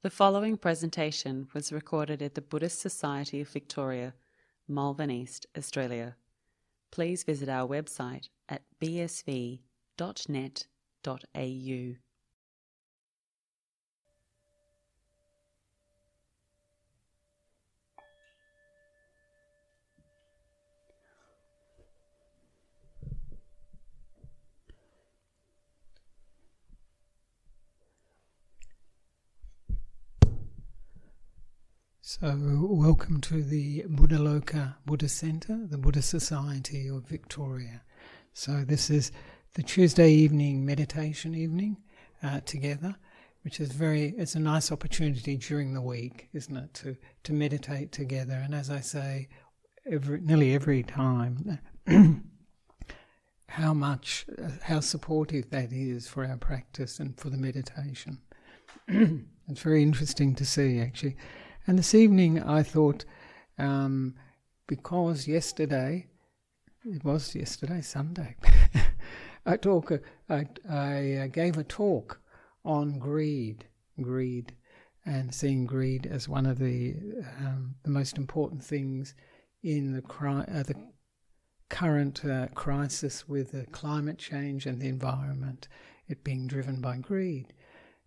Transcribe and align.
The 0.00 0.10
following 0.10 0.56
presentation 0.56 1.48
was 1.52 1.72
recorded 1.72 2.22
at 2.22 2.36
the 2.36 2.40
Buddhist 2.40 2.78
Society 2.80 3.40
of 3.40 3.48
Victoria, 3.48 4.14
Malvern 4.68 5.10
East, 5.10 5.46
Australia. 5.56 6.14
Please 6.92 7.24
visit 7.24 7.48
our 7.48 7.66
website 7.68 8.28
at 8.48 8.62
bsv.net.au. 8.80 9.58
So, 32.20 32.36
welcome 32.68 33.20
to 33.20 33.44
the 33.44 33.84
Buddhaloka 33.84 34.74
Buddha 34.84 35.08
Center, 35.08 35.56
the 35.70 35.78
Buddha 35.78 36.02
Society 36.02 36.88
of 36.88 37.04
Victoria. 37.04 37.82
So, 38.32 38.64
this 38.64 38.90
is 38.90 39.12
the 39.54 39.62
Tuesday 39.62 40.10
evening 40.10 40.66
meditation 40.66 41.36
evening 41.36 41.76
uh, 42.20 42.40
together, 42.40 42.96
which 43.42 43.60
is 43.60 43.70
very, 43.70 44.14
it's 44.18 44.34
a 44.34 44.40
nice 44.40 44.72
opportunity 44.72 45.36
during 45.36 45.74
the 45.74 45.80
week, 45.80 46.28
isn't 46.32 46.56
it, 46.56 46.74
to, 46.74 46.96
to 47.22 47.32
meditate 47.32 47.92
together. 47.92 48.34
And 48.34 48.52
as 48.52 48.68
I 48.68 48.80
say, 48.80 49.28
every, 49.88 50.20
nearly 50.20 50.56
every 50.56 50.82
time, 50.82 51.60
how 53.46 53.72
much, 53.72 54.26
uh, 54.42 54.48
how 54.64 54.80
supportive 54.80 55.50
that 55.50 55.72
is 55.72 56.08
for 56.08 56.26
our 56.26 56.36
practice 56.36 56.98
and 56.98 57.16
for 57.16 57.30
the 57.30 57.38
meditation. 57.38 58.18
it's 58.88 59.62
very 59.62 59.84
interesting 59.84 60.34
to 60.34 60.44
see, 60.44 60.80
actually. 60.80 61.16
And 61.68 61.78
this 61.78 61.94
evening 61.94 62.42
I 62.42 62.62
thought, 62.62 63.04
um, 63.58 64.14
because 64.66 65.28
yesterday, 65.28 66.06
it 66.82 67.04
was 67.04 67.34
yesterday, 67.34 67.82
Sunday, 67.82 68.36
I 69.46 69.58
talk, 69.58 69.92
I, 70.30 70.46
I 70.66 71.14
uh, 71.16 71.26
gave 71.26 71.58
a 71.58 71.64
talk 71.64 72.22
on 72.64 72.98
greed, 72.98 73.66
greed, 74.00 74.54
and 75.04 75.34
seeing 75.34 75.66
greed 75.66 76.06
as 76.06 76.26
one 76.26 76.46
of 76.46 76.58
the 76.58 76.94
um, 77.38 77.74
the 77.82 77.90
most 77.90 78.16
important 78.16 78.64
things 78.64 79.14
in 79.62 79.92
the 79.92 80.00
cri- 80.00 80.46
uh, 80.50 80.62
the 80.62 80.74
current 81.68 82.24
uh, 82.24 82.46
crisis 82.54 83.28
with 83.28 83.52
the 83.52 83.66
climate 83.72 84.16
change 84.16 84.64
and 84.64 84.80
the 84.80 84.88
environment, 84.88 85.68
it 86.08 86.24
being 86.24 86.46
driven 86.46 86.80
by 86.80 86.96
greed, 86.96 87.52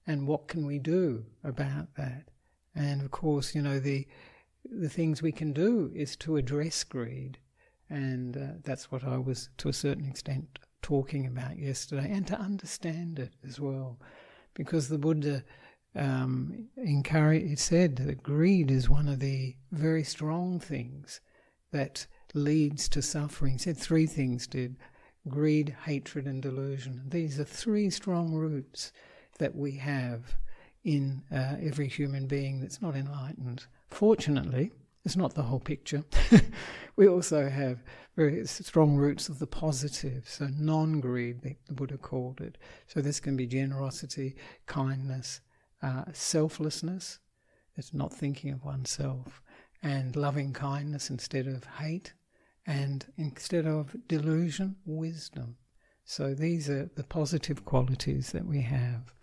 and 0.08 0.26
what 0.28 0.48
can 0.48 0.66
we 0.66 0.80
do 0.80 1.28
about 1.44 1.94
that? 1.94 2.32
And 2.76 3.02
of 3.02 3.12
course, 3.12 3.54
you 3.56 3.62
know, 3.62 3.80
the, 3.80 4.08
the 4.66 4.90
things 4.90 5.22
we 5.22 5.32
can 5.32 5.54
do 5.54 5.92
is 5.94 6.16
to 6.18 6.38
address 6.38 6.84
greed. 6.84 7.38
And 7.90 8.38
uh, 8.38 8.48
that's 8.64 8.92
what 8.92 9.04
I 9.04 9.18
was, 9.18 9.50
to 9.58 9.70
a 9.70 9.74
certain 9.74 10.06
extent, 10.06 10.60
talking 10.82 11.28
about 11.28 11.58
yesterday, 11.58 12.10
and 12.10 12.26
to 12.28 12.40
understand 12.40 13.20
it 13.20 13.34
as 13.46 13.60
well. 13.60 14.00
Because 14.54 14.88
the 14.88 14.98
Buddha 14.98 15.44
um, 15.96 16.68
encouraged, 16.78 17.60
said 17.60 17.98
that 17.98 18.24
greed 18.24 18.72
is 18.72 18.90
one 18.90 19.08
of 19.08 19.20
the 19.20 19.56
very 19.72 20.04
strong 20.04 20.60
things 20.60 21.20
that 21.72 22.08
leads 22.34 22.88
to 22.90 23.02
suffering. 23.02 23.54
He 23.54 23.60
said 23.60 23.78
three 23.78 24.08
things 24.08 24.48
did 24.48 24.78
greed, 25.28 25.76
hatred, 25.86 26.26
and 26.26 26.42
delusion. 26.42 27.04
These 27.08 27.40
are 27.40 27.44
three 27.46 27.90
strong 27.90 28.34
roots 28.34 28.92
that 29.38 29.56
we 29.56 29.74
have 29.74 30.36
in 30.84 31.24
uh, 31.32 31.56
every 31.62 31.88
human 31.88 32.28
being 32.28 32.60
that's 32.60 32.82
not 32.82 32.96
enlightened. 32.96 33.66
Fortunately, 33.90 34.72
it's 35.06 35.16
not 35.16 35.34
the 35.34 35.44
whole 35.44 35.60
picture. 35.60 36.04
we 36.96 37.08
also 37.08 37.50
have 37.50 37.84
very 38.16 38.46
strong 38.46 38.96
roots 38.96 39.30
of 39.30 39.40
the 39.40 39.48
positive, 39.48 40.28
so 40.28 40.48
non 40.52 41.00
greed, 41.00 41.42
the 41.42 41.74
Buddha 41.74 41.98
called 41.98 42.42
it. 42.42 42.58
So 42.88 43.02
this 43.02 43.20
can 43.20 43.36
be 43.36 43.48
generosity, 43.48 44.36
kindness, 44.66 45.42
uh, 45.82 46.04
selflessness, 46.14 47.20
it's 47.76 47.94
not 47.94 48.14
thinking 48.14 48.52
of 48.52 48.64
oneself, 48.64 49.42
and 49.82 50.16
loving 50.16 50.54
kindness 50.54 51.10
instead 51.10 51.48
of 51.48 51.64
hate, 51.66 52.14
and 52.68 53.06
instead 53.18 53.66
of 53.66 53.96
delusion, 54.08 54.76
wisdom. 54.86 55.58
So 56.04 56.34
these 56.34 56.70
are 56.70 56.92
the 56.96 57.04
positive 57.04 57.66
qualities 57.66 58.32
that 58.32 58.46
we 58.46 58.62
have. 58.62 59.14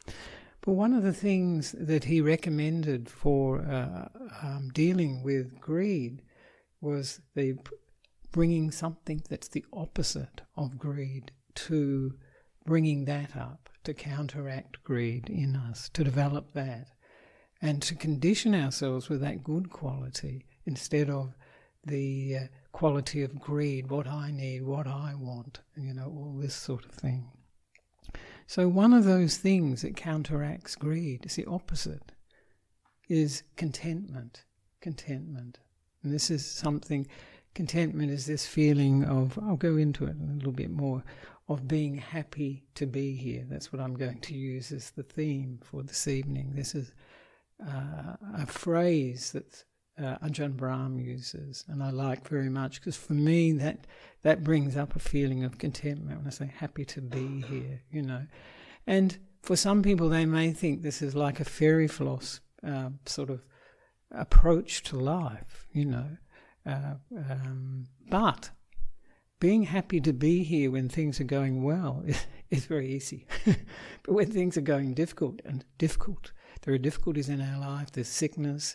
But 0.69 0.75
one 0.75 0.93
of 0.93 1.03
the 1.03 1.15
things 1.15 1.75
that 1.79 2.05
he 2.05 2.21
recommended 2.21 3.09
for 3.09 3.61
uh, 3.61 4.09
um, 4.43 4.69
dealing 4.75 5.23
with 5.23 5.59
greed 5.59 6.21
was 6.83 7.23
the 7.35 7.57
bringing 8.33 8.71
something 8.71 9.23
that's 9.31 9.49
the 9.49 9.65
opposite 9.73 10.43
of 10.59 10.79
greed 10.79 11.33
to 11.55 12.13
bringing 12.67 13.07
that 13.07 13.35
up 13.35 13.71
to 13.85 13.95
counteract 13.95 14.85
greed 14.85 15.31
in 15.31 15.57
us, 15.57 15.89
to 15.95 16.05
develop 16.05 16.53
that, 16.53 16.89
and 17.63 17.81
to 17.81 17.95
condition 17.95 18.55
ourselves 18.55 19.09
with 19.09 19.23
that 19.23 19.43
good 19.43 19.71
quality 19.71 20.45
instead 20.67 21.09
of 21.09 21.35
the 21.87 22.37
uh, 22.37 22.47
quality 22.73 23.23
of 23.23 23.41
greed, 23.41 23.91
what 23.91 24.07
I 24.07 24.31
need, 24.33 24.65
what 24.65 24.87
I 24.87 25.15
want, 25.19 25.61
you 25.79 25.95
know, 25.95 26.13
all 26.15 26.37
this 26.39 26.55
sort 26.55 26.85
of 26.85 26.91
thing. 26.91 27.31
So, 28.49 28.67
one 28.67 28.95
of 28.95 29.05
those 29.05 29.37
things 29.37 29.83
that 29.83 29.95
counteracts 29.95 30.75
greed 30.75 31.27
is 31.27 31.37
the 31.37 31.45
opposite, 31.45 32.13
is 33.07 33.43
contentment. 33.57 34.45
Contentment. 34.81 35.59
And 36.03 36.15
this 36.15 36.31
is 36.31 36.47
something, 36.47 37.07
contentment 37.53 38.11
is 38.11 38.25
this 38.25 38.47
feeling 38.47 39.05
of, 39.05 39.39
I'll 39.39 39.57
go 39.57 39.77
into 39.77 40.07
it 40.07 40.17
a 40.19 40.33
little 40.33 40.53
bit 40.53 40.71
more, 40.71 41.05
of 41.51 41.69
being 41.69 41.99
happy 41.99 42.65
to 42.77 42.87
be 42.87 43.15
here. 43.15 43.45
That's 43.47 43.71
what 43.71 43.83
I'm 43.83 43.93
going 43.93 44.21
to 44.21 44.35
use 44.35 44.73
as 44.73 44.93
the 44.93 45.03
theme 45.03 45.61
for 45.63 45.83
this 45.83 46.09
evening. 46.09 46.53
This 46.55 46.75
is 46.75 46.93
uh, 47.63 48.17
a 48.35 48.47
phrase 48.47 49.31
that 49.33 49.63
uh, 49.99 50.19
Ajahn 50.19 50.57
Brahm 50.57 50.99
uses, 50.99 51.65
and 51.69 51.83
I 51.83 51.91
like 51.91 52.27
very 52.29 52.49
much 52.49 52.81
because 52.81 52.97
for 52.97 53.15
me 53.15 53.53
that 53.53 53.87
that 54.23 54.45
brings 54.45 54.77
up 54.77 54.97
a 54.97 54.99
feeling 54.99 55.45
of 55.45 55.59
contentment 55.59 56.19
when 56.19 56.27
I 56.27 56.31
say 56.31 56.53
happy 56.55 56.85
to 56.87 57.01
be 57.01 57.43
here, 57.43 57.83
you 57.91 58.03
know. 58.03 58.27
And 58.87 59.19
for 59.43 59.57
some 59.57 59.83
people, 59.83 60.09
they 60.09 60.27
may 60.27 60.53
think 60.53 60.83
this 60.83 61.03
is 61.03 61.15
like 61.15 61.41
a 61.41 61.45
fairy 61.45 61.89
floss 61.89 62.41
uh, 62.67 62.91
sort 63.07 63.31
of 63.31 63.43
approach 64.11 64.83
to 64.85 64.97
life, 64.97 65.67
you 65.73 65.85
know. 65.85 66.17
Uh, 66.67 66.95
um, 67.17 67.87
but 68.09 68.51
being 69.41 69.65
happy 69.65 70.01
to 70.01 70.13
be 70.13 70.43
here 70.43 70.71
when 70.71 70.89
things 70.89 71.21
are 71.21 71.25
going 71.25 71.63
well 71.63 72.03
is, 72.07 72.27
is 72.51 72.67
very 72.67 72.93
easy. 72.93 73.27
but 73.45 74.13
when 74.13 74.31
things 74.31 74.57
are 74.57 74.63
going 74.63 74.95
difficult 74.95 75.41
and 75.45 75.65
difficult, 75.79 76.33
there 76.63 76.75
are 76.75 76.79
difficulties 76.79 77.29
in 77.29 77.41
our 77.41 77.61
life. 77.61 77.93
There's 77.93 78.09
sickness 78.09 78.75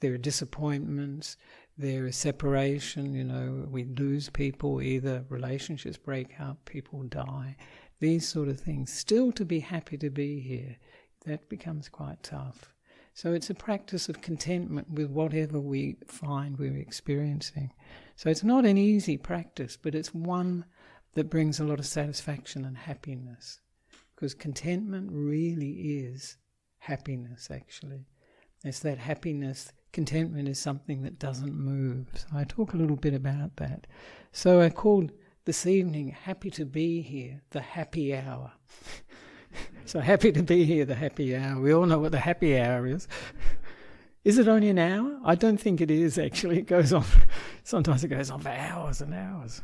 there 0.00 0.14
are 0.14 0.18
disappointments, 0.18 1.36
there 1.76 2.06
is 2.06 2.16
separation, 2.16 3.14
you 3.14 3.24
know, 3.24 3.66
we 3.70 3.84
lose 3.84 4.28
people, 4.28 4.82
either 4.82 5.24
relationships 5.28 5.96
break 5.96 6.38
up, 6.40 6.64
people 6.64 7.02
die, 7.04 7.56
these 8.00 8.26
sort 8.26 8.48
of 8.48 8.60
things. 8.60 8.92
Still 8.92 9.32
to 9.32 9.44
be 9.44 9.60
happy 9.60 9.96
to 9.98 10.10
be 10.10 10.40
here, 10.40 10.76
that 11.26 11.48
becomes 11.48 11.88
quite 11.88 12.22
tough. 12.22 12.74
So 13.14 13.32
it's 13.32 13.50
a 13.50 13.54
practice 13.54 14.08
of 14.08 14.22
contentment 14.22 14.90
with 14.90 15.10
whatever 15.10 15.60
we 15.60 15.96
find 16.06 16.58
we're 16.58 16.76
experiencing. 16.76 17.72
So 18.16 18.30
it's 18.30 18.44
not 18.44 18.64
an 18.64 18.78
easy 18.78 19.16
practice, 19.18 19.76
but 19.76 19.94
it's 19.94 20.14
one 20.14 20.64
that 21.14 21.30
brings 21.30 21.60
a 21.60 21.64
lot 21.64 21.78
of 21.78 21.86
satisfaction 21.86 22.64
and 22.64 22.76
happiness. 22.76 23.60
Because 24.14 24.34
contentment 24.34 25.10
really 25.12 25.70
is 25.70 26.36
happiness, 26.78 27.50
actually. 27.50 28.06
It's 28.64 28.80
that 28.80 28.98
happiness 28.98 29.72
contentment 29.92 30.48
is 30.48 30.58
something 30.58 31.02
that 31.02 31.18
doesn't 31.18 31.54
move. 31.54 32.06
So 32.14 32.26
I 32.34 32.44
talk 32.44 32.74
a 32.74 32.76
little 32.76 32.96
bit 32.96 33.14
about 33.14 33.56
that. 33.56 33.86
So 34.32 34.60
I 34.60 34.70
called 34.70 35.12
this 35.44 35.66
evening 35.66 36.08
Happy 36.08 36.50
to 36.50 36.64
Be 36.64 37.02
Here, 37.02 37.42
the 37.50 37.60
happy 37.60 38.14
hour. 38.14 38.52
so 39.84 40.00
happy 40.00 40.32
to 40.32 40.42
be 40.42 40.64
here, 40.64 40.84
the 40.84 40.94
happy 40.94 41.36
hour. 41.36 41.60
We 41.60 41.72
all 41.72 41.86
know 41.86 41.98
what 41.98 42.12
the 42.12 42.20
happy 42.20 42.58
hour 42.58 42.86
is. 42.86 43.08
Is 44.22 44.38
it 44.38 44.48
only 44.48 44.68
an 44.68 44.78
hour? 44.78 45.18
I 45.24 45.34
don't 45.34 45.58
think 45.58 45.80
it 45.80 45.90
is 45.90 46.18
actually. 46.18 46.58
It 46.58 46.66
goes 46.66 46.92
on, 46.92 47.04
sometimes 47.64 48.04
it 48.04 48.08
goes 48.08 48.30
on 48.30 48.40
for 48.40 48.50
hours 48.50 49.00
and 49.00 49.14
hours. 49.14 49.62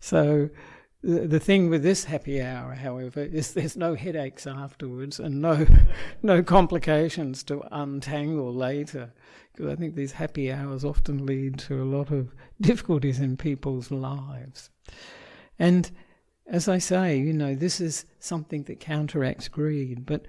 So 0.00 0.48
the, 1.02 1.40
thing 1.40 1.70
with 1.70 1.82
this 1.82 2.04
happy 2.04 2.42
hour, 2.42 2.74
however, 2.74 3.22
is 3.22 3.54
there's 3.54 3.76
no 3.76 3.94
headaches 3.94 4.46
afterwards 4.46 5.18
and 5.18 5.40
no, 5.40 5.66
no 6.22 6.42
complications 6.42 7.42
to 7.44 7.62
untangle 7.72 8.54
later. 8.54 9.12
Because 9.52 9.72
I 9.72 9.76
think 9.76 9.94
these 9.94 10.12
happy 10.12 10.52
hours 10.52 10.84
often 10.84 11.24
lead 11.24 11.58
to 11.60 11.82
a 11.82 11.84
lot 11.84 12.10
of 12.10 12.34
difficulties 12.60 13.18
in 13.18 13.36
people's 13.36 13.90
lives. 13.90 14.70
And 15.58 15.90
as 16.46 16.68
I 16.68 16.78
say, 16.78 17.18
you 17.18 17.32
know, 17.32 17.54
this 17.54 17.80
is 17.80 18.04
something 18.18 18.64
that 18.64 18.80
counteracts 18.80 19.48
greed, 19.48 20.04
but 20.04 20.26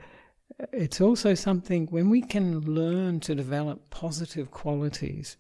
it's 0.72 1.02
also 1.02 1.34
something 1.34 1.88
when 1.88 2.10
we 2.10 2.22
can 2.22 2.62
learn 2.62 3.20
to 3.22 3.36
develop 3.36 3.90
positive 3.90 4.52
qualities, 4.52 5.38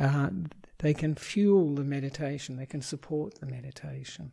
uh, 0.00 0.30
they 0.78 0.92
can 0.92 1.14
fuel 1.14 1.74
the 1.74 1.84
meditation, 1.84 2.56
they 2.56 2.66
can 2.66 2.82
support 2.82 3.36
the 3.40 3.46
meditation. 3.46 4.32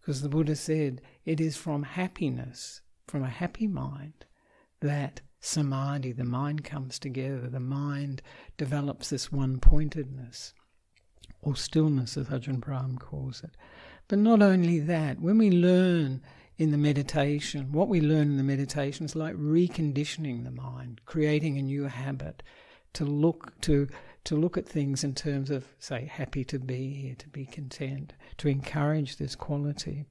Because 0.00 0.22
the 0.22 0.28
Buddha 0.28 0.56
said 0.56 1.00
it 1.24 1.40
is 1.40 1.56
from 1.56 1.82
happiness, 1.82 2.80
from 3.06 3.22
a 3.22 3.28
happy 3.28 3.66
mind, 3.66 4.24
that 4.80 5.20
samadhi, 5.40 6.12
the 6.12 6.24
mind 6.24 6.64
comes 6.64 6.98
together, 6.98 7.48
the 7.48 7.60
mind 7.60 8.22
develops 8.56 9.10
this 9.10 9.30
one 9.30 9.58
pointedness, 9.60 10.54
or 11.42 11.56
stillness, 11.56 12.16
as 12.16 12.28
Ajahn 12.28 12.60
Brahm 12.60 12.98
calls 12.98 13.42
it. 13.42 13.50
But 14.08 14.18
not 14.18 14.42
only 14.42 14.78
that, 14.80 15.20
when 15.20 15.38
we 15.38 15.50
learn 15.50 16.22
in 16.56 16.72
the 16.72 16.78
meditation, 16.78 17.72
what 17.72 17.88
we 17.88 18.00
learn 18.00 18.30
in 18.30 18.36
the 18.36 18.42
meditation 18.42 19.04
is 19.04 19.14
like 19.14 19.36
reconditioning 19.36 20.44
the 20.44 20.50
mind, 20.50 21.00
creating 21.04 21.56
a 21.56 21.62
new 21.62 21.84
habit 21.84 22.42
to 22.94 23.04
look 23.04 23.60
to 23.60 23.86
to 24.24 24.36
look 24.36 24.56
at 24.58 24.68
things 24.68 25.04
in 25.04 25.14
terms 25.14 25.50
of 25.50 25.66
say 25.78 26.04
happy 26.06 26.44
to 26.44 26.58
be 26.58 26.92
here, 26.92 27.14
to 27.16 27.28
be 27.28 27.46
content, 27.46 28.12
to 28.38 28.48
encourage 28.48 29.16
this 29.16 29.34
quality. 29.34 30.04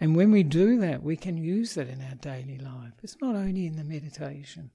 And 0.00 0.14
when 0.14 0.30
we 0.30 0.42
do 0.42 0.78
that, 0.80 1.02
we 1.02 1.16
can 1.16 1.36
use 1.36 1.74
that 1.74 1.88
in 1.88 2.02
our 2.02 2.14
daily 2.14 2.58
life. 2.58 2.92
It's 3.02 3.20
not 3.20 3.34
only 3.34 3.66
in 3.66 3.76
the 3.76 3.84
meditation, 3.84 4.70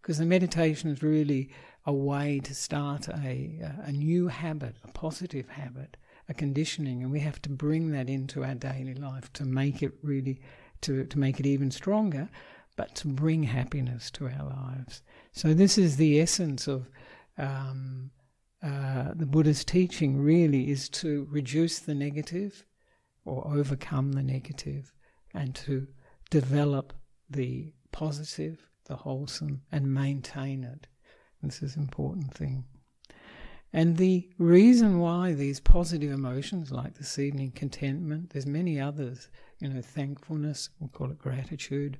because 0.00 0.18
the 0.18 0.26
meditation 0.26 0.90
is 0.90 1.02
really 1.02 1.50
a 1.84 1.92
way 1.92 2.38
to 2.40 2.54
start 2.54 3.08
a, 3.08 3.60
a 3.82 3.92
new 3.92 4.28
habit, 4.28 4.76
a 4.84 4.88
positive 4.88 5.48
habit, 5.48 5.96
a 6.28 6.34
conditioning, 6.34 7.02
and 7.02 7.10
we 7.10 7.20
have 7.20 7.40
to 7.42 7.48
bring 7.48 7.90
that 7.90 8.08
into 8.08 8.44
our 8.44 8.54
daily 8.54 8.94
life 8.94 9.32
to 9.32 9.44
make 9.44 9.82
it 9.82 9.92
really, 10.02 10.40
to, 10.82 11.04
to 11.06 11.18
make 11.18 11.40
it 11.40 11.46
even 11.46 11.70
stronger, 11.70 12.28
but 12.76 12.94
to 12.94 13.08
bring 13.08 13.42
happiness 13.42 14.10
to 14.12 14.28
our 14.28 14.44
lives. 14.44 15.02
So 15.32 15.54
this 15.54 15.78
is 15.78 15.96
the 15.96 16.20
essence 16.20 16.68
of 16.68 16.88
um, 17.38 18.10
uh, 18.62 19.14
the 19.14 19.26
Buddha's 19.26 19.64
teaching. 19.64 20.20
Really, 20.20 20.70
is 20.70 20.88
to 20.90 21.26
reduce 21.30 21.78
the 21.78 21.94
negative 21.94 22.64
or 23.24 23.46
overcome 23.46 24.12
the 24.12 24.22
negative 24.22 24.92
and 25.34 25.54
to 25.54 25.86
develop 26.30 26.92
the 27.30 27.72
positive, 27.92 28.66
the 28.86 28.96
wholesome, 28.96 29.62
and 29.70 29.92
maintain 29.92 30.64
it. 30.64 30.86
This 31.42 31.62
is 31.62 31.76
an 31.76 31.82
important 31.82 32.34
thing. 32.34 32.64
And 33.72 33.96
the 33.96 34.28
reason 34.38 34.98
why 34.98 35.34
these 35.34 35.60
positive 35.60 36.10
emotions, 36.10 36.72
like 36.72 36.94
this 36.94 37.18
evening 37.18 37.52
contentment, 37.52 38.30
there's 38.30 38.46
many 38.46 38.80
others, 38.80 39.28
you 39.60 39.68
know, 39.68 39.82
thankfulness, 39.82 40.70
We'll 40.80 40.88
call 40.88 41.10
it 41.10 41.18
gratitude, 41.18 41.98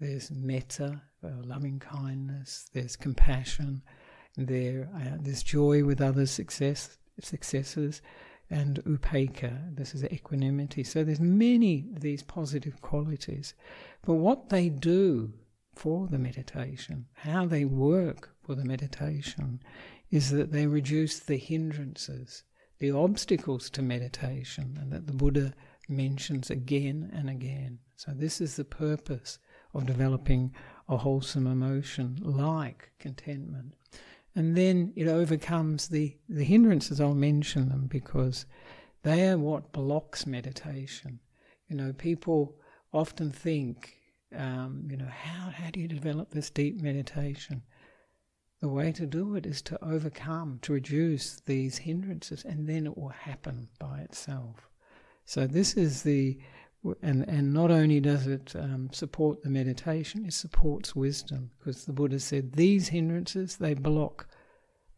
there's 0.00 0.30
metta, 0.30 1.02
uh, 1.22 1.28
loving 1.44 1.78
kindness, 1.78 2.68
there's 2.72 2.96
compassion, 2.96 3.82
there, 4.36 4.88
uh, 4.94 5.16
joy 5.42 5.84
with 5.84 6.00
others' 6.00 6.30
success, 6.30 6.96
successes, 7.20 8.02
and 8.50 8.82
upekkha. 8.84 9.74
This 9.76 9.94
is 9.94 10.04
equanimity. 10.04 10.84
So 10.84 11.04
there's 11.04 11.20
many 11.20 11.86
of 11.94 12.00
these 12.00 12.22
positive 12.22 12.80
qualities. 12.80 13.54
But 14.02 14.14
what 14.14 14.48
they 14.48 14.68
do 14.68 15.32
for 15.74 16.06
the 16.08 16.18
meditation, 16.18 17.06
how 17.14 17.46
they 17.46 17.64
work 17.64 18.34
for 18.42 18.54
the 18.54 18.64
meditation, 18.64 19.60
is 20.10 20.30
that 20.30 20.52
they 20.52 20.66
reduce 20.66 21.18
the 21.18 21.36
hindrances, 21.36 22.44
the 22.78 22.90
obstacles 22.90 23.70
to 23.70 23.82
meditation, 23.82 24.78
and 24.80 24.92
that 24.92 25.06
the 25.06 25.12
Buddha 25.12 25.54
mentions 25.88 26.50
again 26.50 27.10
and 27.14 27.28
again. 27.30 27.78
So 27.96 28.12
this 28.14 28.40
is 28.40 28.56
the 28.56 28.64
purpose 28.64 29.38
of 29.72 29.86
developing 29.86 30.54
a 30.88 30.96
wholesome 30.96 31.46
emotion 31.46 32.18
like 32.22 32.90
contentment 32.98 33.74
and 34.36 34.56
then 34.56 34.92
it 34.96 35.06
overcomes 35.06 35.88
the, 35.88 36.16
the 36.28 36.44
hindrances. 36.44 37.00
I'll 37.00 37.14
mention 37.14 37.68
them 37.68 37.86
because 37.86 38.46
they 39.02 39.28
are 39.28 39.38
what 39.38 39.72
blocks 39.72 40.26
meditation. 40.26 41.20
You 41.68 41.76
know, 41.76 41.92
people 41.92 42.56
often 42.92 43.30
think, 43.30 43.94
um, 44.36 44.88
you 44.90 44.96
know, 44.96 45.08
how, 45.08 45.50
how 45.50 45.70
do 45.70 45.80
you 45.80 45.88
develop 45.88 46.30
this 46.30 46.50
deep 46.50 46.80
meditation? 46.80 47.62
The 48.60 48.68
way 48.68 48.92
to 48.92 49.06
do 49.06 49.36
it 49.36 49.46
is 49.46 49.62
to 49.62 49.84
overcome, 49.84 50.58
to 50.62 50.72
reduce 50.72 51.40
these 51.40 51.78
hindrances, 51.78 52.44
and 52.44 52.68
then 52.68 52.86
it 52.86 52.96
will 52.96 53.10
happen 53.10 53.68
by 53.78 54.00
itself. 54.00 54.68
So 55.26 55.46
this 55.46 55.74
is 55.74 56.02
the, 56.02 56.38
and 57.02 57.28
and 57.28 57.52
not 57.52 57.70
only 57.70 58.00
does 58.00 58.26
it 58.26 58.54
um, 58.56 58.90
support 58.92 59.42
the 59.42 59.50
meditation, 59.50 60.24
it 60.26 60.34
supports 60.34 60.94
wisdom 60.94 61.50
because 61.58 61.84
the 61.84 61.92
Buddha 61.92 62.20
said 62.20 62.52
these 62.52 62.88
hindrances 62.88 63.56
they 63.56 63.74
block 63.74 64.26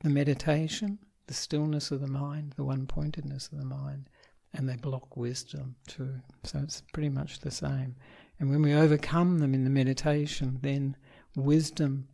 the 0.01 0.11
meditation, 0.11 0.99
the 1.27 1.35
stillness 1.35 1.91
of 1.91 2.01
the 2.01 2.07
mind, 2.07 2.55
the 2.57 2.65
one 2.65 2.87
pointedness 2.87 3.49
of 3.53 3.59
the 3.59 3.65
mind, 3.65 4.09
and 4.55 4.69
they 4.69 4.77
block 4.77 5.17
wisdom 5.17 5.77
too. 5.87 6.15
So 6.45 6.59
it's 6.59 6.83
pretty 6.93 7.09
much 7.09 7.41
the 7.41 7.51
same. 7.51 7.97
And 8.39 8.51
when 8.51 8.63
we 8.63 8.75
overcome 8.75 9.39
them 9.39 9.55
in 9.55 9.65
the 9.65 9.71
meditation, 9.71 10.59
then 10.63 10.97
wisdom 11.35 12.09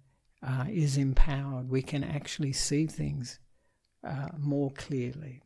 uh, 0.46 0.66
is 0.68 0.96
empowered. 0.96 1.68
We 1.68 1.82
can 1.82 2.04
actually 2.04 2.52
see 2.52 2.86
things 2.86 3.38
uh, 4.06 4.28
more 4.38 4.70
clearly. 4.70 5.42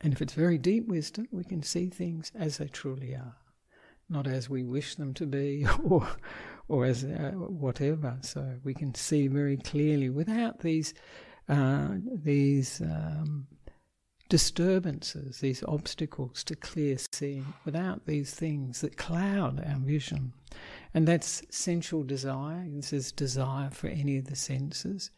And 0.00 0.12
if 0.12 0.22
it's 0.22 0.34
very 0.34 0.58
deep 0.58 0.86
wisdom, 0.86 1.28
we 1.30 1.44
can 1.44 1.62
see 1.62 1.88
things 1.88 2.30
as 2.34 2.58
they 2.58 2.68
truly 2.68 3.14
are, 3.14 3.36
not 4.08 4.26
as 4.26 4.48
we 4.48 4.62
wish 4.62 4.94
them 4.94 5.12
to 5.14 5.26
be 5.26 5.66
or, 5.84 6.06
or 6.68 6.84
as 6.84 7.04
uh, 7.04 7.32
whatever. 7.36 8.16
So 8.20 8.58
we 8.62 8.74
can 8.74 8.94
see 8.94 9.26
very 9.26 9.56
clearly 9.56 10.10
without 10.10 10.60
these 10.60 10.94
uh, 11.48 11.88
these 12.22 12.82
um, 12.82 13.46
disturbances, 14.28 15.40
these 15.40 15.64
obstacles 15.66 16.44
to 16.44 16.54
clear 16.54 16.96
seeing, 17.12 17.54
without 17.64 18.04
these 18.04 18.34
things 18.34 18.82
that 18.82 18.96
cloud 18.96 19.64
our 19.66 19.78
vision. 19.78 20.32
And 20.92 21.08
that's 21.08 21.42
sensual 21.50 22.02
desire. 22.02 22.66
This 22.68 22.92
is 22.92 23.12
desire 23.12 23.70
for 23.70 23.88
any 23.88 24.18
of 24.18 24.26
the 24.26 24.36
senses. 24.36 25.10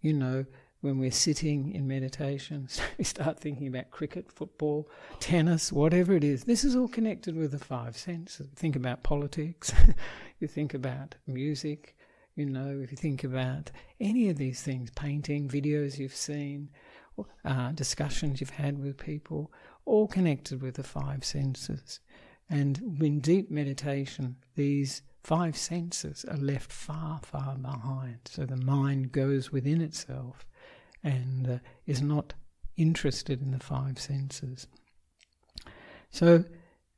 You 0.00 0.14
know, 0.14 0.44
when 0.80 0.98
we're 0.98 1.10
sitting 1.10 1.72
in 1.72 1.86
meditation, 1.86 2.68
we 2.98 3.04
start 3.04 3.38
thinking 3.38 3.66
about 3.66 3.90
cricket, 3.90 4.32
football, 4.32 4.88
tennis, 5.18 5.72
whatever 5.72 6.14
it 6.14 6.24
is. 6.24 6.44
This 6.44 6.64
is 6.64 6.74
all 6.74 6.88
connected 6.88 7.36
with 7.36 7.52
the 7.52 7.58
five 7.58 7.96
senses. 7.96 8.48
Think 8.56 8.76
about 8.76 9.02
politics, 9.02 9.72
you 10.40 10.48
think 10.48 10.74
about 10.74 11.16
music, 11.26 11.96
you 12.34 12.46
know, 12.46 12.80
if 12.82 12.90
you 12.90 12.96
think 12.96 13.24
about 13.24 13.70
any 14.00 14.28
of 14.30 14.38
these 14.38 14.62
things, 14.62 14.90
painting, 14.92 15.48
videos 15.48 15.98
you've 15.98 16.16
seen, 16.16 16.70
uh, 17.44 17.72
discussions 17.72 18.40
you've 18.40 18.50
had 18.50 18.82
with 18.82 18.96
people, 18.96 19.52
all 19.84 20.06
connected 20.06 20.62
with 20.62 20.76
the 20.76 20.82
five 20.82 21.24
senses. 21.24 22.00
And 22.48 22.98
in 23.00 23.20
deep 23.20 23.50
meditation, 23.50 24.36
these 24.54 25.02
five 25.22 25.56
senses 25.56 26.24
are 26.24 26.36
left 26.36 26.72
far, 26.72 27.20
far 27.22 27.56
behind. 27.56 28.20
So 28.24 28.46
the 28.46 28.56
mind 28.56 29.12
goes 29.12 29.52
within 29.52 29.80
itself 29.80 30.46
and 31.02 31.48
uh, 31.48 31.58
is 31.86 32.02
not 32.02 32.34
interested 32.76 33.40
in 33.40 33.50
the 33.50 33.58
five 33.58 33.98
senses. 33.98 34.66
So 36.10 36.44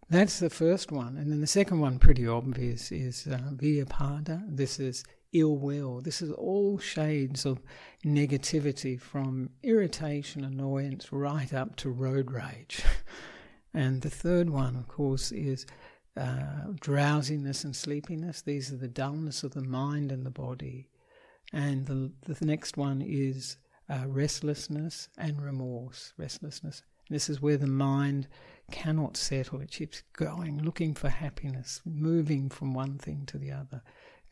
that's 0.08 0.38
the 0.38 0.50
first 0.50 0.92
one. 0.92 1.16
And 1.16 1.30
then 1.30 1.40
the 1.40 1.46
second 1.46 1.80
one, 1.80 1.98
pretty 1.98 2.26
obvious, 2.26 2.92
is 2.92 3.26
uh, 3.26 3.38
Vyapada. 3.54 4.44
This 4.48 4.78
is 4.78 5.04
ill 5.32 5.56
will. 5.56 6.00
This 6.00 6.20
is 6.20 6.30
all 6.32 6.78
shades 6.78 7.46
of 7.46 7.62
negativity 8.04 9.00
from 9.00 9.50
irritation, 9.62 10.44
annoyance, 10.44 11.12
right 11.12 11.52
up 11.52 11.76
to 11.76 11.90
road 11.90 12.30
rage. 12.30 12.82
and 13.74 14.02
the 14.02 14.10
third 14.10 14.50
one, 14.50 14.76
of 14.76 14.88
course, 14.88 15.32
is 15.32 15.66
uh, 16.16 16.66
drowsiness 16.80 17.64
and 17.64 17.74
sleepiness. 17.74 18.42
These 18.42 18.72
are 18.72 18.76
the 18.76 18.88
dullness 18.88 19.42
of 19.42 19.54
the 19.54 19.62
mind 19.62 20.12
and 20.12 20.26
the 20.26 20.30
body. 20.30 20.90
And 21.52 21.86
the, 21.86 22.12
the 22.26 22.44
next 22.44 22.76
one 22.76 23.02
is 23.02 23.56
uh, 23.92 24.06
restlessness 24.06 25.08
and 25.18 25.40
remorse. 25.40 26.12
Restlessness. 26.16 26.82
This 27.10 27.28
is 27.28 27.42
where 27.42 27.56
the 27.56 27.66
mind 27.66 28.28
cannot 28.70 29.16
settle. 29.16 29.60
It 29.60 29.70
keeps 29.70 30.02
going, 30.14 30.62
looking 30.62 30.94
for 30.94 31.08
happiness, 31.08 31.80
moving 31.84 32.48
from 32.48 32.72
one 32.72 32.98
thing 32.98 33.26
to 33.26 33.38
the 33.38 33.52
other 33.52 33.82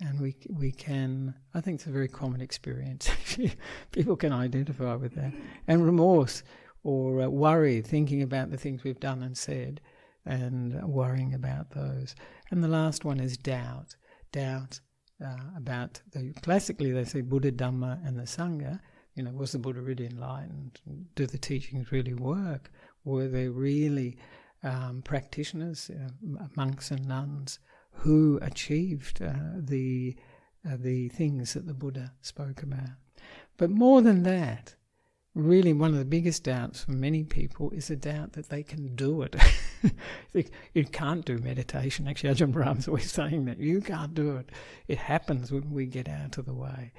and 0.00 0.20
we 0.20 0.34
we 0.48 0.72
can. 0.72 1.34
I 1.54 1.60
think 1.60 1.76
it's 1.76 1.86
a 1.86 1.90
very 1.90 2.08
common 2.08 2.40
experience. 2.40 3.10
People 3.92 4.16
can 4.16 4.32
identify 4.32 4.94
with 4.94 5.14
that, 5.14 5.32
and 5.68 5.84
remorse 5.84 6.42
or 6.82 7.22
uh, 7.22 7.28
worry, 7.28 7.82
thinking 7.82 8.22
about 8.22 8.50
the 8.50 8.56
things 8.56 8.82
we've 8.82 9.00
done 9.00 9.22
and 9.22 9.36
said, 9.36 9.80
and 10.24 10.82
worrying 10.82 11.34
about 11.34 11.70
those. 11.70 12.14
And 12.50 12.64
the 12.64 12.68
last 12.68 13.04
one 13.04 13.20
is 13.20 13.36
doubt. 13.36 13.96
Doubt 14.32 14.80
uh, 15.22 15.36
about 15.56 16.00
the 16.12 16.32
classically 16.42 16.92
they 16.92 17.04
say 17.04 17.20
Buddha, 17.20 17.52
Dhamma, 17.52 18.06
and 18.06 18.18
the 18.18 18.22
Sangha. 18.22 18.80
You 19.20 19.26
know, 19.26 19.32
was 19.32 19.52
the 19.52 19.58
Buddha 19.58 19.82
really 19.82 20.06
enlightened? 20.06 20.80
Do 21.14 21.26
the 21.26 21.38
teachings 21.38 21.92
really 21.92 22.14
work? 22.14 22.72
Were 23.04 23.28
they 23.28 23.48
really 23.48 24.16
um, 24.62 25.02
practitioners, 25.02 25.90
uh, 25.90 26.46
monks 26.56 26.90
and 26.90 27.06
nuns? 27.06 27.58
who 27.92 28.38
achieved 28.42 29.22
uh, 29.22 29.32
the 29.56 30.16
uh, 30.66 30.76
the 30.78 31.08
things 31.08 31.54
that 31.54 31.66
the 31.66 31.74
Buddha 31.74 32.12
spoke 32.20 32.62
about. 32.62 32.90
But 33.56 33.70
more 33.70 34.02
than 34.02 34.22
that, 34.24 34.74
really 35.34 35.72
one 35.72 35.92
of 35.92 35.98
the 35.98 36.04
biggest 36.04 36.44
doubts 36.44 36.84
for 36.84 36.92
many 36.92 37.24
people 37.24 37.70
is 37.70 37.90
a 37.90 37.96
doubt 37.96 38.34
that 38.34 38.50
they 38.50 38.62
can 38.62 38.94
do 38.94 39.22
it. 39.22 39.36
you 40.74 40.84
can't 40.84 41.24
do 41.24 41.38
meditation. 41.38 42.06
Actually, 42.06 42.34
Ajahn 42.34 42.52
Brahm's 42.52 42.88
always 42.88 43.10
saying 43.12 43.46
that. 43.46 43.58
You 43.58 43.80
can't 43.80 44.14
do 44.14 44.36
it. 44.36 44.50
It 44.86 44.98
happens 44.98 45.50
when 45.50 45.70
we 45.70 45.86
get 45.86 46.08
out 46.08 46.36
of 46.36 46.44
the 46.44 46.54
way. 46.54 46.92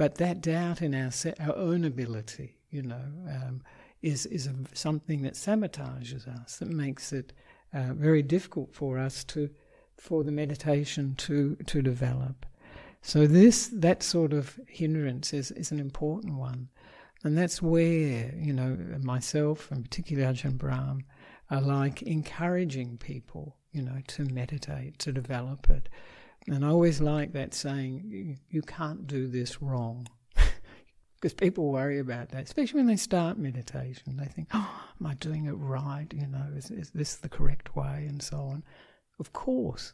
But 0.00 0.14
that 0.14 0.40
doubt 0.40 0.80
in 0.80 0.94
our, 0.94 1.10
our 1.40 1.54
own 1.54 1.84
ability, 1.84 2.56
you 2.70 2.80
know, 2.80 3.04
um, 3.28 3.62
is, 4.00 4.24
is 4.24 4.46
a, 4.46 4.54
something 4.72 5.20
that 5.24 5.34
sabotages 5.34 6.26
us, 6.26 6.56
that 6.56 6.70
makes 6.70 7.12
it 7.12 7.34
uh, 7.74 7.92
very 7.92 8.22
difficult 8.22 8.72
for 8.72 8.98
us 8.98 9.24
to, 9.24 9.50
for 9.98 10.24
the 10.24 10.32
meditation 10.32 11.16
to, 11.16 11.54
to 11.66 11.82
develop. 11.82 12.46
So 13.02 13.26
this, 13.26 13.68
that 13.74 14.02
sort 14.02 14.32
of 14.32 14.58
hindrance 14.66 15.34
is, 15.34 15.50
is 15.50 15.70
an 15.70 15.78
important 15.78 16.36
one. 16.36 16.70
And 17.22 17.36
that's 17.36 17.60
where, 17.60 18.32
you 18.34 18.54
know, 18.54 18.78
myself 19.02 19.70
and 19.70 19.84
particularly 19.84 20.32
Ajahn 20.32 20.56
Brahm 20.56 21.04
are 21.50 21.60
like 21.60 22.00
encouraging 22.00 22.96
people, 22.96 23.54
you 23.70 23.82
know, 23.82 24.00
to 24.06 24.24
meditate, 24.24 24.98
to 25.00 25.12
develop 25.12 25.68
it. 25.68 25.90
And 26.48 26.64
I 26.64 26.68
always 26.68 27.00
like 27.00 27.32
that 27.32 27.54
saying, 27.54 28.38
you 28.48 28.62
can't 28.62 29.06
do 29.06 29.28
this 29.28 29.60
wrong. 29.60 30.08
because 31.14 31.34
people 31.34 31.70
worry 31.70 31.98
about 31.98 32.30
that, 32.30 32.44
especially 32.44 32.78
when 32.78 32.86
they 32.86 32.96
start 32.96 33.38
meditation. 33.38 34.16
They 34.16 34.26
think, 34.26 34.48
oh, 34.54 34.82
am 34.98 35.06
I 35.06 35.14
doing 35.14 35.44
it 35.44 35.52
right? 35.52 36.06
You 36.14 36.26
know, 36.26 36.46
is, 36.56 36.70
is 36.70 36.90
this 36.90 37.16
the 37.16 37.28
correct 37.28 37.76
way? 37.76 38.06
And 38.08 38.22
so 38.22 38.38
on. 38.38 38.62
Of 39.18 39.32
course, 39.34 39.92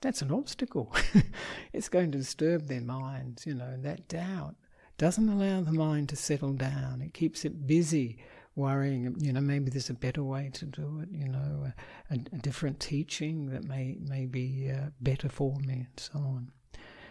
that's 0.00 0.20
an 0.20 0.32
obstacle. 0.32 0.92
it's 1.72 1.88
going 1.88 2.10
to 2.10 2.18
disturb 2.18 2.66
their 2.66 2.80
minds, 2.80 3.46
you 3.46 3.54
know, 3.54 3.76
that 3.82 4.08
doubt 4.08 4.56
doesn't 4.98 5.28
allow 5.28 5.60
the 5.60 5.72
mind 5.72 6.08
to 6.08 6.16
settle 6.16 6.52
down. 6.52 7.02
It 7.02 7.14
keeps 7.14 7.44
it 7.44 7.66
busy 7.66 8.18
worrying, 8.54 9.14
you 9.18 9.32
know, 9.32 9.40
maybe 9.40 9.70
there's 9.70 9.90
a 9.90 9.94
better 9.94 10.22
way 10.22 10.50
to 10.52 10.66
do 10.66 11.00
it, 11.02 11.08
you 11.10 11.28
know, 11.28 11.72
a, 12.10 12.14
a 12.14 12.38
different 12.38 12.80
teaching 12.80 13.46
that 13.50 13.64
may, 13.64 13.96
may 14.06 14.26
be 14.26 14.70
uh, 14.70 14.90
better 15.00 15.28
for 15.28 15.56
me, 15.60 15.86
and 15.88 15.98
so 15.98 16.18
on. 16.18 16.52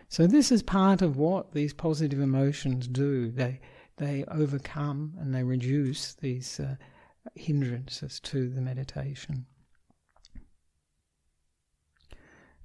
So 0.07 0.27
this 0.27 0.51
is 0.51 0.61
part 0.61 1.01
of 1.01 1.17
what 1.17 1.53
these 1.53 1.73
positive 1.73 2.19
emotions 2.19 2.87
do. 2.87 3.31
They, 3.31 3.59
they 3.97 4.23
overcome 4.27 5.13
and 5.19 5.33
they 5.33 5.43
reduce 5.43 6.13
these 6.13 6.59
uh, 6.59 6.75
hindrances 7.35 8.19
to 8.21 8.49
the 8.49 8.61
meditation. 8.61 9.45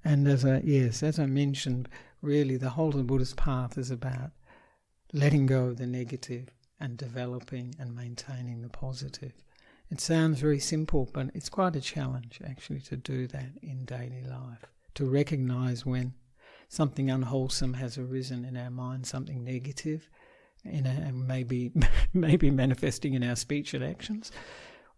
And 0.04 0.28
as 0.28 0.45
I, 0.45 0.61
yes, 0.64 1.02
as 1.02 1.18
I 1.18 1.26
mentioned, 1.26 1.88
really 2.23 2.56
the 2.56 2.71
whole 2.71 2.90
of 2.90 2.97
the 2.97 3.02
Buddhist 3.02 3.37
path 3.37 3.76
is 3.78 3.90
about 3.90 4.30
letting 5.12 5.47
go 5.47 5.66
of 5.66 5.78
the 5.78 5.87
negative 5.87 6.49
and 6.80 6.97
developing 6.97 7.75
and 7.78 7.95
maintaining 7.95 8.62
the 8.62 8.68
positive. 8.68 9.33
It 9.90 10.00
sounds 10.00 10.40
very 10.40 10.59
simple, 10.59 11.09
but 11.12 11.30
it's 11.35 11.49
quite 11.49 11.76
a 11.76 11.80
challenge 11.80 12.40
actually 12.45 12.80
to 12.80 12.97
do 12.97 13.26
that 13.28 13.50
in 13.62 13.85
daily 13.85 14.25
life. 14.28 14.64
To 14.95 15.09
recognize 15.09 15.87
when 15.87 16.14
something 16.68 17.11
unwholesome 17.11 17.75
has 17.75 17.97
arisen 17.97 18.45
in 18.45 18.56
our 18.56 18.71
mind, 18.71 19.06
something 19.06 19.45
negative, 19.45 20.09
in 20.64 20.87
a, 20.87 20.90
and 20.90 21.26
maybe 21.26 21.73
maybe 22.12 22.50
manifesting 22.50 23.14
in 23.14 23.23
our 23.23 23.37
speech 23.37 23.75
and 23.75 23.85
actions, 23.85 24.33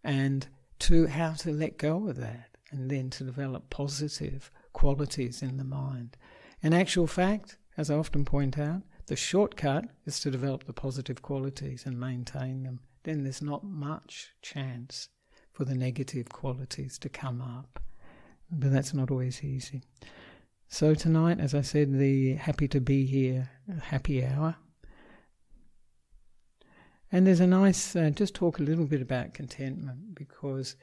and 0.03 0.47
to 0.79 1.07
how 1.07 1.33
to 1.35 1.53
let 1.53 1.77
go 1.77 2.09
of 2.09 2.17
that, 2.17 2.57
and 2.71 2.91
then 2.91 3.11
to 3.11 3.25
develop 3.25 3.69
positive 3.69 4.51
qualities 4.73 5.43
in 5.43 5.57
the 5.57 5.65
mind. 5.65 6.17
In 6.63 6.73
actual 6.73 7.07
fact, 7.07 7.57
as 7.77 7.91
I 7.91 7.97
often 7.97 8.25
point 8.25 8.59
out, 8.59 8.83
the 9.09 9.17
shortcut 9.17 9.87
is 10.07 10.21
to 10.21 10.31
develop 10.31 10.65
the 10.65 10.73
positive 10.73 11.23
qualities 11.23 11.85
and 11.87 11.99
maintain 11.99 12.63
them. 12.63 12.81
Then 13.05 13.25
there's 13.25 13.43
not 13.43 13.65
much 13.65 14.35
chance 14.43 15.09
for 15.53 15.65
the 15.65 15.75
negative 15.75 16.29
qualities 16.29 16.99
to 16.99 17.09
come 17.09 17.41
up. 17.41 17.83
But 18.51 18.71
that's 18.71 18.95
not 18.95 19.11
always 19.11 19.43
easy. 19.43 19.83
So 20.69 20.95
tonight, 20.95 21.41
as 21.41 21.55
I 21.55 21.63
said, 21.63 21.99
the 21.99 22.35
happy 22.35 22.69
to 22.69 22.81
be 22.81 23.07
here 23.07 23.51
happy 23.81 24.25
hour. 24.25 24.57
And 27.11 27.27
there's 27.27 27.41
a 27.41 27.47
nice, 27.47 27.97
uh, 27.97 28.11
just 28.11 28.35
talk 28.35 28.59
a 28.59 28.63
little 28.63 28.85
bit 28.85 29.01
about 29.01 29.33
contentment 29.33 30.15
because 30.15 30.77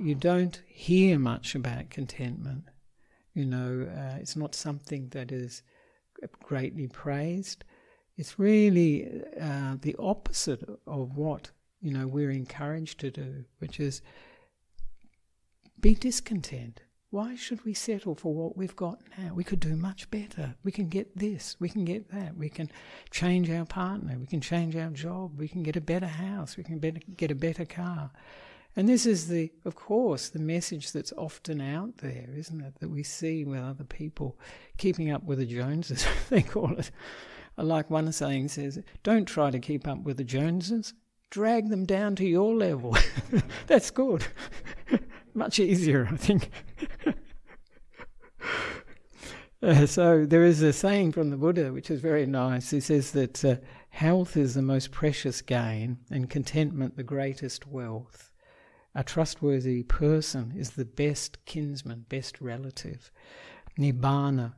you 0.00 0.14
don't 0.14 0.62
hear 0.66 1.18
much 1.18 1.54
about 1.54 1.90
contentment. 1.90 2.64
You 3.34 3.44
know, 3.44 3.86
uh, 3.94 4.16
it's 4.18 4.36
not 4.36 4.54
something 4.54 5.08
that 5.10 5.30
is 5.30 5.62
greatly 6.42 6.88
praised. 6.88 7.64
It's 8.16 8.38
really 8.38 9.22
uh, 9.40 9.76
the 9.80 9.96
opposite 9.98 10.62
of 10.86 11.16
what 11.16 11.50
you 11.80 11.92
know 11.92 12.06
we're 12.06 12.30
encouraged 12.30 13.00
to 13.00 13.10
do, 13.10 13.44
which 13.58 13.80
is 13.80 14.02
be 15.80 15.94
discontent. 15.94 16.82
Why 17.10 17.34
should 17.34 17.62
we 17.66 17.74
settle 17.74 18.14
for 18.14 18.32
what 18.32 18.56
we've 18.56 18.74
got 18.74 19.00
now? 19.18 19.34
We 19.34 19.44
could 19.44 19.60
do 19.60 19.76
much 19.76 20.10
better. 20.10 20.54
We 20.64 20.72
can 20.72 20.88
get 20.88 21.14
this, 21.14 21.56
we 21.60 21.68
can 21.68 21.84
get 21.84 22.10
that, 22.10 22.38
we 22.38 22.48
can 22.48 22.70
change 23.10 23.50
our 23.50 23.66
partner, 23.66 24.16
we 24.18 24.26
can 24.26 24.40
change 24.40 24.76
our 24.76 24.88
job, 24.88 25.38
we 25.38 25.46
can 25.46 25.62
get 25.62 25.76
a 25.76 25.80
better 25.82 26.06
house, 26.06 26.56
we 26.56 26.64
can 26.64 26.78
better, 26.78 27.00
get 27.18 27.30
a 27.30 27.34
better 27.34 27.66
car. 27.66 28.12
And 28.74 28.88
this 28.88 29.04
is 29.04 29.28
the, 29.28 29.52
of 29.64 29.74
course, 29.74 30.28
the 30.30 30.38
message 30.38 30.92
that's 30.92 31.12
often 31.18 31.60
out 31.60 31.98
there, 31.98 32.30
isn't 32.34 32.60
it? 32.60 32.74
That 32.80 32.88
we 32.88 33.02
see 33.02 33.44
with 33.44 33.60
other 33.60 33.84
people 33.84 34.38
keeping 34.78 35.10
up 35.10 35.24
with 35.24 35.38
the 35.38 35.46
Joneses, 35.46 36.06
they 36.30 36.42
call 36.42 36.78
it. 36.78 36.90
Like 37.58 37.90
one 37.90 38.10
saying 38.12 38.48
says, 38.48 38.82
don't 39.02 39.26
try 39.26 39.50
to 39.50 39.58
keep 39.58 39.86
up 39.86 39.98
with 40.04 40.16
the 40.16 40.24
Joneses, 40.24 40.94
drag 41.28 41.68
them 41.68 41.84
down 41.84 42.16
to 42.16 42.24
your 42.24 42.54
level. 42.54 42.96
that's 43.66 43.90
good. 43.90 44.24
Much 45.34 45.60
easier, 45.60 46.08
I 46.10 46.16
think. 46.16 46.50
Uh, 49.62 49.86
so 49.86 50.26
there 50.26 50.42
is 50.42 50.60
a 50.60 50.72
saying 50.72 51.12
from 51.12 51.30
the 51.30 51.36
Buddha 51.36 51.72
which 51.72 51.90
is 51.90 52.00
very 52.00 52.26
nice. 52.26 52.70
He 52.70 52.80
says 52.80 53.12
that 53.12 53.44
uh, 53.44 53.56
health 53.90 54.36
is 54.36 54.54
the 54.54 54.62
most 54.62 54.90
precious 54.90 55.40
gain 55.40 55.98
and 56.10 56.28
contentment 56.28 56.96
the 56.96 57.04
greatest 57.04 57.66
wealth. 57.68 58.31
A 58.94 59.02
trustworthy 59.02 59.82
person 59.82 60.52
is 60.56 60.70
the 60.70 60.84
best 60.84 61.44
kinsman, 61.46 62.04
best 62.08 62.40
relative. 62.40 63.10
Nibbana, 63.78 64.54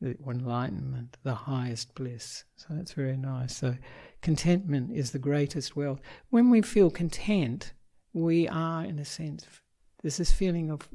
the 0.00 0.16
enlightenment, 0.26 1.16
the 1.22 1.34
highest 1.34 1.94
bliss. 1.94 2.44
So 2.56 2.68
that's 2.70 2.92
very 2.92 3.16
nice. 3.16 3.56
So 3.56 3.76
contentment 4.22 4.90
is 4.92 5.10
the 5.10 5.18
greatest 5.18 5.76
wealth. 5.76 6.00
When 6.30 6.50
we 6.50 6.62
feel 6.62 6.90
content, 6.90 7.72
we 8.12 8.48
are, 8.48 8.84
in 8.84 8.98
a 8.98 9.04
sense, 9.04 9.46
there's 10.02 10.16
this 10.16 10.32
feeling 10.32 10.70
of 10.70 10.88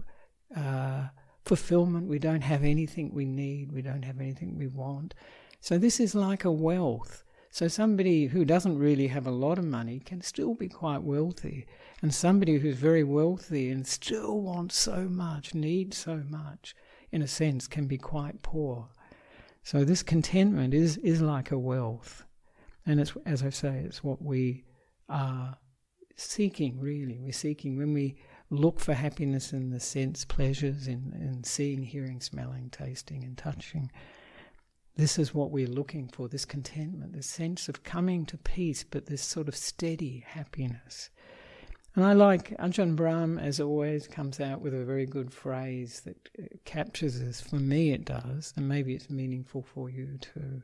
uh, 0.55 1.07
fulfillment. 1.45 2.07
We 2.07 2.19
don't 2.19 2.41
have 2.41 2.63
anything 2.63 3.13
we 3.13 3.25
need, 3.25 3.71
we 3.71 3.81
don't 3.81 4.03
have 4.03 4.19
anything 4.19 4.57
we 4.57 4.67
want. 4.67 5.13
So 5.61 5.77
this 5.77 5.99
is 5.99 6.15
like 6.15 6.45
a 6.45 6.51
wealth. 6.51 7.23
So 7.51 7.67
somebody 7.67 8.27
who 8.27 8.45
doesn't 8.45 8.77
really 8.77 9.07
have 9.07 9.25
a 9.25 9.31
lot 9.31 9.57
of 9.57 9.65
money 9.65 9.99
can 9.99 10.21
still 10.21 10.53
be 10.53 10.69
quite 10.69 11.01
wealthy. 11.01 11.65
And 12.01 12.13
somebody 12.13 12.57
who's 12.57 12.77
very 12.77 13.03
wealthy 13.03 13.69
and 13.69 13.85
still 13.85 14.39
wants 14.39 14.77
so 14.77 15.09
much, 15.09 15.53
needs 15.53 15.97
so 15.97 16.23
much, 16.29 16.75
in 17.11 17.21
a 17.21 17.27
sense, 17.27 17.67
can 17.67 17.87
be 17.87 17.97
quite 17.97 18.41
poor. 18.41 18.89
So 19.63 19.83
this 19.83 20.03
contentment 20.03 20.73
is, 20.73 20.97
is 20.97 21.21
like 21.21 21.51
a 21.51 21.59
wealth. 21.59 22.25
And 22.85 22.99
it's, 22.99 23.13
as 23.25 23.43
I 23.43 23.49
say, 23.49 23.83
it's 23.85 24.03
what 24.03 24.21
we 24.21 24.63
are 25.09 25.57
seeking, 26.15 26.79
really. 26.79 27.19
We're 27.19 27.33
seeking 27.33 27.77
when 27.77 27.93
we 27.93 28.17
look 28.49 28.79
for 28.79 28.93
happiness 28.93 29.53
in 29.53 29.69
the 29.69 29.79
sense 29.79 30.25
pleasures, 30.25 30.87
in, 30.87 31.13
in 31.19 31.43
seeing, 31.43 31.83
hearing, 31.83 32.21
smelling, 32.21 32.69
tasting, 32.69 33.23
and 33.23 33.37
touching. 33.37 33.91
This 34.95 35.19
is 35.19 35.33
what 35.33 35.51
we're 35.51 35.67
looking 35.67 36.07
for 36.07 36.27
this 36.27 36.45
contentment, 36.45 37.13
this 37.13 37.27
sense 37.27 37.69
of 37.69 37.83
coming 37.83 38.25
to 38.25 38.37
peace, 38.37 38.83
but 38.83 39.05
this 39.05 39.21
sort 39.21 39.47
of 39.47 39.55
steady 39.55 40.23
happiness. 40.25 41.09
And 41.95 42.05
I 42.05 42.13
like 42.13 42.55
Ajahn 42.57 42.95
Brahm, 42.95 43.39
as 43.39 43.59
always, 43.59 44.07
comes 44.07 44.39
out 44.39 44.61
with 44.61 44.73
a 44.73 44.85
very 44.85 45.05
good 45.05 45.33
phrase 45.33 46.01
that 46.01 46.29
uh, 46.37 46.45
captures 46.63 47.19
this. 47.19 47.41
For 47.41 47.55
me, 47.55 47.91
it 47.91 48.05
does, 48.05 48.53
and 48.55 48.67
maybe 48.67 48.93
it's 48.93 49.09
meaningful 49.09 49.63
for 49.63 49.89
you 49.89 50.17
too. 50.19 50.61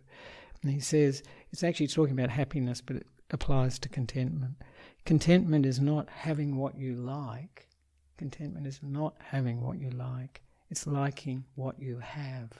And 0.61 0.71
he 0.71 0.79
says 0.79 1.23
it's 1.51 1.63
actually 1.63 1.87
talking 1.87 2.13
about 2.13 2.29
happiness, 2.29 2.79
but 2.79 2.97
it 2.97 3.07
applies 3.31 3.79
to 3.79 3.89
contentment. 3.89 4.55
Contentment 5.03 5.65
is 5.65 5.79
not 5.79 6.09
having 6.09 6.57
what 6.57 6.77
you 6.77 6.93
like. 6.93 7.69
Contentment 8.17 8.67
is 8.67 8.79
not 8.83 9.15
having 9.19 9.61
what 9.61 9.79
you 9.79 9.89
like. 9.89 10.41
It's 10.69 10.87
liking 10.87 11.43
what 11.55 11.79
you 11.79 11.99
have, 11.99 12.51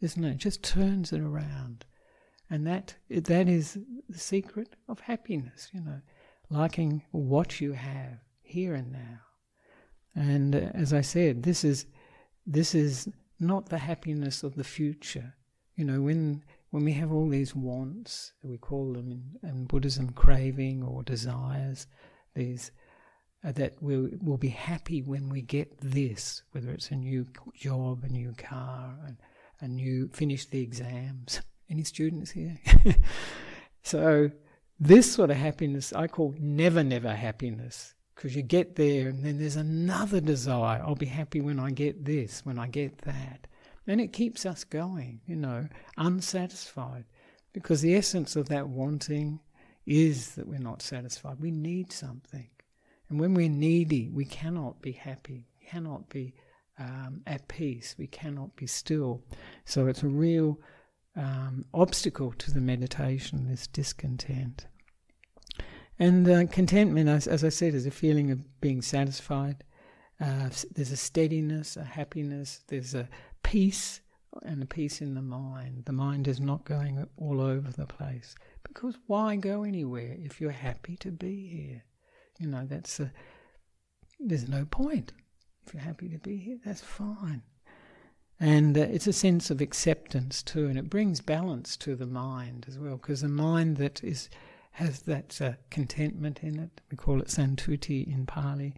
isn't 0.00 0.24
it? 0.24 0.32
It 0.32 0.38
just 0.38 0.62
turns 0.62 1.12
it 1.12 1.20
around, 1.20 1.84
and 2.50 2.66
that 2.66 2.96
that 3.08 3.48
is 3.48 3.78
the 4.08 4.18
secret 4.18 4.74
of 4.88 5.00
happiness. 5.00 5.70
You 5.72 5.80
know 5.80 6.00
liking 6.50 7.02
what 7.10 7.60
you 7.60 7.72
have 7.72 8.18
here 8.42 8.74
and 8.74 8.92
now. 8.92 9.20
And 10.14 10.54
uh, 10.54 10.70
as 10.74 10.92
I 10.92 11.00
said, 11.00 11.42
this 11.42 11.64
is 11.64 11.86
this 12.46 12.74
is 12.74 13.08
not 13.38 13.68
the 13.68 13.78
happiness 13.78 14.42
of 14.42 14.54
the 14.54 14.64
future. 14.64 15.34
You 15.74 15.84
know, 15.84 16.00
when 16.00 16.42
when 16.70 16.84
we 16.84 16.92
have 16.92 17.12
all 17.12 17.28
these 17.28 17.54
wants, 17.54 18.32
we 18.42 18.58
call 18.58 18.92
them 18.92 19.10
in, 19.10 19.48
in 19.48 19.64
Buddhism 19.66 20.10
craving 20.10 20.82
or 20.82 21.02
desires, 21.02 21.86
these 22.34 22.70
uh, 23.44 23.52
that 23.52 23.74
we'll, 23.80 24.08
we'll 24.20 24.36
be 24.36 24.48
happy 24.48 25.02
when 25.02 25.28
we 25.28 25.42
get 25.42 25.78
this, 25.80 26.42
whether 26.52 26.70
it's 26.70 26.90
a 26.90 26.96
new 26.96 27.26
job, 27.54 28.02
a 28.02 28.08
new 28.08 28.32
car, 28.36 28.96
and 29.06 29.16
a 29.60 29.68
new 29.68 30.08
finish 30.08 30.46
the 30.46 30.62
exams. 30.62 31.40
Any 31.70 31.82
students 31.82 32.30
here? 32.30 32.56
so 33.82 34.30
this 34.78 35.10
sort 35.12 35.30
of 35.30 35.36
happiness 35.36 35.92
I 35.92 36.06
call 36.06 36.34
never, 36.38 36.82
never 36.82 37.14
happiness 37.14 37.94
because 38.14 38.34
you 38.34 38.42
get 38.42 38.76
there 38.76 39.08
and 39.08 39.24
then 39.24 39.38
there's 39.38 39.56
another 39.56 40.20
desire. 40.20 40.82
I'll 40.82 40.94
be 40.94 41.06
happy 41.06 41.40
when 41.40 41.58
I 41.58 41.70
get 41.70 42.04
this, 42.04 42.44
when 42.44 42.58
I 42.58 42.68
get 42.68 42.98
that. 42.98 43.46
And 43.86 44.00
it 44.00 44.12
keeps 44.12 44.44
us 44.44 44.64
going, 44.64 45.20
you 45.26 45.36
know, 45.36 45.68
unsatisfied. 45.96 47.04
Because 47.52 47.80
the 47.80 47.94
essence 47.94 48.36
of 48.36 48.48
that 48.48 48.68
wanting 48.68 49.40
is 49.86 50.34
that 50.34 50.48
we're 50.48 50.58
not 50.58 50.82
satisfied. 50.82 51.40
We 51.40 51.50
need 51.50 51.92
something. 51.92 52.48
And 53.08 53.20
when 53.20 53.34
we're 53.34 53.48
needy, 53.48 54.10
we 54.10 54.24
cannot 54.24 54.82
be 54.82 54.92
happy, 54.92 55.46
we 55.60 55.66
cannot 55.66 56.08
be 56.08 56.34
um, 56.78 57.22
at 57.26 57.48
peace, 57.48 57.94
we 57.96 58.06
cannot 58.08 58.56
be 58.56 58.66
still. 58.66 59.22
So 59.64 59.86
it's 59.86 60.02
a 60.02 60.08
real 60.08 60.58
um, 61.16 61.64
obstacle 61.72 62.32
to 62.32 62.52
the 62.52 62.60
meditation, 62.60 63.48
this 63.48 63.66
discontent. 63.66 64.66
And 65.98 66.28
uh, 66.28 66.46
contentment, 66.46 67.08
as, 67.08 67.26
as, 67.26 67.42
I 67.42 67.48
said, 67.48 67.74
is 67.74 67.86
a 67.86 67.90
feeling 67.90 68.30
of 68.30 68.60
being 68.60 68.82
satisfied. 68.82 69.64
Uh, 70.20 70.50
there's 70.74 70.92
a 70.92 70.96
steadiness, 70.96 71.76
a 71.76 71.84
happiness, 71.84 72.60
there's 72.68 72.94
a 72.94 73.08
peace, 73.42 74.00
and 74.42 74.62
a 74.62 74.66
peace 74.66 75.00
in 75.00 75.14
the 75.14 75.22
mind. 75.22 75.84
The 75.86 75.92
mind 75.92 76.28
is 76.28 76.40
not 76.40 76.64
going 76.64 77.06
all 77.16 77.40
over 77.40 77.70
the 77.70 77.86
place. 77.86 78.34
Because 78.62 78.96
why 79.06 79.36
go 79.36 79.62
anywhere 79.62 80.16
if 80.18 80.40
you're 80.40 80.50
happy 80.50 80.96
to 80.98 81.10
be 81.10 81.46
here? 81.48 81.82
You 82.38 82.48
know, 82.48 82.66
that's 82.66 83.00
a, 83.00 83.10
there's 84.20 84.48
no 84.48 84.66
point. 84.66 85.12
If 85.66 85.72
you're 85.72 85.82
happy 85.82 86.08
to 86.10 86.18
be 86.18 86.36
here, 86.36 86.58
that's 86.64 86.82
fine. 86.82 87.42
And 88.38 88.76
uh, 88.76 88.82
it's 88.82 89.06
a 89.06 89.12
sense 89.12 89.50
of 89.50 89.60
acceptance 89.60 90.42
too, 90.42 90.66
and 90.66 90.78
it 90.78 90.90
brings 90.90 91.20
balance 91.20 91.76
to 91.78 91.96
the 91.96 92.06
mind 92.06 92.66
as 92.68 92.78
well, 92.78 92.96
because 92.96 93.22
the 93.22 93.28
mind 93.28 93.78
that 93.78 94.04
is 94.04 94.28
has 94.72 95.00
that 95.02 95.40
uh, 95.40 95.52
contentment 95.70 96.40
in 96.42 96.58
it, 96.58 96.82
we 96.90 96.98
call 96.98 97.22
it 97.22 97.28
santuti 97.28 98.06
in 98.06 98.26
Pali, 98.26 98.74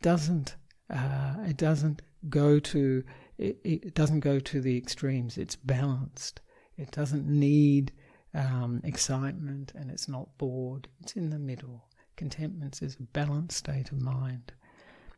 doesn't 0.00 0.56
uh, 0.88 1.36
it 1.46 1.58
doesn't 1.58 2.00
go 2.28 2.58
to 2.58 3.04
it, 3.36 3.58
it, 3.64 3.94
doesn't 3.94 4.20
go 4.20 4.38
to 4.38 4.60
the 4.60 4.76
extremes. 4.76 5.36
It's 5.36 5.56
balanced. 5.56 6.40
It 6.76 6.90
doesn't 6.90 7.26
need 7.26 7.92
um, 8.34 8.80
excitement, 8.84 9.72
and 9.74 9.90
it's 9.90 10.08
not 10.08 10.38
bored. 10.38 10.88
It's 11.00 11.16
in 11.16 11.30
the 11.30 11.38
middle. 11.38 11.84
Contentment 12.16 12.82
is 12.82 12.96
a 12.96 13.02
balanced 13.02 13.58
state 13.58 13.90
of 13.90 14.00
mind. 14.00 14.52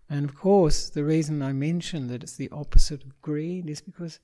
And 0.09 0.29
of 0.29 0.35
course, 0.35 0.91
the 0.91 1.05
reason 1.05 1.43
I 1.43 1.53
mention 1.53 2.09
that 2.09 2.23
it's 2.23 2.37
the 2.37 2.51
opposite 2.51 3.03
of 3.05 3.21
greed 3.23 3.69
is 3.71 3.81
because 3.81 4.21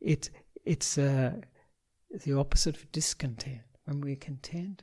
it, 0.00 0.30
it's 0.64 0.96
uh, 0.98 1.36
the 2.24 2.38
opposite 2.38 2.76
of 2.76 2.90
discontent. 2.92 3.62
When 3.84 4.00
we're 4.00 4.16
content, 4.16 4.82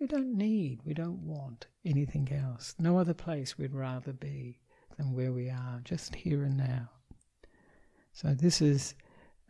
we 0.00 0.06
don't 0.06 0.36
need, 0.36 0.80
we 0.84 0.94
don't 0.94 1.20
want 1.20 1.66
anything 1.84 2.28
else. 2.32 2.74
No 2.78 2.98
other 2.98 3.14
place 3.14 3.56
we'd 3.56 3.74
rather 3.74 4.12
be 4.12 4.58
than 4.96 5.12
where 5.12 5.32
we 5.32 5.48
are, 5.48 5.80
just 5.84 6.14
here 6.14 6.42
and 6.42 6.56
now. 6.56 6.90
So, 8.12 8.34
this 8.34 8.60
is 8.60 8.94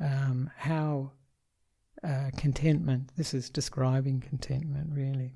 um, 0.00 0.50
how 0.56 1.12
uh, 2.04 2.30
contentment, 2.36 3.10
this 3.16 3.34
is 3.34 3.50
describing 3.50 4.20
contentment 4.20 4.90
really. 4.92 5.34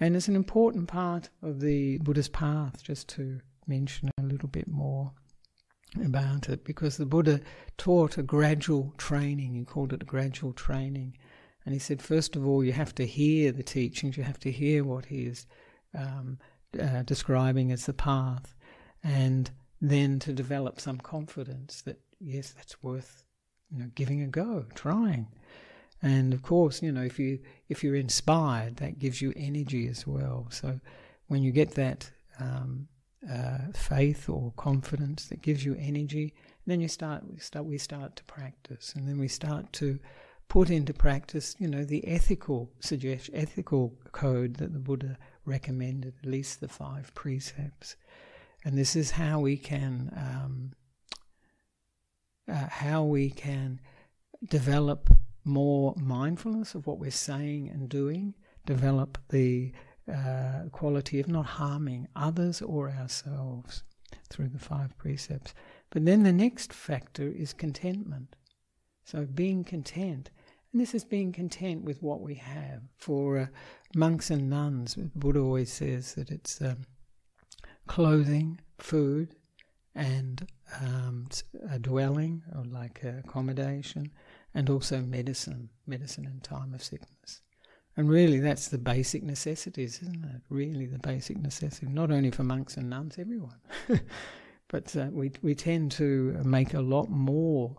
And 0.00 0.14
it's 0.14 0.28
an 0.28 0.36
important 0.36 0.86
part 0.86 1.28
of 1.42 1.60
the 1.60 1.98
Buddhist 1.98 2.32
path, 2.32 2.82
just 2.82 3.08
to 3.10 3.40
mention 3.66 4.10
a 4.17 4.17
little 4.38 4.48
bit 4.48 4.68
more 4.68 5.12
about 6.04 6.48
it, 6.48 6.64
because 6.64 6.96
the 6.96 7.06
Buddha 7.06 7.40
taught 7.76 8.18
a 8.18 8.22
gradual 8.22 8.94
training, 8.98 9.54
he 9.54 9.64
called 9.64 9.92
it 9.92 10.02
a 10.02 10.06
gradual 10.06 10.52
training 10.52 11.16
and 11.64 11.74
he 11.74 11.78
said, 11.78 12.00
first 12.00 12.36
of 12.36 12.46
all, 12.46 12.64
you 12.64 12.72
have 12.72 12.94
to 12.94 13.06
hear 13.06 13.52
the 13.52 13.62
teachings, 13.62 14.16
you 14.16 14.22
have 14.22 14.38
to 14.40 14.50
hear 14.50 14.84
what 14.84 15.06
he 15.06 15.26
is 15.26 15.46
um, 15.94 16.38
uh, 16.80 17.02
describing 17.02 17.72
as 17.72 17.84
the 17.84 17.92
path, 17.92 18.54
and 19.02 19.50
then 19.80 20.18
to 20.18 20.32
develop 20.32 20.80
some 20.80 20.98
confidence 20.98 21.82
that, 21.82 22.00
yes, 22.20 22.52
that's 22.52 22.82
worth 22.82 23.24
you 23.70 23.78
know, 23.80 23.90
giving 23.94 24.22
a 24.22 24.26
go, 24.26 24.64
trying. 24.74 25.26
And 26.00 26.32
of 26.32 26.42
course, 26.42 26.82
you 26.82 26.92
know, 26.92 27.02
if 27.02 27.18
you 27.18 27.40
if 27.68 27.82
you're 27.82 27.96
inspired, 27.96 28.76
that 28.76 28.98
gives 28.98 29.20
you 29.20 29.32
energy 29.36 29.88
as 29.88 30.06
well. 30.06 30.46
So 30.50 30.80
when 31.26 31.42
you 31.42 31.52
get 31.52 31.74
that 31.74 32.10
um, 32.40 32.88
uh, 33.30 33.58
faith 33.74 34.28
or 34.28 34.52
confidence 34.56 35.26
that 35.26 35.42
gives 35.42 35.64
you 35.64 35.74
energy, 35.78 36.34
And 36.64 36.66
then 36.66 36.80
you 36.80 36.88
start 36.88 37.24
we 37.26 37.38
start 37.38 37.64
we 37.64 37.78
start 37.78 38.16
to 38.16 38.24
practice, 38.24 38.94
and 38.94 39.08
then 39.08 39.18
we 39.18 39.28
start 39.28 39.72
to 39.74 39.98
put 40.48 40.70
into 40.70 40.94
practice, 40.94 41.54
you 41.58 41.68
know, 41.68 41.84
the 41.84 42.06
ethical 42.06 42.70
suggestion, 42.80 43.34
ethical 43.36 43.94
code 44.12 44.54
that 44.56 44.72
the 44.72 44.78
Buddha 44.78 45.18
recommended, 45.44 46.14
at 46.22 46.28
least 46.28 46.60
the 46.60 46.68
five 46.68 47.12
precepts. 47.14 47.96
And 48.64 48.76
this 48.76 48.96
is 48.96 49.12
how 49.12 49.40
we 49.40 49.56
can, 49.56 50.10
um, 50.16 50.72
uh, 52.50 52.68
how 52.68 53.04
we 53.04 53.30
can 53.30 53.80
develop 54.48 55.10
more 55.44 55.94
mindfulness 55.96 56.74
of 56.74 56.86
what 56.86 56.98
we're 56.98 57.10
saying 57.10 57.68
and 57.68 57.88
doing, 57.88 58.34
develop 58.66 59.18
the 59.28 59.72
uh, 60.12 60.68
quality 60.72 61.20
of 61.20 61.28
not 61.28 61.46
harming 61.46 62.08
others 62.16 62.62
or 62.62 62.90
ourselves 62.90 63.82
through 64.30 64.48
the 64.48 64.58
five 64.58 64.96
precepts. 64.98 65.54
But 65.90 66.04
then 66.04 66.22
the 66.22 66.32
next 66.32 66.72
factor 66.72 67.28
is 67.28 67.52
contentment. 67.52 68.36
So 69.04 69.24
being 69.24 69.64
content 69.64 70.30
and 70.72 70.80
this 70.80 70.94
is 70.94 71.04
being 71.04 71.32
content 71.32 71.84
with 71.84 72.02
what 72.02 72.20
we 72.20 72.34
have. 72.34 72.82
For 72.98 73.38
uh, 73.38 73.46
monks 73.94 74.30
and 74.30 74.50
nuns, 74.50 74.94
Buddha 74.94 75.40
always 75.40 75.72
says 75.72 76.14
that 76.14 76.30
it's 76.30 76.60
um, 76.60 76.84
clothing, 77.86 78.60
food, 78.78 79.34
and 79.94 80.46
um, 80.80 81.26
a 81.70 81.78
dwelling, 81.78 82.42
or 82.54 82.64
like 82.64 83.02
accommodation, 83.02 84.12
and 84.54 84.68
also 84.68 85.00
medicine, 85.00 85.70
medicine 85.86 86.26
in 86.26 86.40
time 86.40 86.74
of 86.74 86.82
sickness. 86.82 87.40
And 87.98 88.08
really, 88.08 88.38
that's 88.38 88.68
the 88.68 88.78
basic 88.78 89.24
necessities, 89.24 90.00
isn't 90.02 90.24
it? 90.24 90.40
Really, 90.50 90.86
the 90.86 91.00
basic 91.00 91.36
necessity, 91.36 91.88
not 91.88 92.12
only 92.12 92.30
for 92.30 92.44
monks 92.44 92.76
and 92.76 92.88
nuns, 92.88 93.18
everyone. 93.18 93.56
but 94.68 94.94
uh, 94.94 95.08
we 95.10 95.32
we 95.42 95.56
tend 95.56 95.90
to 95.92 96.40
make 96.44 96.74
a 96.74 96.80
lot 96.80 97.10
more 97.10 97.76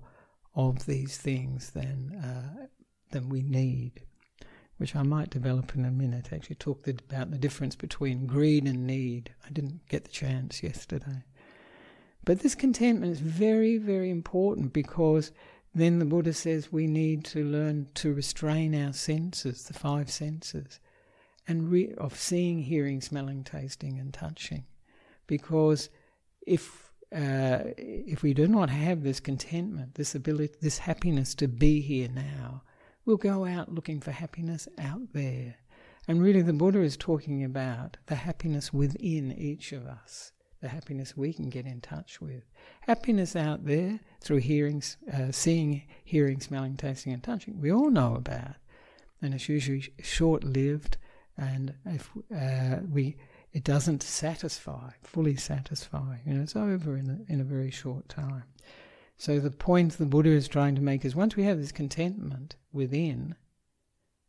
of 0.55 0.85
these 0.85 1.15
things 1.15 1.69
than 1.69 2.19
uh, 2.21 2.65
than 3.11 3.29
we 3.29 3.43
need, 3.43 4.01
which 4.75 4.93
I 4.93 5.03
might 5.03 5.29
develop 5.29 5.73
in 5.73 5.85
a 5.85 5.89
minute. 5.89 6.33
Actually, 6.33 6.57
talk 6.57 6.83
the, 6.83 6.97
about 7.09 7.31
the 7.31 7.37
difference 7.37 7.77
between 7.77 8.27
greed 8.27 8.65
and 8.65 8.85
need. 8.85 9.33
I 9.47 9.51
didn't 9.51 9.87
get 9.87 10.03
the 10.03 10.11
chance 10.11 10.61
yesterday. 10.61 11.23
But 12.25 12.41
this 12.41 12.55
contentment 12.55 13.13
is 13.13 13.21
very, 13.21 13.77
very 13.77 14.09
important 14.09 14.73
because 14.73 15.31
then 15.73 15.99
the 15.99 16.05
Buddha 16.05 16.33
says 16.33 16.71
we 16.71 16.87
need 16.87 17.23
to 17.25 17.43
learn 17.43 17.87
to 17.95 18.13
restrain 18.13 18.73
our 18.75 18.93
senses, 18.93 19.63
the 19.63 19.73
five 19.73 20.09
senses, 20.09 20.79
and 21.47 21.71
re- 21.71 21.93
of 21.97 22.17
seeing, 22.17 22.63
hearing, 22.63 23.01
smelling, 23.01 23.43
tasting, 23.43 23.99
and 23.99 24.13
touching. 24.13 24.65
Because 25.27 25.89
if 26.45 26.91
uh, 27.15 27.73
if 27.77 28.21
we 28.21 28.33
do 28.35 28.47
not 28.47 28.69
have 28.69 29.01
this 29.01 29.19
contentment, 29.19 29.95
this 29.95 30.13
ability, 30.13 30.53
this 30.61 30.77
happiness 30.77 31.33
to 31.35 31.47
be 31.47 31.81
here 31.81 32.07
now, 32.07 32.61
We'll 33.09 33.17
go 33.17 33.43
out 33.43 33.73
looking 33.73 34.01
for 34.01 34.11
happiness 34.11 34.67
out 34.77 35.13
there. 35.13 35.55
And 36.07 36.21
really, 36.21 36.43
the 36.43 36.53
Buddha 36.53 36.81
is 36.81 36.95
talking 36.95 37.43
about 37.43 37.97
the 38.05 38.13
happiness 38.13 38.71
within 38.71 39.31
each 39.31 39.71
of 39.71 39.87
us, 39.87 40.31
the 40.61 40.67
happiness 40.67 41.17
we 41.17 41.33
can 41.33 41.49
get 41.49 41.65
in 41.65 41.81
touch 41.81 42.21
with. 42.21 42.43
Happiness 42.81 43.35
out 43.35 43.65
there 43.65 43.99
through 44.19 44.37
hearing, 44.37 44.83
uh, 45.13 45.31
seeing, 45.31 45.83
hearing, 46.03 46.39
smelling, 46.39 46.75
tasting, 46.75 47.13
and 47.13 47.23
touching, 47.23 47.59
we 47.59 47.71
all 47.71 47.89
know 47.89 48.15
about. 48.15 48.55
And 49.21 49.33
it's 49.33 49.49
usually 49.49 49.93
short 50.01 50.43
lived, 50.43 50.97
and 51.37 51.73
if 51.85 52.09
uh, 52.35 52.77
we 52.89 53.17
it 53.51 53.63
doesn't 53.63 54.03
satisfy, 54.03 54.91
fully 55.03 55.35
satisfy. 55.35 56.17
You 56.25 56.35
know, 56.35 56.43
it's 56.43 56.55
over 56.55 56.95
in 56.95 57.09
a, 57.27 57.31
in 57.31 57.41
a 57.41 57.45
very 57.45 57.71
short 57.71 58.07
time. 58.07 58.43
So 59.17 59.39
the 59.39 59.51
point 59.51 59.97
the 59.97 60.05
Buddha 60.05 60.29
is 60.29 60.47
trying 60.47 60.75
to 60.75 60.81
make 60.81 61.03
is 61.03 61.15
once 61.15 61.35
we 61.35 61.43
have 61.43 61.57
this 61.57 61.71
contentment 61.71 62.55
within, 62.71 63.35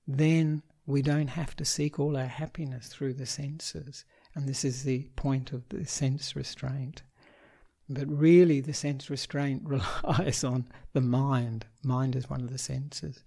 then 0.07 0.63
we 0.87 1.03
don't 1.03 1.29
have 1.29 1.55
to 1.57 1.65
seek 1.65 2.01
all 2.01 2.17
our 2.17 2.27
happiness 2.27 2.89
through 2.89 3.15
the 3.15 3.27
senses. 3.27 4.05
And 4.35 4.49
this 4.49 4.65
is 4.65 4.83
the 4.83 5.09
point 5.17 5.53
of 5.53 5.69
the 5.69 5.85
sense 5.85 6.35
restraint. 6.35 7.03
But 7.93 8.07
really, 8.09 8.61
the 8.61 8.73
sense 8.73 9.11
restraint 9.11 9.63
relies 9.67 10.45
on 10.45 10.67
the 10.93 11.01
mind. 11.01 11.67
Mind 11.83 12.15
is 12.15 12.31
one 12.31 12.41
of 12.41 12.53
the 12.53 12.59
senses. 12.59 13.25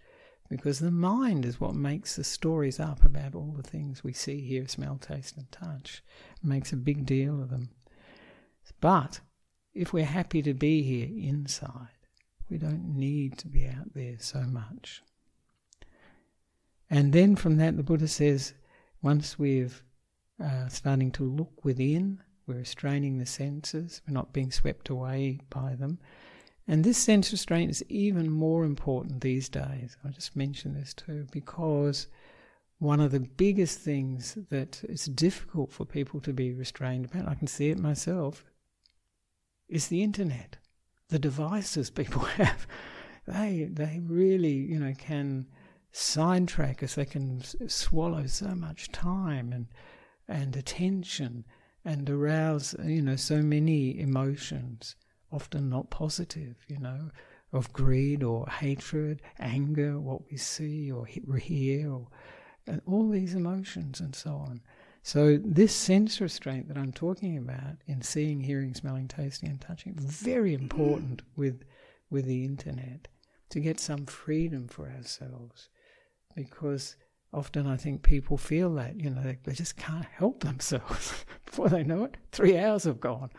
Because 0.49 0.79
the 0.79 0.91
mind 0.91 1.45
is 1.45 1.59
what 1.59 1.75
makes 1.75 2.15
the 2.15 2.23
stories 2.23 2.79
up 2.79 3.03
about 3.03 3.35
all 3.35 3.53
the 3.57 3.67
things 3.67 4.03
we 4.03 4.13
see, 4.13 4.39
hear, 4.39 4.67
smell, 4.67 4.97
taste, 4.97 5.35
and 5.35 5.51
touch. 5.51 6.01
It 6.37 6.47
makes 6.47 6.71
a 6.71 6.77
big 6.77 7.05
deal 7.05 7.41
of 7.41 7.49
them. 7.49 7.71
But 8.79 9.19
if 9.73 9.91
we're 9.91 10.05
happy 10.05 10.41
to 10.43 10.53
be 10.53 10.81
here 10.81 11.09
inside, 11.29 12.07
we 12.49 12.57
don't 12.57 12.95
need 12.95 13.37
to 13.39 13.47
be 13.47 13.65
out 13.67 13.93
there 13.93 14.17
so 14.19 14.41
much. 14.41 15.01
And 16.89 17.11
then 17.11 17.35
from 17.35 17.57
that, 17.57 17.75
the 17.75 17.83
Buddha 17.83 18.07
says, 18.07 18.53
once 19.01 19.37
we've 19.37 19.83
uh, 20.41 20.67
starting 20.67 21.11
to 21.11 21.23
look 21.23 21.65
within, 21.65 22.21
we're 22.47 22.55
restraining 22.55 23.17
the 23.17 23.25
senses, 23.25 24.01
we're 24.07 24.13
not 24.13 24.33
being 24.33 24.51
swept 24.51 24.89
away 24.89 25.39
by 25.49 25.75
them. 25.75 25.99
And 26.67 26.83
this 26.83 26.97
sense 26.97 27.31
restraint 27.31 27.71
is 27.71 27.83
even 27.89 28.29
more 28.29 28.63
important 28.63 29.21
these 29.21 29.49
days. 29.49 29.97
I 30.03 30.09
just 30.09 30.35
mention 30.35 30.73
this 30.73 30.93
too, 30.93 31.27
because 31.31 32.07
one 32.79 32.99
of 32.99 33.11
the 33.11 33.19
biggest 33.19 33.79
things 33.79 34.37
that 34.49 34.83
it's 34.87 35.05
difficult 35.05 35.71
for 35.71 35.85
people 35.85 36.19
to 36.21 36.33
be 36.33 36.53
restrained 36.53 37.05
about, 37.05 37.27
I 37.27 37.35
can 37.35 37.47
see 37.47 37.69
it 37.69 37.79
myself, 37.79 38.45
is 39.67 39.87
the 39.87 40.03
internet. 40.03 40.57
The 41.09 41.19
devices 41.19 41.89
people 42.01 42.21
have, 42.21 42.67
they 43.25 43.69
they 43.71 44.01
really 44.03 44.51
you 44.53 44.79
know 44.79 44.93
can 44.97 45.47
sidetrack 45.91 46.83
us. 46.83 46.95
They 46.95 47.05
can 47.05 47.41
swallow 47.67 48.25
so 48.27 48.55
much 48.55 48.91
time 48.91 49.53
and 49.53 49.67
and 50.27 50.55
attention 50.55 51.45
and 51.85 52.09
arouse 52.09 52.75
uh, 52.79 52.83
you 52.83 53.01
know 53.01 53.15
so 53.15 53.41
many 53.41 53.99
emotions, 53.99 54.95
often 55.31 55.69
not 55.69 55.89
positive. 55.89 56.55
You 56.67 56.79
know 56.79 57.09
of 57.51 57.71
greed 57.71 58.23
or 58.23 58.47
hatred, 58.47 59.21
anger, 59.37 59.99
what 59.99 60.29
we 60.29 60.37
see 60.37 60.91
or 60.91 61.05
hear, 61.05 61.91
or 61.91 62.07
and 62.65 62.81
all 62.87 63.09
these 63.09 63.35
emotions 63.35 63.99
and 63.99 64.15
so 64.15 64.31
on. 64.31 64.61
So 65.03 65.37
this 65.37 65.75
sense 65.75 66.21
restraint 66.21 66.69
that 66.69 66.77
I'm 66.77 66.93
talking 66.93 67.37
about 67.37 67.75
in 67.87 68.01
seeing, 68.01 68.39
hearing, 68.39 68.73
smelling, 68.73 69.09
tasting, 69.09 69.49
and 69.49 69.59
touching, 69.59 69.95
very 69.97 70.53
mm-hmm. 70.53 70.63
important 70.63 71.21
with 71.35 71.63
with 72.09 72.25
the 72.25 72.45
internet 72.45 73.07
to 73.49 73.59
get 73.59 73.79
some 73.79 74.05
freedom 74.05 74.67
for 74.67 74.89
ourselves, 74.89 75.69
because 76.35 76.95
often 77.33 77.67
I 77.67 77.77
think 77.77 78.03
people 78.03 78.37
feel 78.37 78.73
that 78.75 78.99
you 78.99 79.09
know 79.09 79.21
they, 79.21 79.37
they 79.43 79.53
just 79.53 79.77
can't 79.77 80.05
help 80.05 80.43
themselves 80.43 81.25
before 81.45 81.69
they 81.69 81.83
know 81.83 82.05
it. 82.05 82.17
Three 82.31 82.57
hours 82.57 82.83
have 82.83 82.99
gone, 82.99 83.31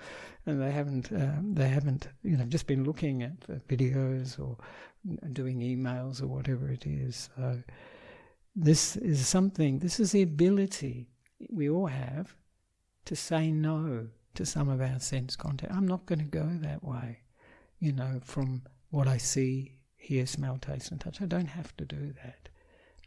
and 0.47 0.61
they 0.61 0.71
haven't 0.71 1.13
um, 1.13 1.55
they 1.55 1.69
haven't 1.69 2.09
you 2.23 2.37
know 2.37 2.45
just 2.45 2.67
been 2.67 2.85
looking 2.85 3.23
at 3.23 3.41
videos 3.69 4.39
or 4.39 4.57
doing 5.33 5.61
emails 5.61 6.23
or 6.23 6.27
whatever 6.27 6.71
it 6.71 6.87
is. 6.87 7.31
So 7.37 7.63
this 8.57 8.97
is 8.97 9.27
something. 9.27 9.79
This 9.79 10.01
is 10.01 10.13
the 10.13 10.23
ability 10.23 11.09
we 11.51 11.69
all 11.69 11.87
have 11.87 12.35
to 13.05 13.17
say 13.17 13.51
no 13.51 14.09
to 14.35 14.47
some 14.47 14.69
of 14.69 14.81
our 14.81 14.99
sense 14.99 15.37
contact. 15.37 15.73
I'm 15.73 15.87
not 15.87 16.07
going 16.07 16.19
to 16.19 16.25
go 16.25 16.49
that 16.61 16.83
way, 16.83 17.21
you 17.79 17.93
know, 17.93 18.21
from 18.25 18.63
what 18.91 19.07
I 19.07 19.19
see, 19.19 19.73
hear, 19.97 20.27
smell, 20.27 20.59
taste, 20.59 20.91
and 20.91 21.01
touch. 21.01 21.21
I 21.21 21.27
don't 21.27 21.47
have 21.47 21.77
to 21.77 21.85
do 21.85 22.13
that. 22.23 22.44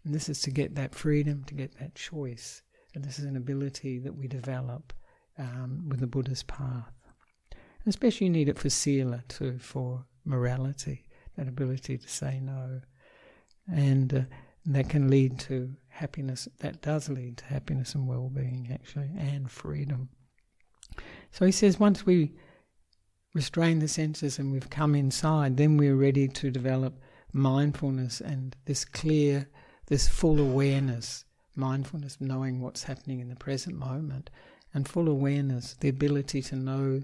And 0.08 0.16
this 0.16 0.30
is 0.30 0.42
to 0.44 0.52
get 0.52 0.74
that 0.76 0.96
freedom, 0.96 1.44
to 1.48 1.54
get 1.54 1.78
that 1.80 1.94
choice. 1.94 2.62
And 2.96 3.04
this 3.04 3.20
is 3.20 3.26
an 3.26 3.36
ability 3.36 4.00
that 4.00 4.16
we 4.16 4.30
develop 4.30 4.94
um, 5.38 5.90
with 5.90 6.00
the 6.00 6.08
Buddha's 6.08 6.44
path. 6.44 6.94
And 7.52 7.88
especially 7.88 8.28
you 8.28 8.32
need 8.32 8.48
it 8.48 8.58
for 8.58 8.70
sila 8.70 9.26
too, 9.28 9.60
for 9.60 10.06
morality, 10.24 11.04
that 11.36 11.50
ability 11.50 11.98
to 11.98 12.08
say 12.08 12.40
no. 12.40 12.80
And 13.70 14.14
uh, 14.14 14.22
that 14.68 14.88
can 14.88 15.10
lead 15.10 15.40
to 15.40 15.76
happiness, 15.90 16.48
that 16.60 16.82
does 16.82 17.10
lead 17.10 17.36
to 17.40 17.46
happiness 17.48 17.94
and 17.94 18.08
well 18.08 18.30
being, 18.30 18.70
actually, 18.74 19.12
and 19.18 19.52
freedom. 19.52 20.08
So 21.32 21.46
he 21.46 21.52
says 21.52 21.82
once 21.82 22.06
we 22.06 22.32
restrain 23.34 23.80
the 23.80 23.90
senses 23.90 24.40
and 24.40 24.54
we've 24.54 24.70
come 24.70 24.96
inside, 24.96 25.58
then 25.58 25.76
we're 25.76 25.98
ready 25.98 26.30
to 26.30 26.50
develop 26.50 26.98
mindfulness 27.34 28.22
and 28.22 28.56
this 28.64 28.86
clear, 28.86 29.50
this 29.88 30.08
full 30.08 30.40
awareness, 30.40 31.26
mindfulness, 31.56 32.18
knowing 32.20 32.62
what's 32.62 32.84
happening 32.84 33.20
in 33.20 33.30
the 33.30 33.36
present 33.36 33.78
moment, 33.78 34.30
and 34.74 34.88
full 34.88 35.08
awareness, 35.08 35.76
the 35.80 35.90
ability 35.90 36.42
to 36.44 36.56
know 36.56 37.02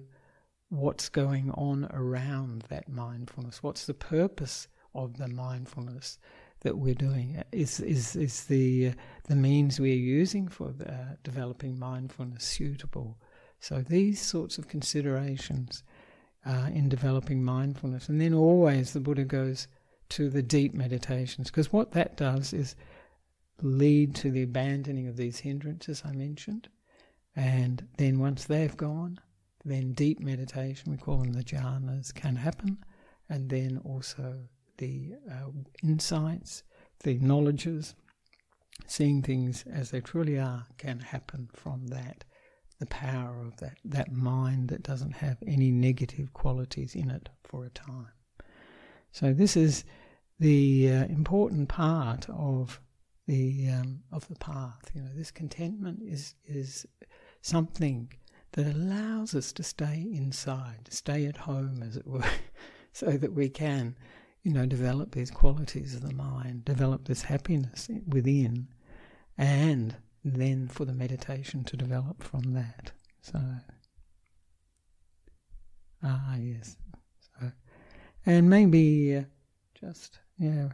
what's 0.70 1.10
going 1.10 1.52
on 1.52 1.88
around 1.92 2.64
that 2.70 2.90
mindfulness, 2.90 3.64
what's 3.64 3.86
the 3.86 3.94
purpose 3.94 4.68
of 4.94 5.18
the 5.18 5.28
mindfulness 5.28 6.20
that 6.62 6.78
we're 6.78 6.94
doing? 6.94 7.42
Is 7.52 7.80
is 7.80 8.16
is 8.16 8.46
the 8.46 8.90
uh, 8.90 8.94
the 9.28 9.36
means 9.36 9.80
we're 9.80 9.96
using 9.96 10.48
for 10.48 10.72
the, 10.72 10.92
uh, 10.92 11.16
developing 11.24 11.78
mindfulness 11.80 12.44
suitable. 12.44 13.18
So 13.60 13.82
these 13.82 14.22
sorts 14.22 14.58
of 14.58 14.68
considerations 14.68 15.84
uh, 16.46 16.70
in 16.74 16.90
developing 16.90 17.44
mindfulness, 17.44 18.10
and 18.10 18.20
then 18.20 18.34
always 18.34 18.92
the 18.92 19.00
Buddha 19.00 19.24
goes 19.24 19.68
to 20.14 20.30
the 20.30 20.44
deep 20.44 20.76
meditations 20.76 21.50
because 21.50 21.74
what 21.74 21.92
that 21.94 22.16
does 22.16 22.54
is 22.54 22.76
lead 23.64 24.14
to 24.14 24.30
the 24.30 24.44
abandoning 24.44 25.08
of 25.08 25.18
these 25.18 25.40
hindrances 25.40 26.04
I 26.06 26.12
mentioned, 26.12 26.70
and 27.36 27.88
then 27.98 28.20
once 28.20 28.44
they've 28.46 28.78
gone, 28.78 29.20
then 29.66 29.94
deep 29.94 30.20
meditation 30.20 30.92
we 30.92 30.98
call 30.98 31.18
them 31.18 31.34
the 31.34 31.44
jhanas 31.44 32.14
can 32.14 32.36
happen, 32.36 32.78
and 33.28 33.50
then 33.50 33.82
also 33.84 34.36
the 34.78 35.14
uh, 35.32 35.50
insights, 35.82 36.62
the 37.04 37.18
knowledges, 37.18 37.96
seeing 38.86 39.24
things 39.24 39.64
as 39.72 39.90
they 39.90 40.02
truly 40.02 40.38
are 40.38 40.68
can 40.78 41.00
happen 41.00 41.50
from 41.54 41.88
that. 41.88 42.24
The 42.80 42.86
power 42.88 43.42
of 43.48 43.58
that, 43.58 43.78
that 43.86 44.12
mind 44.12 44.70
that 44.70 44.84
doesn't 44.84 45.14
have 45.14 45.38
any 45.48 45.72
negative 45.72 46.34
qualities 46.34 46.94
in 46.94 47.10
it 47.10 47.30
for 47.44 47.66
a 47.66 47.70
time. 47.70 48.12
So 49.12 49.32
this 49.32 49.56
is 49.56 49.86
the 50.44 50.92
uh, 50.92 51.06
important 51.06 51.70
part 51.70 52.28
of 52.30 52.80
the 53.28 53.70
um, 53.70 54.02
of 54.12 54.28
the 54.28 54.36
path. 54.36 54.92
You 54.94 55.02
know, 55.02 55.12
this 55.16 55.32
contentment 55.32 56.00
is 56.04 56.36
is 56.46 56.86
something 57.42 58.12
that 58.52 58.68
allows 58.68 59.34
us 59.34 59.52
to 59.54 59.64
stay 59.64 60.08
inside, 60.14 60.88
stay 60.90 61.26
at 61.26 61.38
home, 61.38 61.82
as 61.82 61.98
it 61.98 62.06
were, 62.06 62.24
so 62.94 63.12
that 63.12 63.34
we 63.34 63.50
can 63.50 63.96
you 64.44 64.52
know, 64.52 64.66
develop 64.66 65.12
these 65.12 65.32
qualities 65.32 65.96
of 65.96 66.02
the 66.02 66.14
mind, 66.14 66.66
develop 66.66 67.06
this 67.06 67.24
happiness 67.24 67.90
within, 68.08 68.68
and 69.38 69.96
then 70.24 70.68
for 70.68 70.84
the 70.84 70.94
meditation 70.94 71.64
to 71.64 71.78
develop 71.78 72.22
from 72.22 72.54
that. 72.54 72.92
So, 73.22 73.40
ah, 76.04 76.36
yes. 76.36 76.76
So, 77.22 77.52
and 78.26 78.50
maybe 78.50 79.16
uh, 79.16 79.24
just, 79.80 80.20
yeah. 80.38 80.70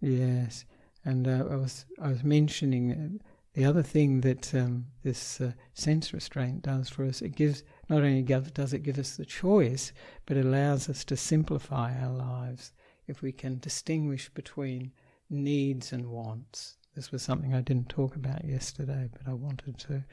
Yes, 0.00 0.64
and 1.04 1.26
uh, 1.26 1.46
I 1.50 1.56
was 1.56 1.84
I 2.00 2.08
was 2.08 2.22
mentioning 2.22 3.20
the 3.54 3.64
other 3.64 3.82
thing 3.82 4.20
that 4.20 4.54
um, 4.54 4.86
this 5.02 5.40
uh, 5.40 5.52
sense 5.72 6.12
restraint 6.12 6.62
does 6.62 6.90
for 6.90 7.04
us, 7.06 7.22
it 7.22 7.34
gives 7.34 7.62
not 7.88 8.02
only 8.02 8.22
does 8.22 8.74
it 8.74 8.82
give 8.82 8.98
us 8.98 9.16
the 9.16 9.24
choice, 9.24 9.92
but 10.26 10.36
it 10.36 10.44
allows 10.44 10.90
us 10.90 11.04
to 11.06 11.16
simplify 11.16 11.98
our 11.98 12.12
lives 12.12 12.72
if 13.08 13.22
we 13.22 13.32
can 13.32 13.58
distinguish 13.58 14.28
between 14.28 14.92
needs 15.30 15.92
and 15.92 16.06
wants. 16.06 16.76
This 16.94 17.10
was 17.10 17.22
something 17.22 17.54
I 17.54 17.62
didn't 17.62 17.88
talk 17.88 18.14
about 18.14 18.44
yesterday, 18.44 19.08
but 19.10 19.30
I 19.30 19.34
wanted 19.34 19.78
to. 19.78 20.04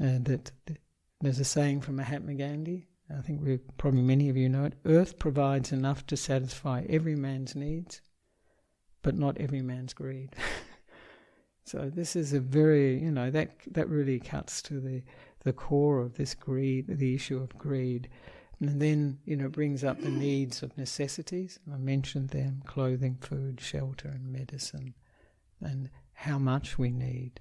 Uh, 0.00 0.18
that, 0.22 0.50
there's 1.22 1.40
a 1.40 1.44
saying 1.44 1.80
from 1.80 1.96
Mahatma 1.96 2.34
Gandhi. 2.34 2.88
I 3.10 3.20
think 3.22 3.42
we 3.42 3.58
probably 3.78 4.02
many 4.02 4.28
of 4.28 4.36
you 4.36 4.48
know 4.48 4.64
it. 4.64 4.74
Earth 4.84 5.18
provides 5.18 5.72
enough 5.72 6.06
to 6.06 6.16
satisfy 6.16 6.84
every 6.88 7.14
man's 7.14 7.54
needs, 7.54 8.00
but 9.02 9.16
not 9.16 9.38
every 9.38 9.62
man's 9.62 9.94
greed. 9.94 10.34
So 11.64 11.90
this 11.94 12.16
is 12.16 12.32
a 12.32 12.40
very, 12.40 13.00
you 13.00 13.10
know, 13.10 13.30
that 13.30 13.50
that 13.70 13.88
really 13.88 14.18
cuts 14.18 14.62
to 14.62 14.80
the 14.80 15.02
the 15.44 15.52
core 15.52 16.00
of 16.00 16.16
this 16.16 16.34
greed, 16.34 16.86
the 16.88 17.14
issue 17.14 17.38
of 17.38 17.56
greed. 17.56 18.08
And 18.60 18.80
then, 18.80 19.18
you 19.24 19.36
know, 19.36 19.48
brings 19.48 19.82
up 19.82 20.00
the 20.00 20.10
needs 20.10 20.62
of 20.62 20.76
necessities. 20.78 21.58
I 21.72 21.78
mentioned 21.78 22.28
them 22.28 22.62
clothing, 22.64 23.16
food, 23.20 23.60
shelter, 23.60 24.08
and 24.08 24.32
medicine, 24.32 24.94
and 25.60 25.90
how 26.12 26.38
much 26.38 26.78
we 26.78 26.92
need. 26.92 27.40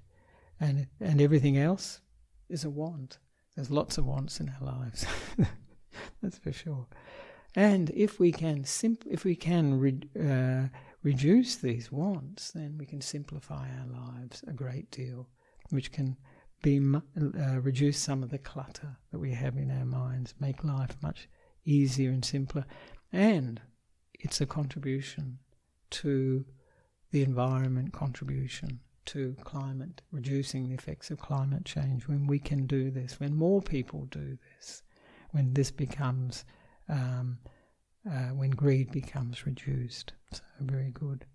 And, 0.59 0.87
and 0.99 1.21
everything 1.21 1.57
else 1.57 2.01
is 2.49 2.63
a 2.63 2.71
want. 2.71 3.19
There's 3.55 3.71
lots 3.71 3.97
of 3.97 4.05
wants 4.05 4.39
in 4.39 4.49
our 4.49 4.65
lives, 4.65 5.05
that's 6.21 6.37
for 6.37 6.51
sure. 6.51 6.87
And 7.55 7.89
if 7.89 8.19
we 8.19 8.31
can, 8.31 8.63
simp- 8.63 9.05
if 9.09 9.25
we 9.25 9.35
can 9.35 9.77
re- 9.79 10.09
uh, 10.19 10.67
reduce 11.03 11.57
these 11.57 11.91
wants, 11.91 12.51
then 12.51 12.77
we 12.77 12.85
can 12.85 13.01
simplify 13.01 13.67
our 13.67 13.87
lives 13.87 14.43
a 14.47 14.53
great 14.53 14.89
deal, 14.89 15.27
which 15.69 15.91
can 15.91 16.15
be 16.63 16.79
uh, 16.79 17.59
reduce 17.59 17.97
some 17.97 18.23
of 18.23 18.29
the 18.29 18.37
clutter 18.37 18.97
that 19.11 19.19
we 19.19 19.33
have 19.33 19.57
in 19.57 19.71
our 19.71 19.85
minds, 19.85 20.33
make 20.39 20.63
life 20.63 20.95
much 21.01 21.27
easier 21.65 22.11
and 22.11 22.23
simpler, 22.23 22.65
and 23.11 23.59
it's 24.13 24.39
a 24.39 24.45
contribution 24.45 25.39
to 25.89 26.45
the 27.11 27.23
environment 27.23 27.91
contribution 27.91 28.79
to 29.12 29.36
climate, 29.43 30.02
reducing 30.12 30.67
the 30.67 30.76
effects 30.76 31.12
of 31.12 31.19
climate 31.19 31.65
change. 31.65 32.08
When 32.08 32.28
we 32.28 32.39
can 32.39 32.65
do 32.65 32.91
this, 32.91 33.19
when 33.19 33.36
more 33.36 33.62
people 33.62 34.06
do 34.06 34.38
this, 34.56 34.84
when 35.32 35.54
this 35.54 35.71
becomes 35.71 36.45
um, 36.88 37.38
uh, 38.10 38.30
when 38.30 38.52
greed 38.52 38.91
becomes 38.91 39.45
reduced. 39.45 40.13
So, 40.32 40.41
very 40.60 40.91
good. 40.91 41.26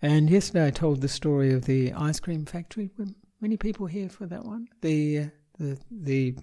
And 0.00 0.28
yesterday 0.28 0.66
I 0.66 0.70
told 0.70 1.00
the 1.00 1.08
story 1.08 1.52
of 1.52 1.64
the 1.64 1.92
ice 1.92 2.20
cream 2.20 2.44
factory. 2.44 2.90
Were 2.98 3.06
many 3.40 3.56
people 3.56 3.86
here 3.86 4.08
for 4.08 4.26
that 4.26 4.44
one? 4.44 4.68
The 4.80 5.30
the 5.58 5.78
the 5.90 6.36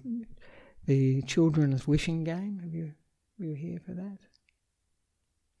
the 0.86 1.22
children's 1.22 1.86
wishing 1.86 2.24
game. 2.24 2.60
Have 2.62 2.74
you 2.74 2.92
were 3.38 3.46
you 3.46 3.54
here 3.54 3.80
for 3.84 3.92
that? 3.92 4.18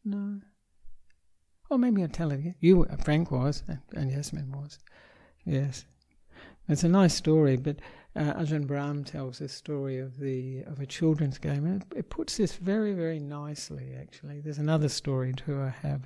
No. 0.04 0.40
Or 1.70 1.78
maybe 1.78 2.02
I'll 2.02 2.08
tell 2.08 2.32
it. 2.32 2.40
You, 2.60 2.86
Frank 3.04 3.30
was, 3.30 3.62
and 3.94 4.10
Yasmin 4.10 4.50
was. 4.50 4.78
Yes, 5.44 5.84
it's 6.68 6.82
a 6.82 6.88
nice 6.88 7.14
story, 7.14 7.56
but 7.56 7.76
uh, 8.16 8.34
Ajahn 8.34 8.66
Brahm 8.66 9.04
tells 9.04 9.38
this 9.38 9.52
story 9.52 9.98
of 9.98 10.18
the 10.18 10.62
of 10.62 10.80
a 10.80 10.86
children's 10.86 11.38
game, 11.38 11.64
and 11.64 11.82
it, 11.82 11.98
it, 11.98 12.10
puts 12.10 12.36
this 12.36 12.56
very, 12.56 12.92
very 12.92 13.20
nicely. 13.20 13.94
Actually, 13.98 14.40
there's 14.40 14.58
another 14.58 14.88
story 14.88 15.32
too. 15.32 15.60
I 15.62 15.68
have 15.86 16.02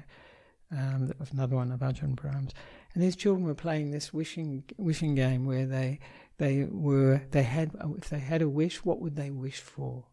um, 0.71 1.13
another 1.33 1.57
one 1.57 1.73
of 1.73 1.81
Ajahn 1.81 2.15
Brahm's, 2.15 2.53
and 2.93 3.03
these 3.03 3.17
children 3.17 3.47
were 3.47 3.55
playing 3.55 3.91
this 3.91 4.13
wishing 4.13 4.65
wishing 4.77 5.15
game 5.15 5.47
where 5.47 5.67
they 5.67 5.99
they 6.37 6.65
were 6.71 7.23
they 7.31 7.43
had 7.43 7.73
if 7.97 8.11
they 8.11 8.19
had 8.19 8.43
a 8.43 8.49
wish, 8.49 8.85
what 8.85 9.01
would 9.01 9.17
they 9.17 9.31
wish 9.31 9.61
for? 9.61 10.05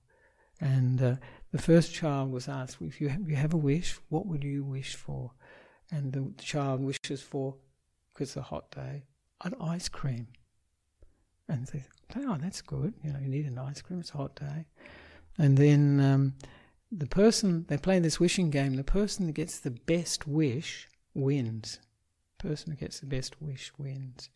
And 0.62 1.02
uh, 1.02 1.16
the 1.52 1.58
first 1.58 1.94
child 1.94 2.32
was 2.32 2.48
asked, 2.48 2.78
if 2.82 3.02
you 3.02 3.14
you 3.26 3.36
have 3.36 3.54
a 3.54 3.58
wish, 3.58 3.98
what 4.08 4.26
would 4.28 4.44
you 4.46 4.64
wish 4.64 4.96
for? 4.96 5.32
And 5.92 6.14
the 6.14 6.32
child 6.42 6.82
wishes 6.82 7.22
for, 7.22 7.56
because 8.14 8.30
it's 8.30 8.38
a 8.38 8.42
hot 8.42 8.72
day, 8.72 9.04
an 9.44 9.56
ice 9.62 9.90
cream. 9.90 10.28
And 11.50 11.68
they 11.68 11.80
say, 11.80 11.86
oh, 12.18 12.38
that's 12.40 12.62
good. 12.62 12.94
You 13.04 13.12
know, 13.12 13.20
you 13.20 13.28
need 13.28 13.46
an 13.46 13.58
ice 13.58 13.82
cream. 13.82 14.00
It's 14.00 14.12
a 14.12 14.18
hot 14.18 14.36
day. 14.36 14.66
And 15.38 15.58
then 15.58 16.00
um, 16.00 16.34
the 16.92 17.08
person, 17.08 17.66
they 17.68 17.78
play 17.78 18.00
this 18.00 18.20
wishing 18.20 18.50
game. 18.50 18.76
The 18.76 18.84
person 18.84 19.26
that 19.26 19.34
gets 19.34 19.60
the 19.60 19.72
best 19.72 20.28
wish 20.28 20.88
wins. 21.14 21.80
The 22.38 22.48
person 22.48 22.72
who 22.72 22.78
gets 22.78 23.00
the 23.02 23.06
best 23.06 23.42
wish 23.42 23.74
wins. 23.78 24.30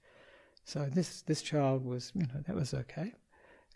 So 0.65 0.89
this, 0.91 1.21
this 1.21 1.41
child 1.41 1.85
was, 1.85 2.11
you 2.15 2.23
know, 2.23 2.41
that 2.45 2.55
was 2.55 2.73
okay. 2.73 3.13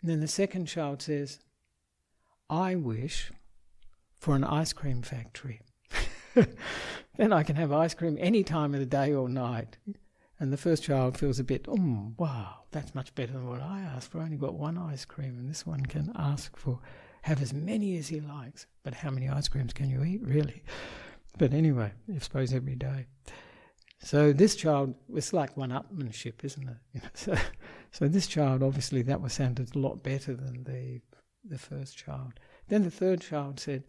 And 0.02 0.10
then 0.10 0.20
the 0.20 0.28
second 0.28 0.66
child 0.66 1.02
says, 1.02 1.38
I 2.50 2.74
wish 2.74 3.30
for 4.16 4.34
an 4.34 4.44
ice 4.44 4.72
cream 4.72 5.02
factory. 5.02 5.60
then 7.16 7.32
I 7.32 7.42
can 7.42 7.56
have 7.56 7.72
ice 7.72 7.94
cream 7.94 8.16
any 8.20 8.42
time 8.42 8.74
of 8.74 8.80
the 8.80 8.86
day 8.86 9.12
or 9.12 9.28
night. 9.28 9.76
And 10.38 10.52
the 10.52 10.56
first 10.56 10.82
child 10.82 11.18
feels 11.18 11.38
a 11.38 11.44
bit, 11.44 11.66
oh, 11.68 12.12
wow, 12.16 12.60
that's 12.70 12.94
much 12.94 13.14
better 13.14 13.32
than 13.32 13.46
what 13.46 13.60
I 13.60 13.80
asked 13.80 14.10
for. 14.10 14.20
I 14.20 14.24
only 14.24 14.38
got 14.38 14.54
one 14.54 14.78
ice 14.78 15.04
cream, 15.04 15.38
and 15.38 15.50
this 15.50 15.66
one 15.66 15.84
can 15.84 16.10
ask 16.16 16.56
for, 16.56 16.80
have 17.22 17.42
as 17.42 17.52
many 17.52 17.98
as 17.98 18.08
he 18.08 18.20
likes. 18.20 18.66
But 18.82 18.94
how 18.94 19.10
many 19.10 19.28
ice 19.28 19.48
creams 19.48 19.74
can 19.74 19.90
you 19.90 20.02
eat, 20.02 20.22
really? 20.22 20.62
But 21.36 21.52
anyway, 21.52 21.92
I 22.14 22.18
suppose 22.18 22.54
every 22.54 22.74
day. 22.74 23.06
So 24.02 24.32
this 24.32 24.56
child, 24.56 24.94
it's 25.14 25.34
like 25.34 25.58
one-upmanship, 25.58 26.42
isn't 26.42 26.68
it? 26.68 26.76
You 26.94 27.00
know, 27.02 27.08
so, 27.12 27.36
so 27.90 28.08
this 28.08 28.26
child, 28.26 28.62
obviously, 28.62 29.02
that 29.02 29.20
was 29.20 29.34
sounded 29.34 29.76
a 29.76 29.78
lot 29.78 30.02
better 30.02 30.34
than 30.34 30.64
the 30.64 31.02
the 31.44 31.58
first 31.58 31.96
child. 31.96 32.34
Then 32.68 32.82
the 32.82 32.90
third 32.90 33.20
child 33.20 33.60
said, 33.60 33.84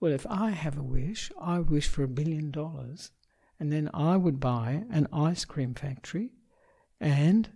"Well, 0.00 0.12
if 0.12 0.26
I 0.26 0.50
have 0.50 0.76
a 0.76 0.82
wish, 0.82 1.30
I 1.40 1.58
wish 1.60 1.88
for 1.88 2.02
a 2.02 2.08
billion 2.08 2.50
dollars, 2.50 3.12
and 3.58 3.72
then 3.72 3.90
I 3.94 4.16
would 4.16 4.38
buy 4.38 4.84
an 4.90 5.08
ice 5.12 5.44
cream 5.44 5.74
factory 5.74 6.32
and 7.00 7.48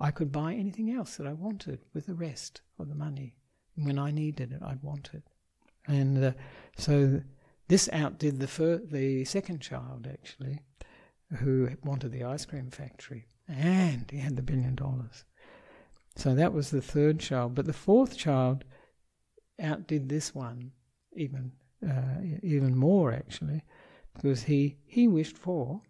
I 0.00 0.10
could 0.10 0.32
buy 0.32 0.54
anything 0.54 0.90
else 0.90 1.16
that 1.16 1.26
I 1.26 1.32
wanted 1.32 1.80
with 1.92 2.06
the 2.06 2.14
rest 2.14 2.62
of 2.78 2.88
the 2.88 2.94
money. 2.94 3.36
And 3.76 3.86
When 3.86 3.98
I 3.98 4.10
needed 4.10 4.52
it, 4.52 4.62
I'd 4.62 4.82
want 4.82 5.10
it. 5.12 5.22
And 5.86 6.24
uh, 6.24 6.32
so 6.76 7.22
this 7.68 7.88
outdid 7.92 8.40
the, 8.40 8.46
fir- 8.46 8.82
the 8.84 9.24
second 9.24 9.60
child, 9.60 10.08
actually, 10.10 10.60
who 11.38 11.70
wanted 11.84 12.12
the 12.12 12.24
ice 12.24 12.44
cream 12.44 12.70
factory. 12.70 13.26
And 13.48 14.10
he 14.10 14.18
had 14.18 14.36
the 14.36 14.42
billion 14.42 14.74
dollars. 14.74 15.24
So 16.16 16.34
that 16.34 16.52
was 16.52 16.70
the 16.70 16.82
third 16.82 17.20
child. 17.20 17.54
But 17.54 17.66
the 17.66 17.72
fourth 17.72 18.16
child 18.16 18.64
outdid 19.60 20.08
this 20.08 20.34
one 20.34 20.72
even 21.16 21.52
uh, 21.88 22.38
even 22.42 22.76
more, 22.76 23.12
actually 23.12 23.62
because 24.14 24.44
he, 24.44 24.76
he 24.86 25.08
wished 25.08 25.36
for 25.36 25.82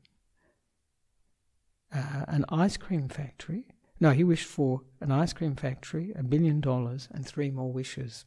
uh, 1.95 2.25
an 2.29 2.45
ice 2.49 2.77
cream 2.77 3.09
factory. 3.09 3.67
No, 4.01 4.11
he 4.11 4.25
wished 4.25 4.47
for 4.47 4.83
an 5.01 5.13
ice 5.13 5.33
cream 5.33 5.55
factory, 5.55 6.13
a 6.17 6.23
billion 6.23 6.61
dollars, 6.61 7.09
and 7.13 7.25
three 7.25 7.51
more 7.51 7.73
wishes. 7.73 8.25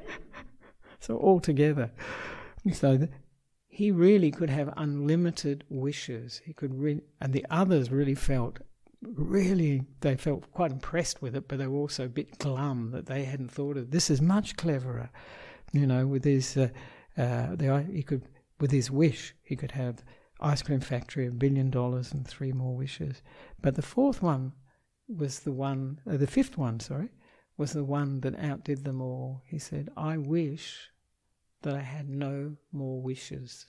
so 1.00 1.18
altogether, 1.18 1.90
so 2.72 2.98
th- 2.98 3.10
he 3.68 3.90
really 3.90 4.30
could 4.30 4.50
have 4.50 4.72
unlimited 4.76 5.64
wishes. 5.68 6.42
He 6.44 6.52
could, 6.52 6.74
re- 6.74 7.00
and 7.20 7.32
the 7.32 7.46
others 7.50 7.90
really 7.90 8.14
felt 8.14 8.58
really 9.02 9.82
they 10.00 10.16
felt 10.16 10.50
quite 10.52 10.72
impressed 10.72 11.22
with 11.22 11.36
it, 11.36 11.48
but 11.48 11.58
they 11.58 11.66
were 11.66 11.78
also 11.78 12.06
a 12.06 12.08
bit 12.08 12.38
glum 12.38 12.90
that 12.90 13.06
they 13.06 13.24
hadn't 13.24 13.50
thought 13.50 13.76
of 13.76 13.90
this 13.90 14.10
is 14.10 14.20
much 14.20 14.56
cleverer. 14.56 15.10
You 15.80 15.86
know, 15.86 16.06
with 16.06 16.24
his, 16.24 16.56
uh, 16.56 16.68
uh, 17.18 17.56
the, 17.56 17.86
he 17.92 18.02
could 18.02 18.22
with 18.58 18.70
his 18.70 18.90
wish, 18.90 19.34
he 19.42 19.56
could 19.56 19.72
have 19.72 20.02
ice 20.40 20.62
cream 20.62 20.80
factory, 20.80 21.26
a 21.26 21.30
billion 21.30 21.70
dollars, 21.70 22.12
and 22.12 22.26
three 22.26 22.52
more 22.52 22.76
wishes. 22.76 23.22
But 23.60 23.74
the 23.74 23.82
fourth 23.82 24.22
one 24.22 24.52
was 25.08 25.40
the 25.40 25.52
one, 25.52 26.00
uh, 26.10 26.16
the 26.16 26.26
fifth 26.26 26.58
one, 26.58 26.80
sorry, 26.80 27.10
was 27.56 27.72
the 27.72 27.84
one 27.84 28.20
that 28.20 28.38
outdid 28.38 28.84
them 28.84 29.00
all. 29.00 29.42
He 29.44 29.58
said, 29.58 29.88
I 29.96 30.18
wish 30.18 30.90
that 31.62 31.74
I 31.74 31.80
had 31.80 32.08
no 32.08 32.56
more 32.72 33.00
wishes. 33.00 33.66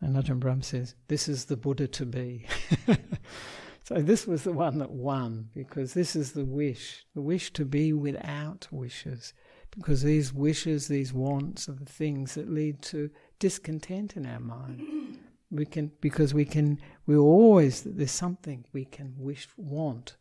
And 0.00 0.16
Ajahn 0.16 0.40
Brahm 0.40 0.62
says, 0.62 0.94
This 1.08 1.28
is 1.28 1.44
the 1.44 1.56
Buddha 1.56 1.86
to 1.88 2.06
be. 2.06 2.46
so 3.84 4.02
this 4.02 4.26
was 4.26 4.44
the 4.44 4.52
one 4.52 4.78
that 4.78 4.90
won, 4.90 5.50
because 5.54 5.94
this 5.94 6.16
is 6.16 6.32
the 6.32 6.44
wish, 6.44 7.04
the 7.14 7.22
wish 7.22 7.52
to 7.52 7.64
be 7.64 7.92
without 7.92 8.68
wishes. 8.70 9.32
Because 9.76 10.02
these 10.02 10.34
wishes, 10.34 10.88
these 10.88 11.12
wants, 11.12 11.68
are 11.68 11.72
the 11.72 11.86
things 11.86 12.34
that 12.34 12.50
lead 12.50 12.82
to 12.82 13.10
discontent 13.38 14.16
in 14.16 14.26
our 14.26 14.40
mind. 14.40 15.18
We 15.54 15.66
can 15.66 15.92
because 16.00 16.32
we 16.32 16.46
can 16.46 16.78
we 17.04 17.14
always 17.14 17.82
there's 17.82 18.10
something 18.10 18.64
we 18.72 18.86
can 18.86 19.12
wish 19.18 19.46
want, 19.58 20.16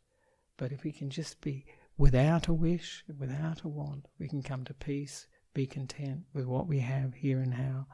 but 0.58 0.74
if 0.74 0.84
we 0.84 0.92
can 0.92 1.10
just 1.10 1.40
be 1.40 1.64
without 1.98 2.50
a 2.50 2.54
wish, 2.54 3.06
without 3.18 3.62
a 3.64 3.70
want, 3.70 4.10
we 4.20 4.28
can 4.28 4.44
come 4.44 4.66
to 4.66 4.74
peace, 4.74 5.28
be 5.54 5.66
content 5.66 6.24
with 6.34 6.48
what 6.48 6.68
we 6.68 6.80
have 6.80 7.14
here 7.14 7.40
and 7.40 7.52
now, 7.52 7.88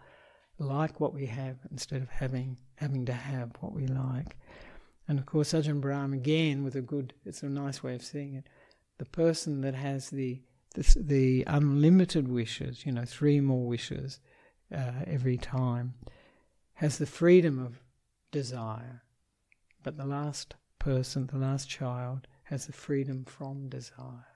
like 0.58 1.00
what 1.00 1.13
we 1.13 1.28
have 1.28 1.58
instead 1.70 2.02
of 2.02 2.10
having 2.10 2.58
having 2.78 3.06
to 3.06 3.13
have 3.13 3.52
what 3.60 3.74
we 3.74 3.86
like. 3.86 4.36
And 5.08 5.20
of 5.20 5.26
course, 5.26 5.54
Ajahn 5.54 5.80
Brahm 5.80 6.13
again 6.13 6.63
with 6.63 6.76
a 6.76 6.82
good, 6.82 7.13
it's 7.24 7.43
a 7.43 7.50
nice 7.50 7.82
way 7.82 7.96
of 7.96 8.04
seeing 8.04 8.34
it. 8.34 8.48
The 8.98 9.06
person 9.06 9.62
that 9.62 9.76
has 9.76 10.10
the 10.10 10.41
the, 10.77 10.99
the 10.99 11.43
unlimited 11.47 12.27
wishes, 12.27 12.85
you 12.85 12.91
know, 12.91 13.05
three 13.05 13.39
more 13.39 13.65
wishes, 13.65 14.19
uh, 14.73 14.91
every 15.07 15.37
time, 15.37 15.95
has 16.75 16.97
the 16.97 17.05
freedom 17.07 17.57
of 17.57 17.81
desire. 18.31 19.03
But 19.83 19.97
the 19.97 20.05
last 20.05 20.55
person, 20.77 21.27
the 21.27 21.39
last 21.39 21.67
child, 21.67 22.27
has 22.43 22.67
the 22.67 22.73
freedom 22.73 23.25
from 23.25 23.69
desire. 23.69 24.27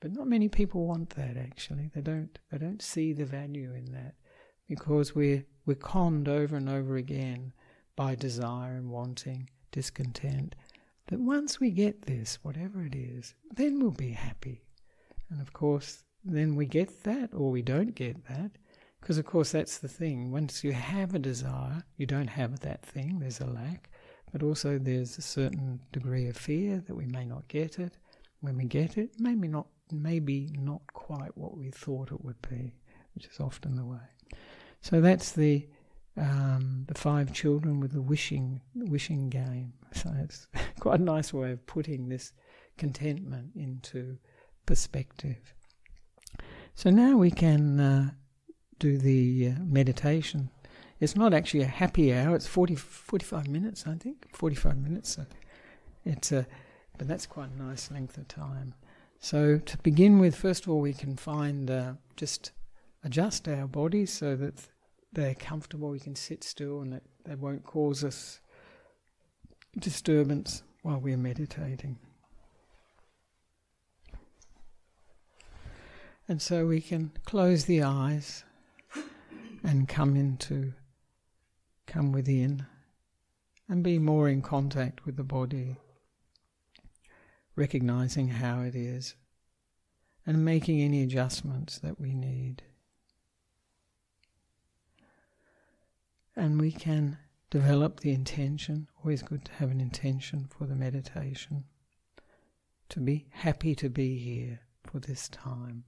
But 0.00 0.12
not 0.12 0.28
many 0.28 0.48
people 0.48 0.86
want 0.86 1.10
that 1.10 1.36
actually. 1.36 1.90
They 1.94 2.02
don't 2.02 2.38
they 2.50 2.58
don't 2.58 2.82
see 2.82 3.12
the 3.12 3.24
value 3.24 3.72
in 3.74 3.92
that 3.92 4.14
because 4.68 5.14
we're 5.14 5.44
we're 5.64 5.74
conned 5.74 6.28
over 6.28 6.56
and 6.56 6.68
over 6.68 6.96
again 6.96 7.52
by 7.96 8.14
desire 8.14 8.76
and 8.76 8.90
wanting, 8.90 9.48
discontent. 9.72 10.54
That 11.08 11.20
once 11.20 11.60
we 11.60 11.70
get 11.70 12.02
this, 12.02 12.38
whatever 12.42 12.84
it 12.84 12.94
is, 12.94 13.34
then 13.50 13.80
we'll 13.80 13.92
be 13.92 14.10
happy. 14.10 14.65
And 15.30 15.40
of 15.40 15.52
course, 15.52 16.04
then 16.24 16.56
we 16.56 16.66
get 16.66 17.04
that 17.04 17.30
or 17.32 17.50
we 17.50 17.62
don't 17.62 17.94
get 17.94 18.26
that. 18.26 18.52
Because, 19.00 19.18
of 19.18 19.24
course, 19.24 19.52
that's 19.52 19.78
the 19.78 19.88
thing. 19.88 20.32
Once 20.32 20.64
you 20.64 20.72
have 20.72 21.14
a 21.14 21.18
desire, 21.18 21.84
you 21.96 22.06
don't 22.06 22.28
have 22.28 22.60
that 22.60 22.84
thing, 22.84 23.20
there's 23.20 23.40
a 23.40 23.46
lack. 23.46 23.88
But 24.32 24.42
also, 24.42 24.78
there's 24.78 25.16
a 25.16 25.22
certain 25.22 25.80
degree 25.92 26.26
of 26.28 26.36
fear 26.36 26.82
that 26.86 26.94
we 26.94 27.06
may 27.06 27.24
not 27.24 27.46
get 27.46 27.78
it. 27.78 27.98
When 28.40 28.56
we 28.56 28.64
get 28.64 28.98
it, 28.98 29.10
maybe 29.18 29.46
not, 29.46 29.68
maybe 29.92 30.50
not 30.58 30.82
quite 30.92 31.36
what 31.36 31.56
we 31.56 31.70
thought 31.70 32.10
it 32.10 32.24
would 32.24 32.40
be, 32.48 32.72
which 33.14 33.26
is 33.26 33.38
often 33.38 33.76
the 33.76 33.84
way. 33.84 34.00
So 34.80 35.00
that's 35.00 35.32
the 35.32 35.66
um, 36.18 36.84
the 36.88 36.94
five 36.94 37.32
children 37.32 37.78
with 37.78 37.92
the 37.92 38.02
wishing 38.02 38.60
wishing 38.74 39.28
game. 39.28 39.72
So 39.92 40.12
it's 40.18 40.48
quite 40.80 41.00
a 41.00 41.02
nice 41.02 41.32
way 41.32 41.52
of 41.52 41.66
putting 41.66 42.08
this 42.08 42.32
contentment 42.76 43.52
into 43.54 44.18
perspective. 44.66 45.54
So 46.74 46.90
now 46.90 47.16
we 47.16 47.30
can 47.30 47.80
uh, 47.80 48.10
do 48.78 48.98
the 48.98 49.48
uh, 49.48 49.62
meditation. 49.62 50.50
It's 51.00 51.16
not 51.16 51.32
actually 51.32 51.62
a 51.62 51.66
happy 51.66 52.12
hour. 52.12 52.36
It's 52.36 52.46
40, 52.46 52.74
45 52.74 53.48
minutes, 53.48 53.86
I 53.86 53.94
think. 53.94 54.26
Forty-five 54.34 54.78
minutes. 54.78 55.16
So 55.16 55.26
it's 56.04 56.32
a, 56.32 56.46
but 56.98 57.08
that's 57.08 57.26
quite 57.26 57.50
a 57.50 57.62
nice 57.62 57.90
length 57.90 58.16
of 58.18 58.28
time. 58.28 58.74
So 59.20 59.58
to 59.58 59.78
begin 59.78 60.18
with, 60.18 60.34
first 60.34 60.64
of 60.64 60.70
all, 60.70 60.80
we 60.80 60.92
can 60.92 61.16
find 61.16 61.70
uh, 61.70 61.94
just 62.16 62.52
adjust 63.04 63.48
our 63.48 63.66
bodies 63.66 64.12
so 64.12 64.36
that 64.36 64.68
they're 65.12 65.34
comfortable. 65.34 65.90
We 65.90 66.00
can 66.00 66.16
sit 66.16 66.44
still, 66.44 66.80
and 66.80 66.92
that 66.92 67.02
they 67.24 67.34
won't 67.34 67.64
cause 67.64 68.04
us 68.04 68.40
disturbance 69.78 70.62
while 70.82 70.98
we're 70.98 71.16
meditating. 71.16 71.98
And 76.28 76.42
so 76.42 76.66
we 76.66 76.80
can 76.80 77.12
close 77.24 77.66
the 77.66 77.82
eyes 77.84 78.42
and 79.62 79.88
come 79.88 80.16
into, 80.16 80.72
come 81.86 82.10
within 82.10 82.66
and 83.68 83.82
be 83.84 83.98
more 83.98 84.28
in 84.28 84.42
contact 84.42 85.06
with 85.06 85.16
the 85.16 85.24
body, 85.24 85.76
recognizing 87.54 88.28
how 88.28 88.62
it 88.62 88.74
is 88.74 89.14
and 90.26 90.44
making 90.44 90.80
any 90.80 91.02
adjustments 91.02 91.78
that 91.78 92.00
we 92.00 92.12
need. 92.12 92.62
And 96.34 96.60
we 96.60 96.72
can 96.72 97.18
develop 97.50 98.00
the 98.00 98.12
intention, 98.12 98.88
always 98.98 99.22
good 99.22 99.44
to 99.44 99.52
have 99.52 99.70
an 99.70 99.80
intention 99.80 100.48
for 100.50 100.66
the 100.66 100.74
meditation, 100.74 101.64
to 102.88 102.98
be 102.98 103.26
happy 103.30 103.76
to 103.76 103.88
be 103.88 104.18
here 104.18 104.60
for 104.82 104.98
this 104.98 105.28
time 105.28 105.84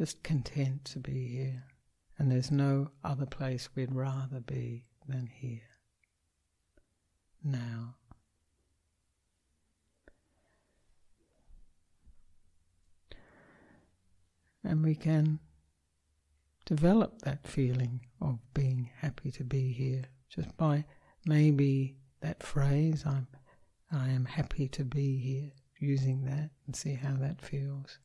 just 0.00 0.22
content 0.22 0.82
to 0.82 0.98
be 0.98 1.28
here. 1.28 1.62
And 2.16 2.32
there's 2.32 2.50
no 2.50 2.88
other 3.04 3.26
place 3.26 3.68
we'd 3.74 3.94
rather 3.94 4.40
be 4.40 4.86
than 5.06 5.26
here. 5.26 5.60
Now. 7.44 7.96
And 14.64 14.82
we 14.82 14.94
can 14.94 15.38
develop 16.64 17.20
that 17.20 17.46
feeling 17.46 18.00
of 18.22 18.38
being 18.54 18.88
happy 19.00 19.30
to 19.32 19.44
be 19.44 19.70
here 19.70 20.04
just 20.30 20.56
by 20.56 20.86
maybe 21.26 21.98
that 22.22 22.42
phrase, 22.42 23.04
I'm, 23.04 23.26
I 23.92 24.08
am 24.08 24.24
happy 24.24 24.66
to 24.68 24.82
be 24.82 25.18
here, 25.18 25.50
using 25.78 26.24
that 26.24 26.48
and 26.66 26.74
see 26.74 26.94
how 26.94 27.16
that 27.16 27.42
feels 27.42 27.98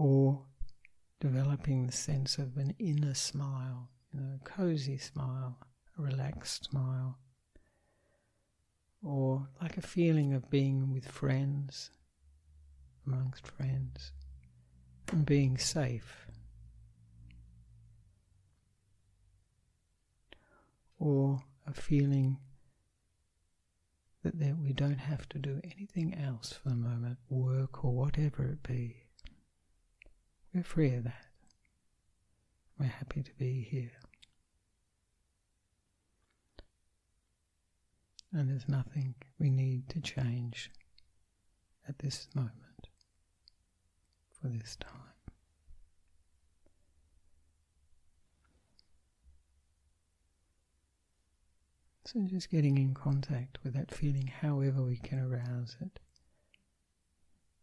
or 0.00 0.40
developing 1.20 1.84
the 1.84 1.92
sense 1.92 2.38
of 2.38 2.56
an 2.56 2.74
inner 2.78 3.12
smile, 3.12 3.90
you 4.14 4.18
know, 4.18 4.38
a 4.40 4.48
cozy 4.48 4.96
smile, 4.96 5.58
a 5.98 6.02
relaxed 6.02 6.64
smile, 6.64 7.18
or 9.02 9.46
like 9.60 9.76
a 9.76 9.82
feeling 9.82 10.32
of 10.32 10.48
being 10.48 10.90
with 10.90 11.06
friends, 11.06 11.90
amongst 13.06 13.46
friends, 13.46 14.12
and 15.12 15.26
being 15.26 15.58
safe. 15.58 16.26
Or 20.98 21.42
a 21.66 21.74
feeling 21.74 22.38
that, 24.22 24.38
that 24.38 24.56
we 24.56 24.72
don't 24.72 24.98
have 24.98 25.28
to 25.28 25.38
do 25.38 25.60
anything 25.62 26.14
else 26.14 26.54
for 26.54 26.70
the 26.70 26.76
moment, 26.76 27.18
work 27.28 27.84
or 27.84 27.92
whatever 27.92 28.44
it 28.46 28.62
be. 28.62 28.99
We're 30.54 30.62
free 30.64 30.94
of 30.94 31.04
that. 31.04 31.26
We're 32.78 32.86
happy 32.86 33.22
to 33.22 33.30
be 33.38 33.66
here. 33.70 33.92
And 38.32 38.48
there's 38.48 38.68
nothing 38.68 39.14
we 39.38 39.50
need 39.50 39.88
to 39.90 40.00
change 40.00 40.70
at 41.88 41.98
this 41.98 42.28
moment 42.34 42.88
for 44.40 44.48
this 44.48 44.76
time. 44.76 44.90
So 52.06 52.20
just 52.22 52.50
getting 52.50 52.76
in 52.76 52.94
contact 52.94 53.58
with 53.62 53.74
that 53.74 53.94
feeling, 53.94 54.26
however 54.26 54.82
we 54.82 54.96
can 54.96 55.20
arouse 55.20 55.76
it, 55.80 56.00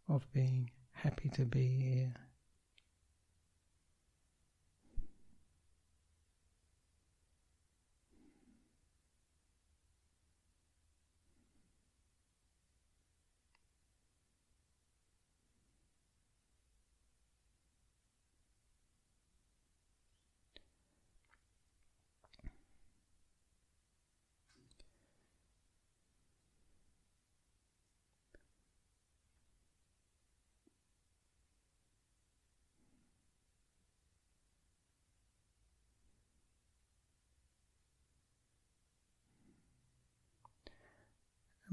of 0.08 0.32
being 0.32 0.70
happy 0.94 1.28
to 1.30 1.44
be 1.44 1.68
here. 1.68 2.14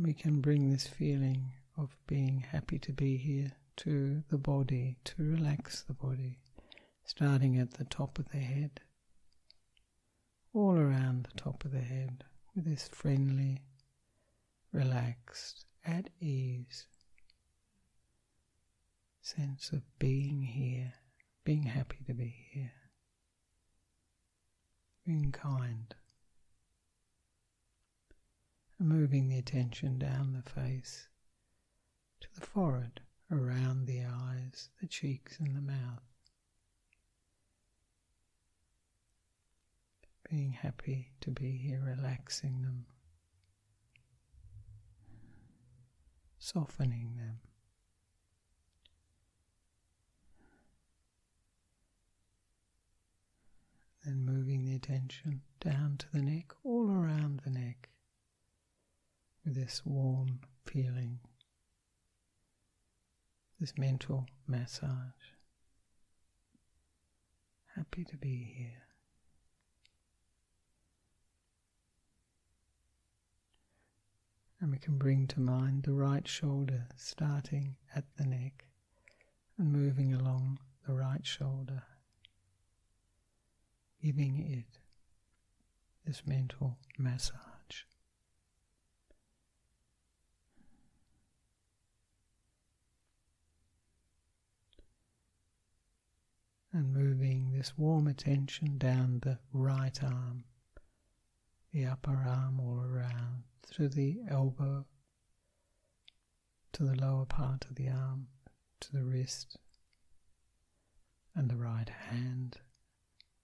We 0.04 0.12
can 0.12 0.42
bring 0.42 0.70
this 0.70 0.86
feeling 0.86 1.50
of 1.78 1.96
being 2.06 2.44
happy 2.52 2.78
to 2.78 2.92
be 2.92 3.16
here 3.16 3.52
to 3.74 4.22
the 4.28 4.36
body, 4.36 4.98
to 5.02 5.14
relax 5.18 5.80
the 5.80 5.94
body, 5.94 6.38
starting 7.04 7.58
at 7.58 7.72
the 7.72 7.84
top 7.84 8.18
of 8.18 8.28
the 8.28 8.38
head, 8.38 8.80
all 10.52 10.76
around 10.76 11.24
the 11.24 11.40
top 11.40 11.64
of 11.64 11.72
the 11.72 11.80
head, 11.80 12.22
with 12.54 12.66
this 12.66 12.86
friendly, 12.88 13.62
relaxed, 14.72 15.64
at 15.86 16.10
ease 16.20 16.86
sense 19.22 19.70
of 19.72 19.80
being 19.98 20.42
here, 20.42 20.92
being 21.44 21.62
happy 21.62 21.98
to 22.06 22.12
be 22.12 22.34
here, 22.52 22.72
being 25.06 25.32
kind 25.32 25.94
moving 28.84 29.28
the 29.28 29.38
attention 29.38 29.98
down 29.98 30.34
the 30.34 30.50
face 30.50 31.08
to 32.20 32.28
the 32.34 32.46
forehead, 32.46 33.00
around 33.30 33.86
the 33.86 34.02
eyes, 34.04 34.68
the 34.80 34.86
cheeks, 34.86 35.38
and 35.40 35.56
the 35.56 35.60
mouth. 35.60 36.02
Being 40.30 40.52
happy 40.52 41.12
to 41.22 41.30
be 41.30 41.52
here, 41.52 41.80
relaxing 41.82 42.60
them, 42.60 42.84
softening 46.38 47.16
them. 47.16 47.38
Then 54.04 54.26
moving 54.26 54.66
the 54.66 54.74
attention 54.74 55.40
down 55.60 55.96
to 55.98 56.12
the 56.12 56.20
neck, 56.20 56.52
all 56.62 56.90
around 56.90 57.40
the 57.44 57.50
neck 57.50 57.83
this 59.54 59.82
warm 59.84 60.40
feeling, 60.66 61.20
this 63.60 63.78
mental 63.78 64.26
massage. 64.48 64.90
Happy 67.76 68.04
to 68.04 68.16
be 68.16 68.54
here. 68.56 68.82
And 74.60 74.72
we 74.72 74.78
can 74.78 74.98
bring 74.98 75.26
to 75.28 75.40
mind 75.40 75.84
the 75.84 75.92
right 75.92 76.26
shoulder 76.26 76.86
starting 76.96 77.76
at 77.94 78.04
the 78.16 78.24
neck 78.24 78.64
and 79.58 79.70
moving 79.70 80.14
along 80.14 80.58
the 80.86 80.94
right 80.94 81.24
shoulder, 81.24 81.82
giving 84.02 84.38
it 84.40 84.78
this 86.06 86.22
mental 86.26 86.76
massage. 86.98 87.53
And 96.74 96.92
moving 96.92 97.52
this 97.52 97.78
warm 97.78 98.08
attention 98.08 98.76
down 98.78 99.20
the 99.22 99.38
right 99.52 100.02
arm, 100.02 100.42
the 101.72 101.86
upper 101.86 102.24
arm 102.26 102.58
all 102.58 102.80
around, 102.84 103.44
through 103.64 103.88
the 103.88 104.18
elbow 104.28 104.84
to 106.72 106.82
the 106.82 106.96
lower 106.96 107.24
part 107.26 107.64
of 107.66 107.76
the 107.76 107.88
arm, 107.88 108.26
to 108.80 108.90
the 108.90 109.04
wrist, 109.04 109.56
and 111.36 111.48
the 111.48 111.56
right 111.56 111.88
hand, 111.88 112.58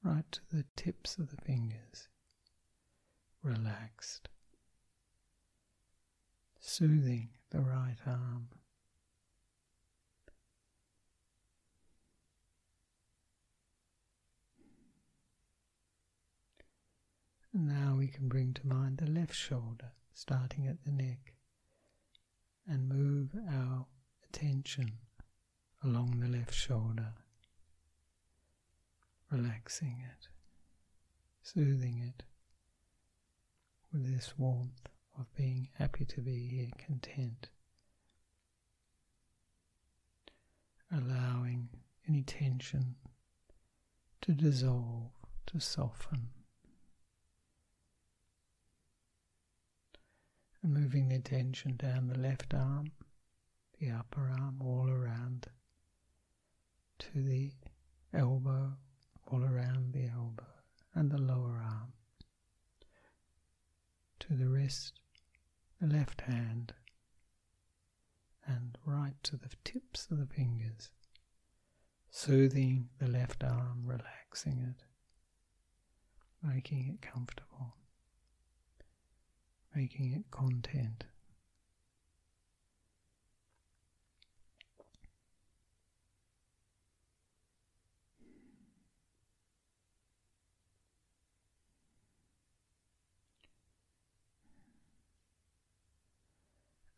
right 0.03 0.31
to 0.33 0.41
the 0.53 0.65
tips 0.75 1.17
of 1.17 1.31
the 1.31 1.41
fingers, 1.43 2.09
relaxed, 3.45 4.29
soothing 6.59 7.29
the 7.51 7.61
right 7.61 7.97
arm. 8.05 8.49
And 17.53 17.67
now 17.67 17.97
we 17.97 18.07
can 18.07 18.29
bring 18.29 18.55
to 18.55 18.67
mind 18.67 18.99
the 18.99 19.11
left 19.11 19.35
shoulder, 19.35 19.93
starting 20.15 20.67
at 20.67 20.85
the 20.85 20.93
neck, 20.93 21.35
and 22.67 22.89
move 22.89 23.31
our 23.53 23.87
attention 24.29 24.93
along 25.83 26.21
the 26.21 26.29
left 26.29 26.55
shoulder, 26.55 27.13
relaxing 29.31 30.05
it, 30.09 30.29
soothing 31.43 31.99
it 31.99 32.23
with 33.93 34.13
this 34.13 34.39
warmth 34.39 34.89
of 35.19 35.35
being 35.35 35.69
happy 35.77 36.05
to 36.05 36.21
be 36.21 36.47
here, 36.47 36.69
content, 36.79 37.49
allowing 40.93 41.69
any 42.09 42.23
tension 42.23 42.95
to 44.21 44.33
dissolve, 44.33 45.11
to 45.47 45.59
soften. 45.59 46.29
And 50.63 50.75
moving 50.75 51.09
the 51.09 51.17
attention 51.17 51.77
down 51.77 52.09
the 52.09 52.19
left 52.19 52.53
arm, 52.55 52.93
the 53.79 53.91
upper 53.91 54.31
arm, 54.39 54.61
all 54.61 54.89
around 54.91 55.47
to 56.99 57.23
the 57.23 57.51
elbow, 58.13 58.73
all 59.27 59.43
around 59.43 59.93
the 59.93 60.07
elbow, 60.07 60.47
and 60.95 61.11
the 61.11 61.19
lower 61.19 61.63
arm, 61.65 61.93
to 64.19 64.35
the 64.35 64.49
wrist, 64.49 65.01
the 65.81 65.87
left 65.87 66.21
hand, 66.23 66.75
and 68.47 68.77
right 68.85 69.15
to 69.23 69.37
the 69.37 69.51
tips 69.65 70.09
of 70.11 70.19
the 70.19 70.27
fingers, 70.27 70.91
soothing 72.11 72.89
the 72.99 73.09
left 73.09 73.43
arm, 73.43 73.83
relaxing 73.85 74.59
it, 74.59 74.85
making 76.47 76.89
it 76.89 77.01
comfortable 77.01 77.77
making 79.75 80.13
it 80.13 80.31
content. 80.31 81.05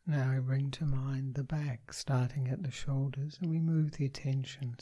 Now 0.05 0.33
we 0.33 0.39
bring 0.41 0.69
to 0.71 0.85
mind 0.85 1.35
the 1.35 1.45
back, 1.45 1.93
starting 1.93 2.49
at 2.49 2.61
the 2.61 2.71
shoulders, 2.71 3.37
and 3.41 3.49
we 3.49 3.57
move 3.57 3.93
the 3.93 4.05
attention 4.05 4.75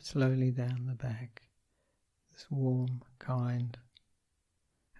slowly 0.00 0.52
down 0.52 0.86
the 0.86 0.94
back. 0.94 1.42
This 2.32 2.46
warm, 2.48 3.02
kind, 3.18 3.76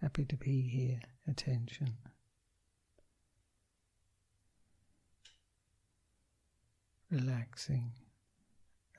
happy 0.01 0.25
to 0.25 0.37
be 0.37 0.63
here 0.63 1.01
attention. 1.29 1.97
Relaxing, 7.11 7.93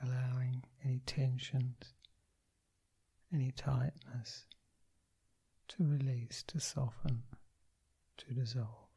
allowing 0.01 0.63
any 0.83 0.99
tensions, 1.05 1.93
any 3.33 3.51
tightness 3.51 4.45
to 5.67 5.83
release, 5.85 6.43
to 6.47 6.59
soften, 6.59 7.21
to 8.17 8.33
dissolve. 8.33 8.89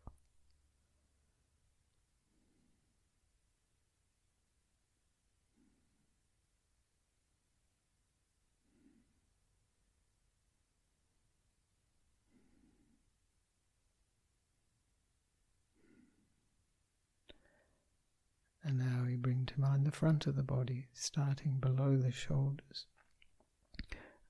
And 18.65 18.79
now 18.79 19.05
we 19.05 19.17
bring 19.17 19.45
to 19.47 19.61
mind 19.61 19.82
the 19.82 19.82
front 19.93 20.27
of 20.27 20.37
the 20.37 20.43
body, 20.43 20.87
starting 20.93 21.59
below 21.59 21.97
the 21.97 22.11
shoulders 22.11 22.87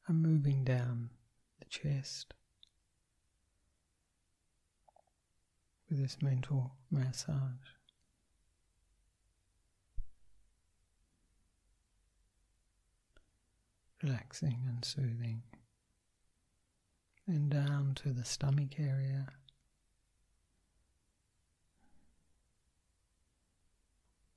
and 0.06 0.20
moving 0.22 0.64
down 0.64 1.10
the 1.58 1.64
chest. 1.66 2.34
With 5.88 6.00
this 6.00 6.18
mental 6.22 6.72
massage. 6.90 7.36
Relaxing 14.02 14.62
and 14.66 14.84
soothing, 14.84 15.42
and 17.26 17.50
down 17.50 17.94
to 17.96 18.12
the 18.12 18.24
stomach 18.24 18.80
area. 18.80 19.28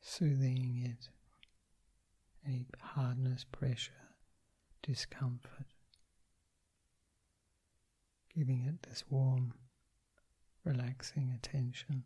Soothing 0.02 0.84
it, 0.86 1.10
any 2.48 2.66
hardness, 2.80 3.46
pressure, 3.52 3.92
discomfort, 4.84 5.66
giving 8.36 8.66
it 8.66 8.88
this 8.88 9.04
warm, 9.10 9.54
relaxing 10.64 11.32
attention. 11.36 12.04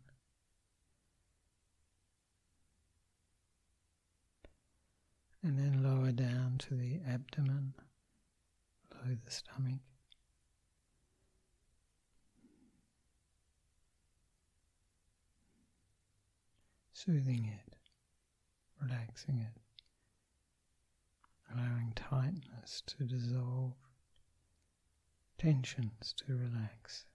And 5.42 5.58
then 5.58 5.82
lower 5.82 6.12
down 6.12 6.56
to 6.68 6.74
the 6.74 7.00
abdomen, 7.08 7.72
below 8.90 9.16
the 9.24 9.30
stomach. 9.30 9.80
Soothing 16.92 17.46
it 17.46 17.70
relaxing 18.80 19.38
it, 19.38 19.59
allowing 21.52 21.92
tightness 21.94 22.82
to 22.86 23.04
dissolve, 23.04 23.74
tensions 25.38 26.14
to 26.16 26.34
relax. 26.36 27.06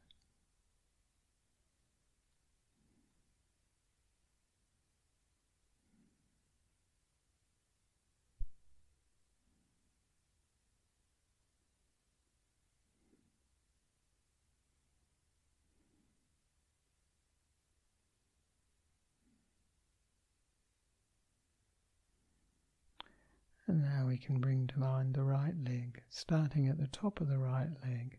And 23.75 23.83
now 23.83 24.05
we 24.07 24.17
can 24.17 24.39
bring 24.39 24.67
to 24.67 24.79
mind 24.79 25.15
the 25.15 25.25
right 25.25 25.53
leg, 25.65 26.01
starting 26.09 26.69
at 26.69 26.77
the 26.77 26.87
top 26.87 27.19
of 27.19 27.27
the 27.27 27.37
right 27.37 27.67
leg 27.83 28.17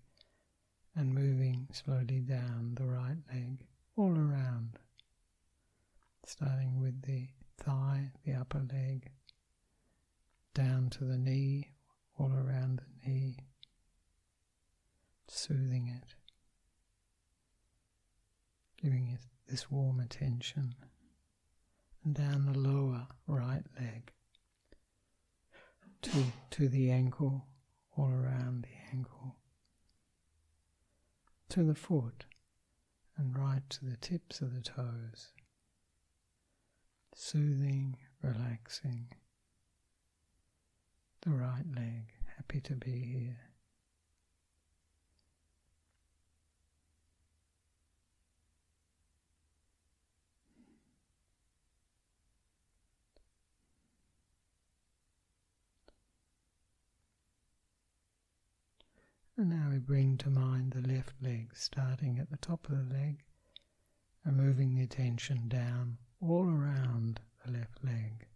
and 0.95 1.15
moving 1.15 1.67
slowly 1.73 2.21
down 2.21 2.75
the 2.75 2.85
right 2.85 3.17
leg 3.33 3.65
all 3.97 4.19
around, 4.19 4.79
starting 6.27 6.79
with 6.79 7.01
the 7.01 7.29
thigh, 7.57 8.13
the 8.27 8.35
upper 8.35 8.67
leg, 8.71 9.11
down 10.53 10.91
to 10.91 11.05
the 11.05 11.17
knee, 11.17 11.71
all 12.19 12.35
around 12.35 12.83
the 12.83 13.09
knee, 13.09 13.39
soothing 15.27 15.89
it, 15.89 16.17
giving 18.77 19.09
it 19.09 19.21
this 19.49 19.71
warm 19.71 20.01
attention, 20.01 20.75
and 22.05 22.15
down 22.15 22.45
the 22.45 22.59
lower 22.59 23.07
right 23.27 23.65
leg 23.81 24.13
to, 26.03 26.25
to 26.51 26.69
the 26.69 26.91
ankle, 26.91 27.47
all 27.97 28.11
around 28.11 28.65
the 28.65 28.97
ankle, 28.97 29.37
to 31.49 31.63
the 31.65 31.75
foot, 31.75 32.27
and 33.17 33.37
right 33.37 33.69
to 33.71 33.85
the 33.85 33.97
tips 33.97 34.41
of 34.41 34.55
the 34.55 34.61
toes. 34.63 35.33
Soothing, 37.15 37.97
relaxing 38.23 39.09
the 41.23 41.31
right 41.31 41.65
leg, 41.75 42.13
happy 42.37 42.61
to 42.61 42.75
be 42.77 42.91
here. 42.91 43.46
And 59.39 59.51
now 59.51 59.69
we 59.71 59.79
bring 59.79 60.17
to 60.19 60.31
mind 60.31 60.73
the 60.73 60.89
left 60.89 61.13
leg, 61.21 61.51
starting 61.55 62.19
at 62.19 62.31
the 62.31 62.39
top 62.39 62.71
of 62.71 62.89
the 62.89 62.95
leg 62.95 63.23
and 64.25 64.35
moving 64.35 64.75
the 64.75 64.83
attention 64.83 65.47
down 65.49 65.99
all 66.23 66.49
around 66.49 67.21
the 67.45 67.53
left 67.53 67.85
leg, 67.85 68.27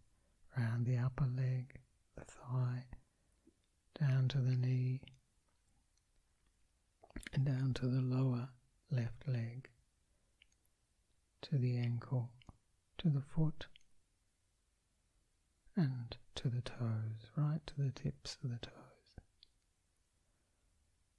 around 0.55 0.85
the 0.85 0.97
upper 0.97 1.25
leg, 1.25 1.79
the 2.15 2.23
thigh, 2.23 2.85
down 3.99 4.27
to 4.27 4.37
the 4.37 4.55
knee, 4.55 5.01
and 7.33 7.45
down 7.45 7.73
to 7.73 7.87
the 7.87 8.01
lower 8.01 8.49
left 8.91 9.27
leg, 9.27 9.69
to 11.41 11.57
the 11.57 11.77
ankle, 11.77 12.29
to 12.99 13.09
the 13.09 13.21
foot, 13.21 13.65
and 15.75 16.15
to 16.35 16.47
the 16.47 16.61
toes, 16.61 17.31
right 17.35 17.65
to 17.65 17.81
the 17.81 17.91
tips 17.91 18.37
of 18.43 18.51
the 18.51 18.59
toes 18.59 18.90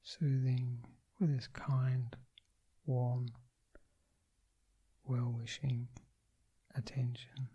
soothing 0.02 0.78
with 1.20 1.34
this 1.34 1.48
kind, 1.48 2.16
warm, 2.86 3.26
well 5.04 5.34
wishing 5.38 5.88
attention. 6.74 7.48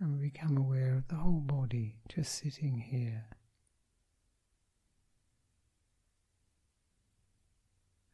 And 0.00 0.12
we 0.12 0.30
become 0.30 0.56
aware 0.56 0.94
of 0.94 1.08
the 1.08 1.16
whole 1.16 1.40
body 1.40 1.96
just 2.08 2.34
sitting 2.34 2.78
here. 2.78 3.26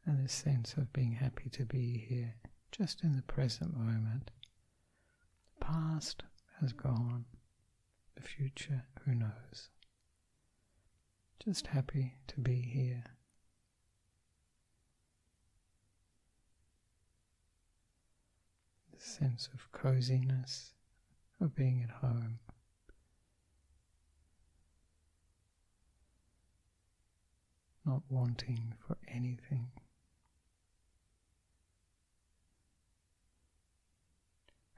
And 0.07 0.24
a 0.24 0.28
sense 0.28 0.74
of 0.74 0.93
being 0.93 1.12
happy 1.12 1.49
to 1.51 1.64
be 1.64 2.05
here, 2.09 2.35
just 2.72 3.03
in 3.03 3.16
the 3.16 3.22
present 3.22 3.76
moment. 3.76 4.30
The 5.59 5.64
past 5.64 6.24
has 6.61 6.72
gone, 6.72 7.24
the 8.14 8.22
future, 8.22 8.85
who 9.05 9.14
knows? 9.14 9.70
Just 11.43 11.68
happy 11.68 12.16
to 12.28 12.41
be 12.41 12.61
here. 12.61 13.05
The 18.93 19.01
sense 19.01 19.49
of 19.53 19.72
coziness 19.72 20.74
of 21.41 21.55
being 21.55 21.82
at 21.82 21.91
home. 21.91 22.39
Not 27.85 28.03
wanting 28.09 28.74
for 28.87 28.97
anything. 29.09 29.68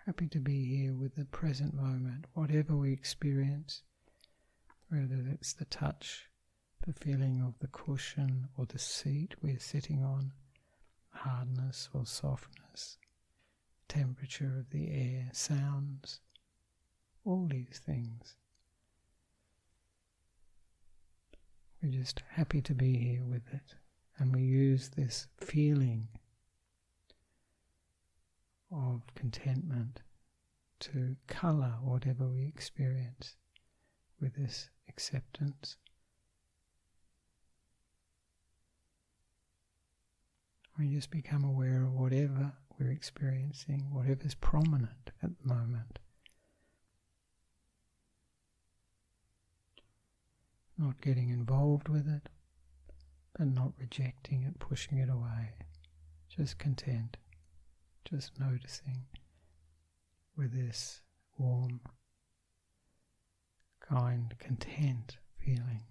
Happy 0.04 0.28
to 0.28 0.38
be 0.38 0.64
here 0.64 0.94
with 0.94 1.16
the 1.16 1.24
present 1.24 1.74
moment, 1.74 2.26
whatever 2.34 2.76
we 2.76 2.92
experience, 2.92 3.82
whether 4.88 5.24
it's 5.32 5.52
the 5.52 5.64
touch, 5.64 6.28
the 6.86 6.92
feeling 6.92 7.42
of 7.44 7.58
the 7.58 7.66
cushion 7.66 8.48
or 8.56 8.66
the 8.66 8.78
seat 8.78 9.34
we're 9.42 9.58
sitting 9.58 10.04
on, 10.04 10.32
hardness 11.10 11.88
or 11.92 12.06
softness, 12.06 12.98
temperature 13.88 14.56
of 14.58 14.70
the 14.70 14.90
air, 14.90 15.28
sounds, 15.32 16.20
all 17.26 17.48
these 17.50 17.80
things. 17.84 18.36
We're 21.82 21.90
just 21.90 22.22
happy 22.30 22.62
to 22.62 22.74
be 22.74 22.96
here 22.96 23.24
with 23.24 23.42
it, 23.52 23.74
and 24.16 24.34
we 24.34 24.42
use 24.42 24.90
this 24.90 25.26
feeling 25.38 26.08
of 28.70 29.02
contentment 29.14 30.00
to 30.78 31.16
colour 31.26 31.74
whatever 31.82 32.26
we 32.26 32.46
experience 32.46 33.36
with 34.20 34.34
this 34.36 34.70
acceptance. 34.88 35.76
We 40.78 40.94
just 40.94 41.10
become 41.10 41.42
aware 41.44 41.82
of 41.82 41.92
whatever 41.92 42.52
we're 42.78 42.90
experiencing, 42.90 43.88
whatever's 43.90 44.34
prominent 44.34 45.10
at 45.22 45.30
the 45.40 45.48
moment. 45.48 45.98
Not 50.78 51.00
getting 51.00 51.30
involved 51.30 51.88
with 51.88 52.08
it, 52.08 52.28
but 53.36 53.46
not 53.46 53.72
rejecting 53.78 54.42
it, 54.42 54.58
pushing 54.58 54.98
it 54.98 55.08
away. 55.08 55.54
Just 56.28 56.58
content, 56.58 57.16
just 58.04 58.38
noticing 58.38 59.06
with 60.36 60.52
this 60.52 61.02
warm, 61.38 61.80
kind, 63.80 64.34
content 64.38 65.18
feeling. 65.38 65.84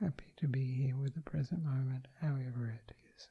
Happy 0.00 0.32
to 0.36 0.46
be 0.48 0.64
here 0.64 0.96
with 0.96 1.14
the 1.14 1.22
present 1.22 1.64
moment, 1.64 2.06
however 2.20 2.68
it 2.74 2.92
is. 3.16 3.28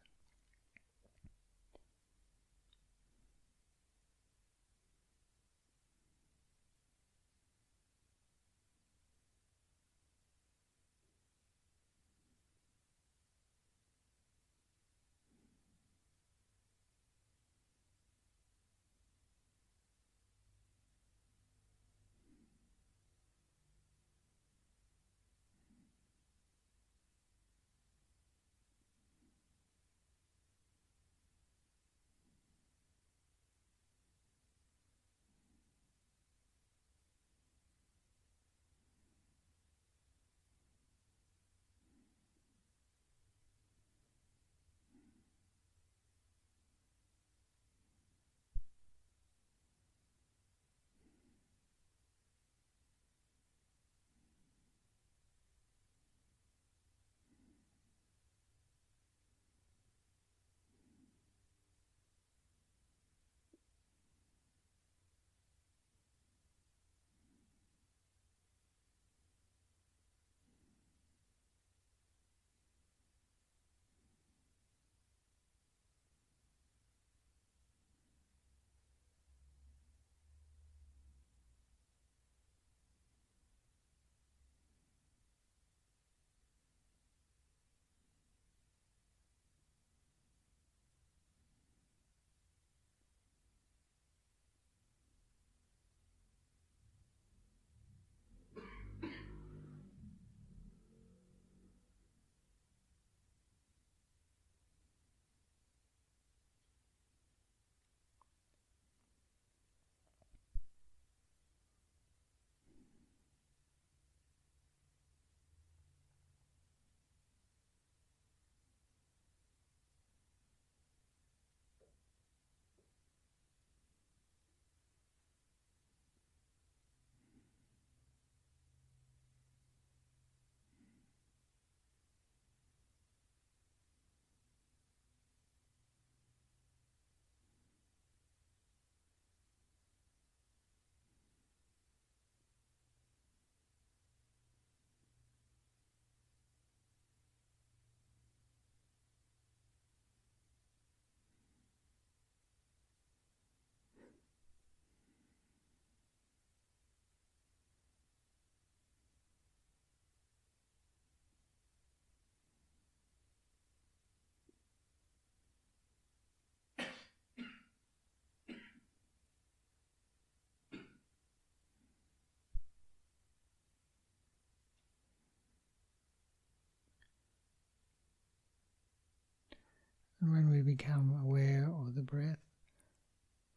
And 180.25 180.33
when 180.33 180.49
we 180.49 180.61
become 180.63 181.21
aware 181.23 181.69
of 181.69 181.93
the 181.93 182.01
breath, 182.01 182.39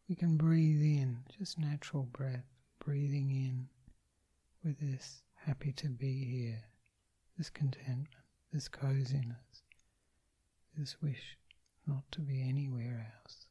we 0.06 0.14
can 0.14 0.36
breathe 0.36 0.82
in, 0.82 1.20
just 1.38 1.58
natural 1.58 2.02
breath, 2.02 2.44
breathing 2.78 3.30
in 3.30 3.68
with 4.62 4.78
this 4.78 5.22
happy 5.46 5.72
to 5.72 5.88
be 5.88 6.26
here, 6.26 6.62
this 7.38 7.48
contentment, 7.48 8.08
this 8.52 8.68
coziness, 8.68 9.62
this 10.76 11.00
wish 11.00 11.38
not 11.86 12.02
to 12.12 12.20
be 12.20 12.46
anywhere 12.46 13.14
else. 13.18 13.46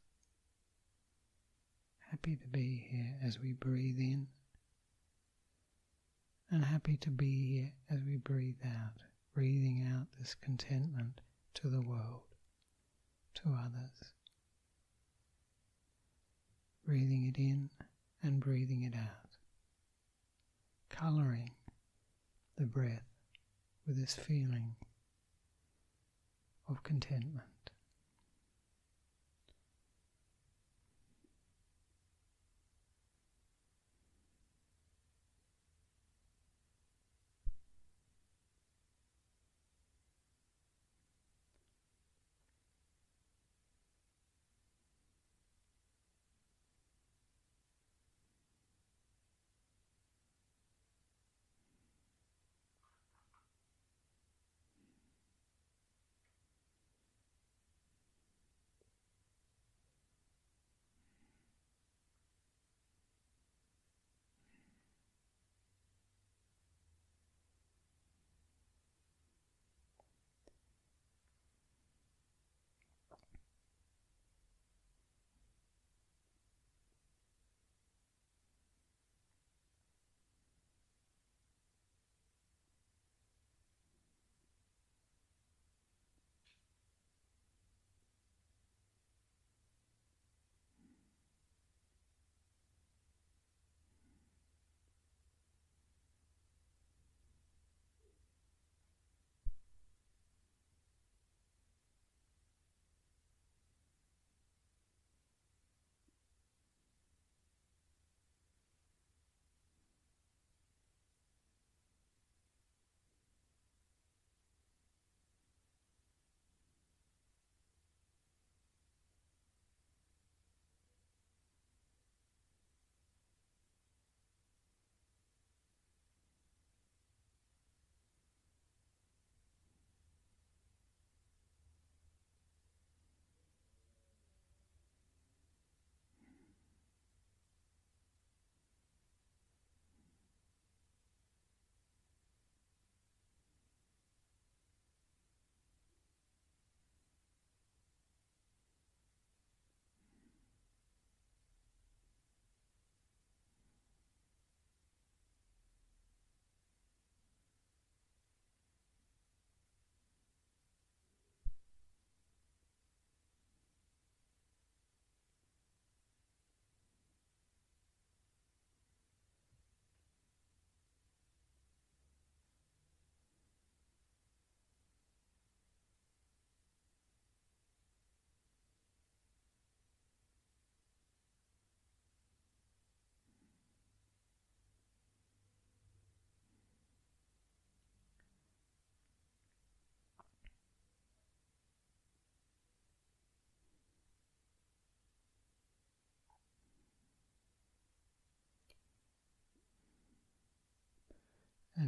Happy 2.12 2.36
to 2.36 2.48
be 2.48 2.88
here 2.88 3.16
as 3.24 3.40
we 3.40 3.54
breathe 3.54 3.98
in, 3.98 4.28
and 6.52 6.64
happy 6.64 6.98
to 6.98 7.10
be 7.10 7.48
here 7.48 7.72
as 7.90 8.04
we 8.04 8.18
breathe 8.18 8.62
out, 8.64 9.02
breathing 9.34 9.88
out 9.92 10.06
this 10.20 10.36
contentment 10.36 11.20
to 11.56 11.68
the 11.68 11.82
world, 11.82 12.22
to 13.44 13.50
others. 13.50 14.14
Breathing 16.86 17.26
it 17.28 17.38
in 17.40 17.70
and 18.24 18.40
breathing 18.40 18.84
it 18.84 18.96
out, 18.96 19.38
colouring 20.90 21.52
the 22.56 22.66
breath 22.66 23.04
with 23.86 24.00
this 24.00 24.16
feeling 24.16 24.76
of 26.70 26.84
contentment. 26.84 27.48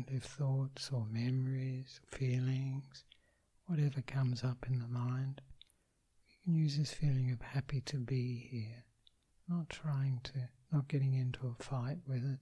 If 0.07 0.23
thoughts 0.23 0.91
or 0.91 1.05
memories, 1.05 1.99
feelings, 2.07 3.03
whatever 3.65 4.01
comes 4.01 4.43
up 4.43 4.65
in 4.67 4.79
the 4.79 4.87
mind, 4.87 5.41
you 6.27 6.35
can 6.43 6.53
use 6.55 6.77
this 6.77 6.93
feeling 6.93 7.31
of 7.31 7.41
happy 7.41 7.81
to 7.81 7.97
be 7.97 8.47
here, 8.51 8.85
not 9.47 9.69
trying 9.69 10.21
to, 10.23 10.49
not 10.71 10.87
getting 10.87 11.13
into 11.13 11.47
a 11.47 11.63
fight 11.63 11.97
with 12.07 12.23
it, 12.23 12.39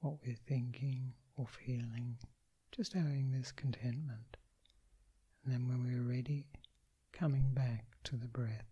what 0.00 0.18
we're 0.24 0.36
thinking 0.46 1.14
or 1.36 1.46
feeling, 1.46 2.18
just 2.70 2.92
having 2.92 3.30
this 3.32 3.52
contentment. 3.52 4.36
And 5.44 5.52
then 5.52 5.68
when 5.68 5.84
we're 5.84 6.02
ready, 6.08 6.46
coming 7.12 7.52
back 7.52 7.86
to 8.04 8.16
the 8.16 8.28
breath, 8.28 8.66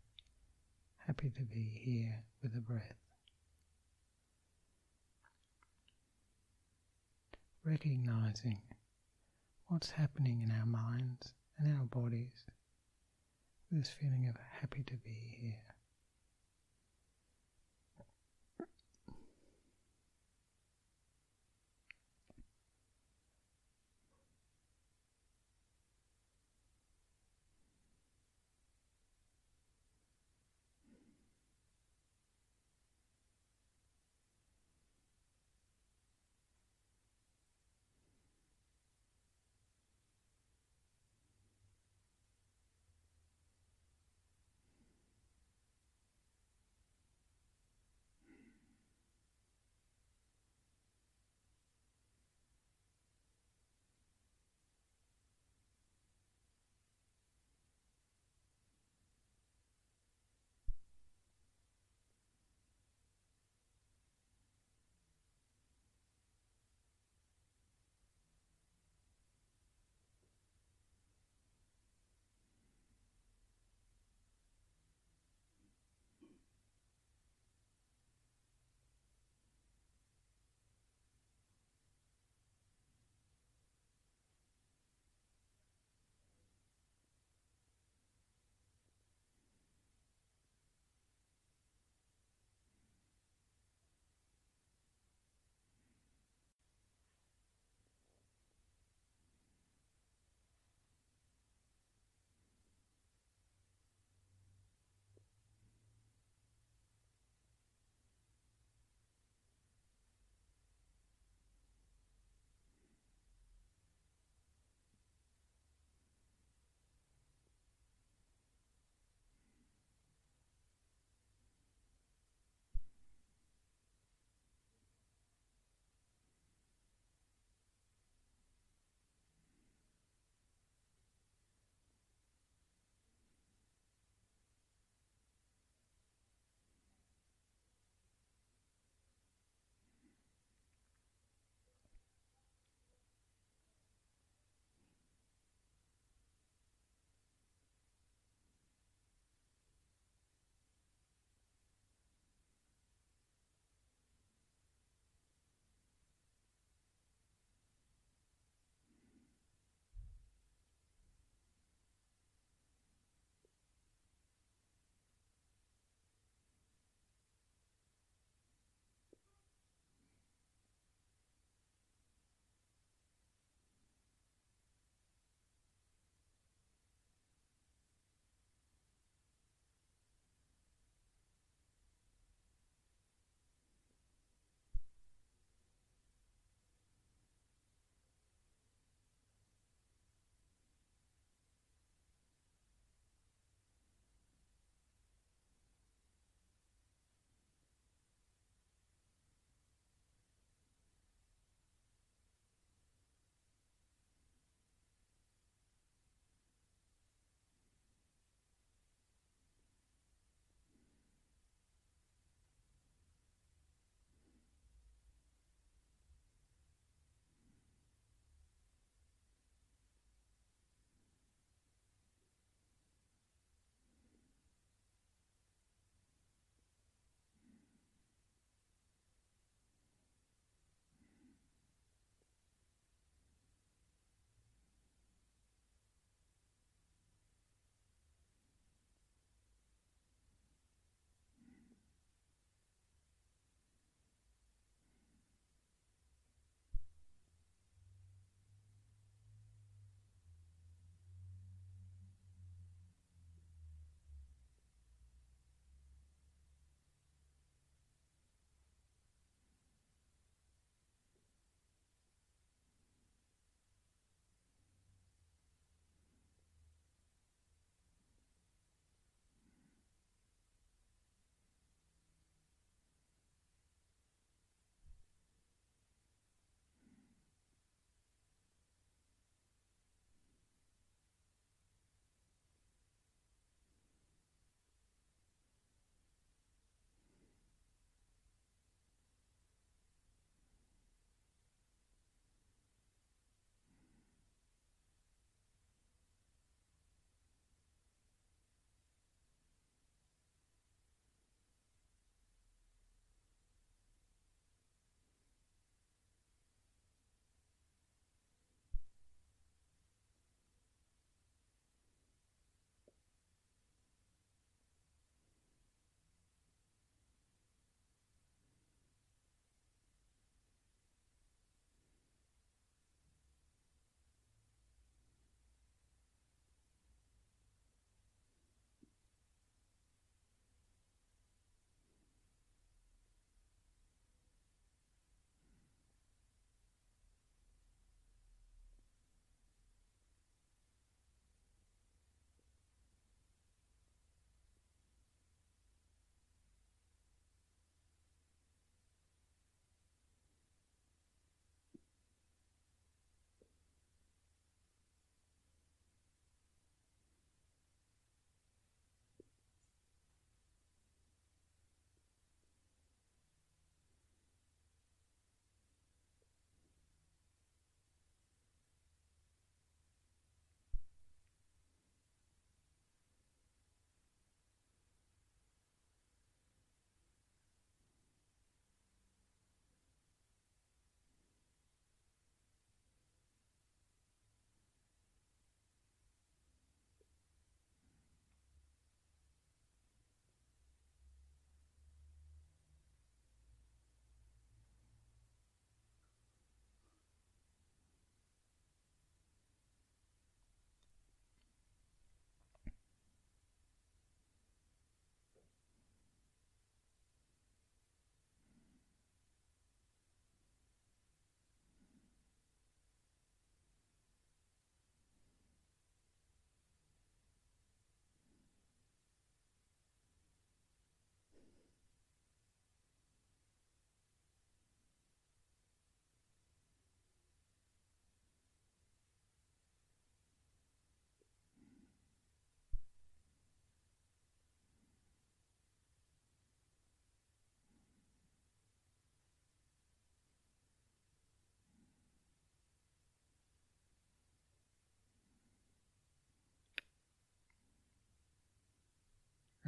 happy 1.07 1.31
to 1.31 1.43
be 1.43 1.81
here 1.85 2.23
with 2.43 2.55
the 2.55 2.61
breath. 2.61 3.00
Recognizing 7.71 8.59
what's 9.69 9.93
happening 9.93 10.41
in 10.43 10.51
our 10.51 10.67
minds 10.67 11.35
and 11.57 11.73
our 11.79 11.85
bodies, 11.85 12.45
this 13.71 13.91
feeling 13.91 14.27
of 14.29 14.35
happy 14.61 14.83
to 14.89 14.95
be 14.97 15.17
here. 15.41 15.70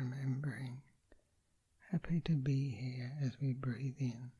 Remembering, 0.03 0.82
happy 1.92 2.20
to 2.24 2.32
be 2.32 2.70
here 2.70 3.12
as 3.22 3.32
we 3.40 3.53
breathe 3.53 3.94
in, 4.00 4.32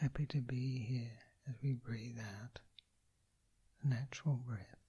happy 0.00 0.24
to 0.24 0.38
be 0.40 0.78
here 0.78 1.18
as 1.48 1.54
we 1.62 1.74
breathe 1.74 2.18
out, 2.18 2.60
the 3.82 3.88
natural 3.90 4.36
breath. 4.36 4.83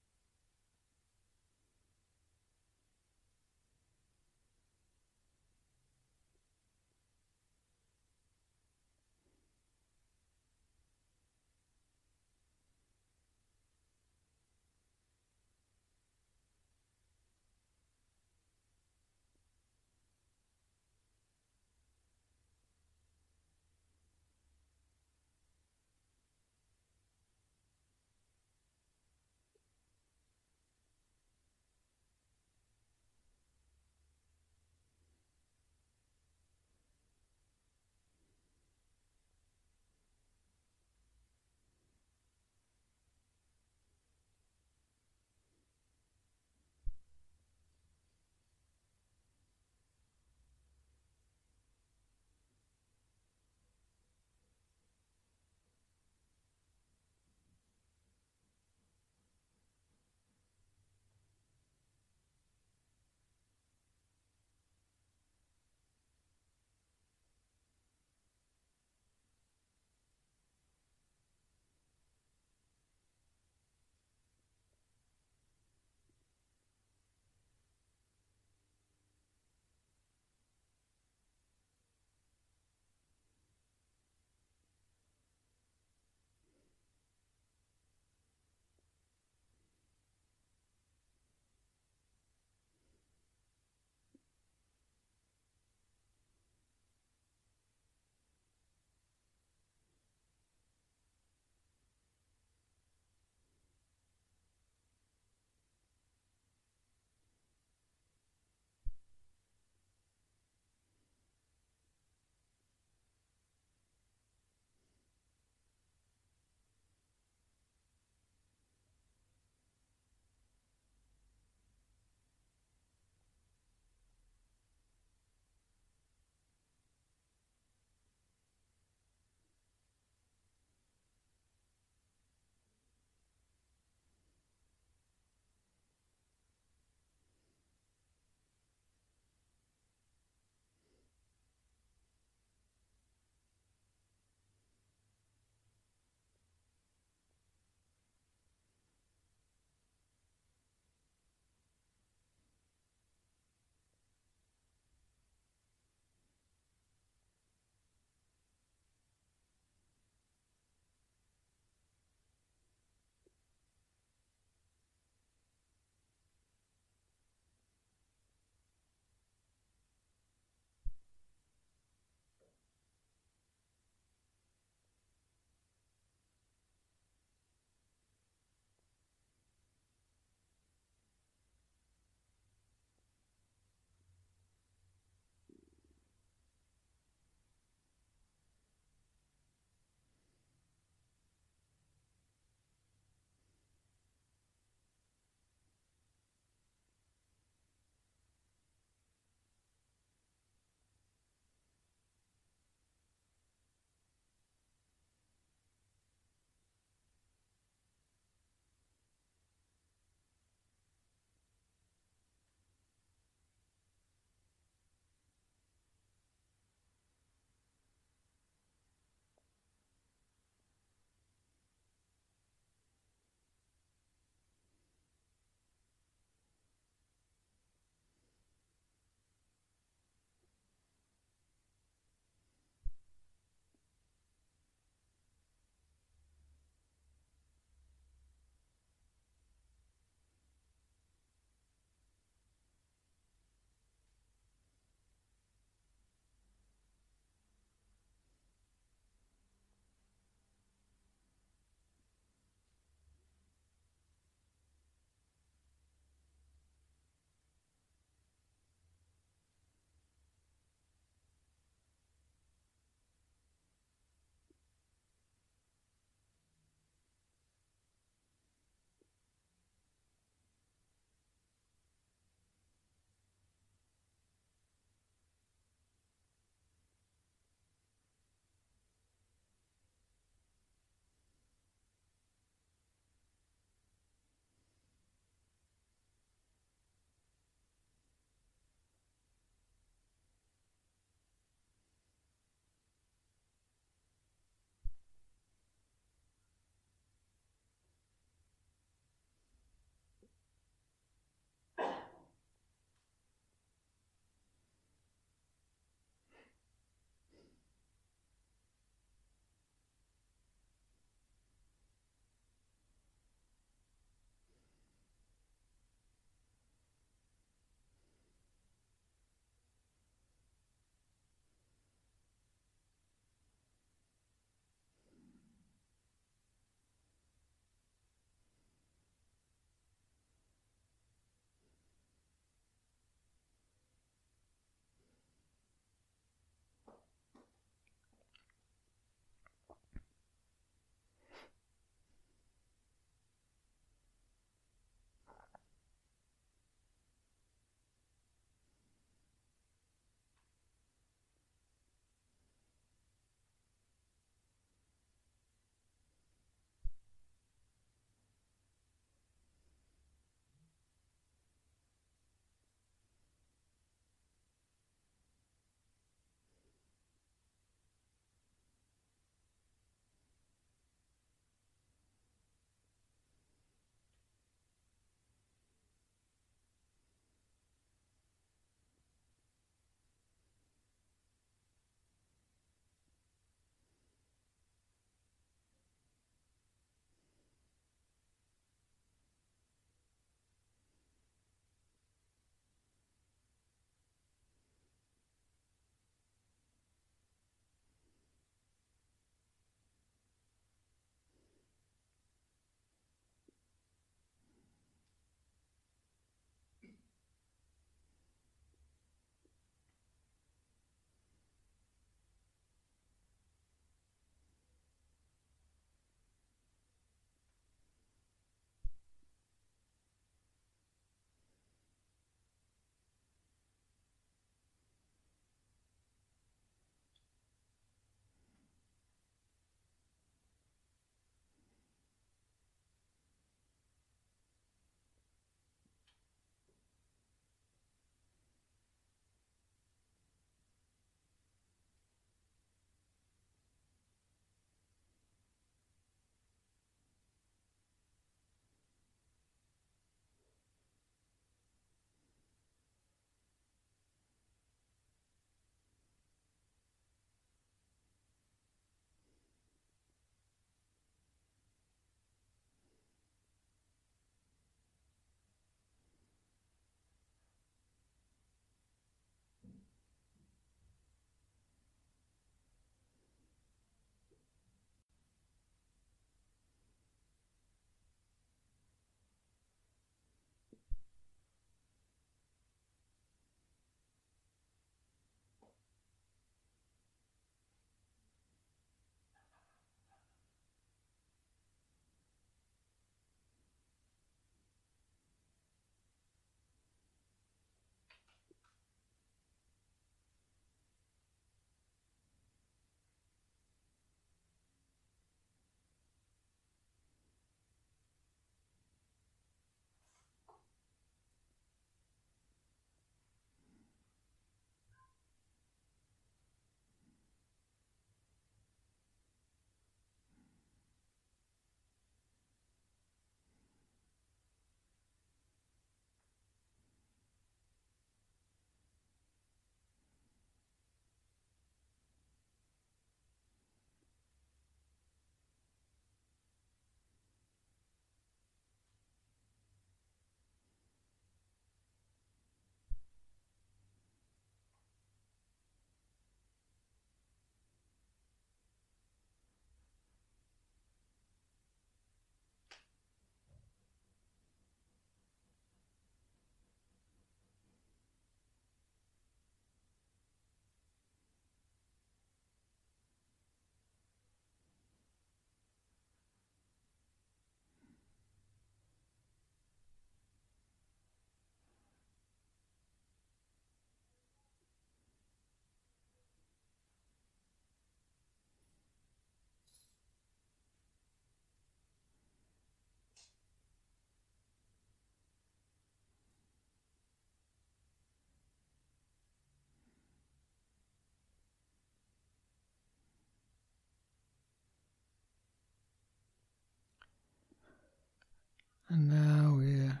And 598.90 599.10
now 599.10 599.54
we're 599.56 600.00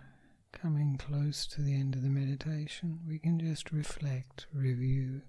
coming 0.52 0.96
close 0.96 1.46
to 1.48 1.60
the 1.62 1.74
end 1.74 1.94
of 1.94 2.02
the 2.02 2.08
meditation. 2.08 3.00
We 3.06 3.18
can 3.18 3.38
just 3.38 3.70
reflect, 3.70 4.46
review 4.52 5.22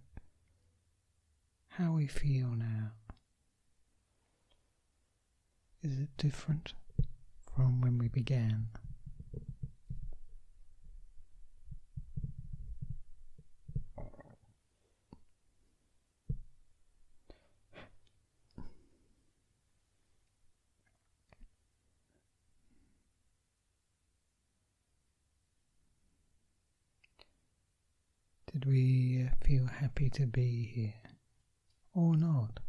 how 1.69 1.91
we 1.93 2.07
feel 2.07 2.47
now. 2.47 2.91
Is 5.81 5.99
it 5.99 6.09
different 6.17 6.73
from 7.55 7.81
when 7.81 7.97
we 7.97 8.07
began? 8.07 8.67
Did 28.51 28.65
we 28.65 29.25
uh, 29.29 29.35
feel 29.45 29.67
happy 29.99 30.09
to 30.09 30.25
be 30.25 30.71
here 30.73 30.93
or 31.93 32.15
not? 32.15 32.61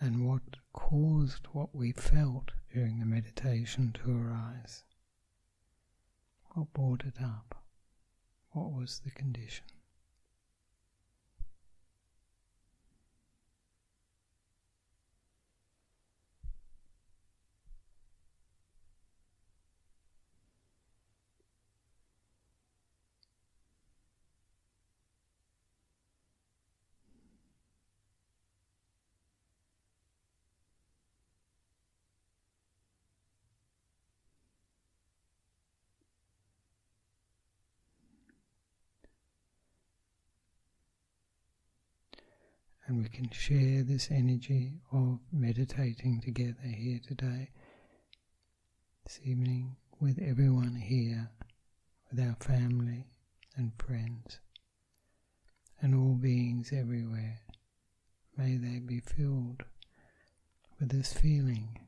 and 0.00 0.28
what 0.28 0.42
caused 0.72 1.46
what 1.52 1.74
we 1.74 1.90
felt 1.90 2.52
during 2.72 3.00
the 3.00 3.04
meditation 3.04 3.92
to 3.92 4.16
arise. 4.16 4.84
What 6.54 6.72
brought 6.72 7.02
it 7.04 7.20
up? 7.20 7.67
What 8.58 8.72
was 8.72 9.00
the 9.04 9.12
condition? 9.12 9.64
And 42.88 43.02
we 43.02 43.08
can 43.10 43.28
share 43.30 43.82
this 43.82 44.08
energy 44.10 44.72
of 44.92 45.18
meditating 45.30 46.22
together 46.22 46.56
here 46.64 46.98
today, 47.06 47.50
this 49.04 49.20
evening, 49.22 49.76
with 50.00 50.18
everyone 50.18 50.74
here, 50.74 51.28
with 52.10 52.18
our 52.18 52.34
family 52.40 53.04
and 53.56 53.72
friends, 53.76 54.40
and 55.82 55.94
all 55.94 56.14
beings 56.14 56.72
everywhere. 56.72 57.40
May 58.38 58.56
they 58.56 58.78
be 58.78 59.00
filled 59.00 59.64
with 60.80 60.88
this 60.88 61.12
feeling 61.12 61.78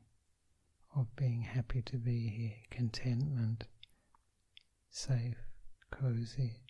of 0.95 1.15
being 1.15 1.41
happy 1.41 1.81
to 1.81 1.97
be 1.97 2.27
here, 2.27 2.57
contentment, 2.69 3.63
safe, 4.91 5.47
cozy, 5.89 6.61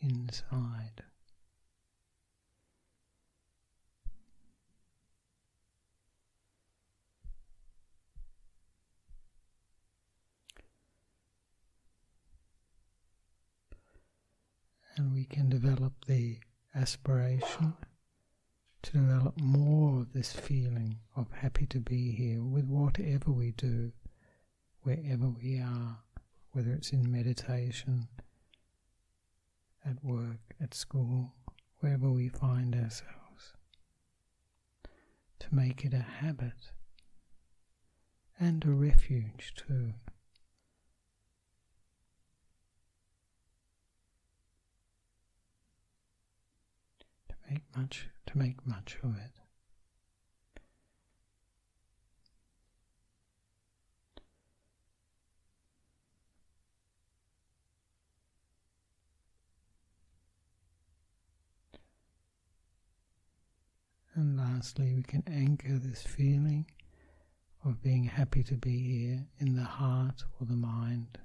inside. 0.00 1.04
And 14.96 15.12
we 15.12 15.24
can 15.24 15.48
develop 15.48 15.92
the 16.06 16.38
aspiration 16.74 17.74
to 18.82 18.92
develop 18.92 19.40
more 19.40 20.00
of 20.00 20.12
this 20.12 20.32
feeling 20.32 20.98
of 21.16 21.26
happy 21.32 21.66
to 21.66 21.80
be 21.80 22.10
here 22.12 22.42
with 22.42 22.66
whatever 22.66 23.30
we 23.30 23.52
do, 23.52 23.92
wherever 24.82 25.28
we 25.28 25.58
are, 25.58 25.98
whether 26.52 26.72
it's 26.72 26.92
in 26.92 27.10
meditation, 27.10 28.06
at 29.84 30.02
work, 30.04 30.54
at 30.60 30.74
school, 30.74 31.32
wherever 31.80 32.10
we 32.10 32.28
find 32.28 32.74
ourselves. 32.74 33.54
To 35.40 35.54
make 35.54 35.84
it 35.84 35.92
a 35.94 35.98
habit 35.98 36.72
and 38.38 38.64
a 38.64 38.70
refuge 38.70 39.54
too. 39.56 39.94
Make 47.50 47.62
much 47.76 48.08
to 48.26 48.38
make 48.38 48.66
much 48.66 48.96
of 49.02 49.16
it. 49.16 49.40
And 64.16 64.36
lastly, 64.36 64.94
we 64.94 65.02
can 65.02 65.24
anchor 65.26 65.76
this 65.76 66.02
feeling 66.02 66.66
of 67.64 67.82
being 67.82 68.04
happy 68.04 68.44
to 68.44 68.54
be 68.54 68.78
here 68.78 69.26
in 69.40 69.56
the 69.56 69.64
heart 69.64 70.22
or 70.38 70.46
the 70.46 70.54
mind. 70.54 71.18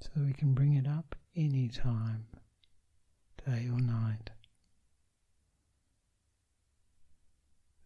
So 0.00 0.10
we 0.16 0.32
can 0.32 0.54
bring 0.54 0.74
it 0.74 0.86
up 0.86 1.14
any 1.36 1.68
time 1.68 2.26
day 3.44 3.68
or 3.70 3.80
night. 3.80 4.30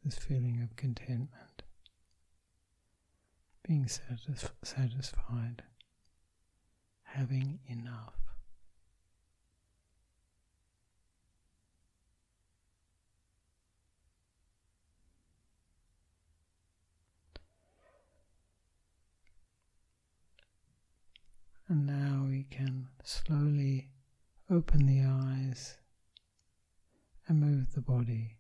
This 0.05 0.16
feeling 0.16 0.60
of 0.62 0.76
contentment, 0.76 1.62
being 3.66 3.85
satisf- 3.86 4.51
satisfied, 4.62 5.62
having 7.02 7.59
enough. 7.66 8.14
And 21.68 21.86
now 21.86 22.26
we 22.30 22.44
can 22.44 22.89
slowly 23.05 23.90
open 24.50 24.86
the 24.86 25.02
eyes 25.06 25.76
and 27.26 27.38
move 27.38 27.74
the 27.74 27.80
body 27.82 28.36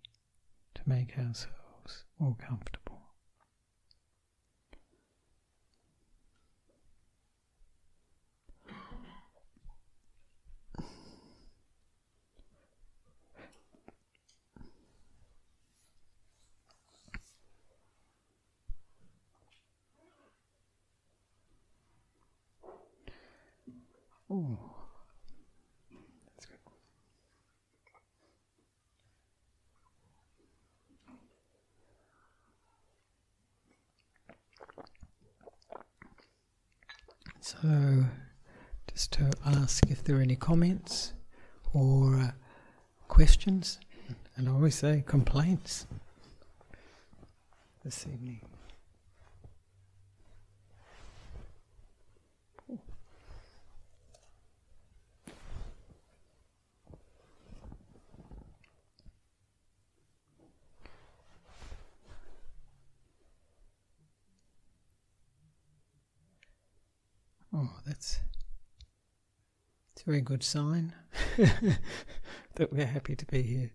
to 0.74 0.80
make 0.86 1.18
ourselves 1.18 2.04
more 2.18 2.36
comfortable. 2.40 2.88
So, 37.48 38.04
just 38.92 39.10
to 39.12 39.30
ask 39.46 39.90
if 39.90 40.04
there 40.04 40.16
are 40.18 40.20
any 40.20 40.36
comments 40.36 41.14
or 41.72 42.16
uh, 42.16 42.30
questions, 43.08 43.80
and 44.36 44.50
I 44.50 44.52
always 44.52 44.74
say 44.74 45.02
complaints 45.06 45.86
this 47.82 48.06
evening. 48.06 48.42
Oh, 67.60 67.70
that's 67.98 68.20
it's 69.92 70.02
a 70.02 70.04
very 70.04 70.20
good 70.20 70.44
sign 70.44 70.92
that 71.36 72.72
we're 72.72 72.86
happy 72.86 73.16
to 73.16 73.26
be 73.26 73.42
here. 73.42 73.72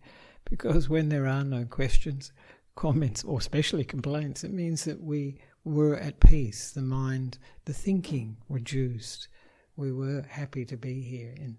Because 0.50 0.88
when 0.88 1.10
there 1.10 1.28
are 1.28 1.44
no 1.44 1.66
questions, 1.66 2.32
comments, 2.76 3.26
or 3.26 3.40
especially 3.40 3.84
complaints, 3.84 4.46
it 4.46 4.54
means 4.54 4.86
that 4.86 5.02
we 5.02 5.40
were 5.66 5.98
at 5.98 6.22
peace. 6.22 6.72
The 6.72 6.82
mind, 6.82 7.38
the 7.66 7.74
thinking 7.74 8.38
reduced. 8.48 9.28
We 9.76 9.92
were 9.92 10.22
happy 10.30 10.64
to 10.66 10.78
be 10.78 11.02
here. 11.02 11.36
And, 11.38 11.58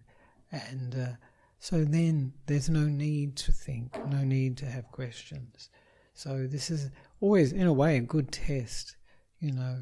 and 0.50 0.94
uh, 0.94 1.12
so 1.58 1.84
then 1.84 2.32
there's 2.46 2.70
no 2.70 2.86
need 2.86 3.36
to 3.36 3.52
think, 3.52 3.94
no 4.08 4.24
need 4.24 4.56
to 4.58 4.66
have 4.66 4.90
questions. 4.90 5.68
So 6.14 6.46
this 6.46 6.70
is 6.70 6.90
always, 7.20 7.52
in 7.52 7.66
a 7.66 7.72
way, 7.74 7.98
a 7.98 8.00
good 8.00 8.32
test. 8.32 8.96
You 9.40 9.52
know, 9.52 9.76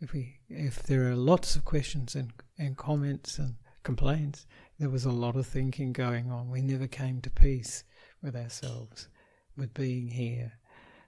if 0.00 0.12
we 0.12 0.38
if 0.48 0.82
there 0.82 1.08
are 1.10 1.16
lots 1.16 1.56
of 1.56 1.64
questions 1.64 2.14
and, 2.14 2.32
and 2.58 2.76
comments 2.76 3.38
and 3.38 3.54
complaints, 3.82 4.46
there 4.78 4.90
was 4.90 5.04
a 5.04 5.10
lot 5.10 5.36
of 5.36 5.46
thinking 5.46 5.92
going 5.92 6.30
on. 6.30 6.50
We 6.50 6.62
never 6.62 6.86
came 6.86 7.20
to 7.22 7.30
peace 7.30 7.84
with 8.22 8.36
ourselves, 8.36 9.08
with 9.56 9.74
being 9.74 10.08
here. 10.08 10.52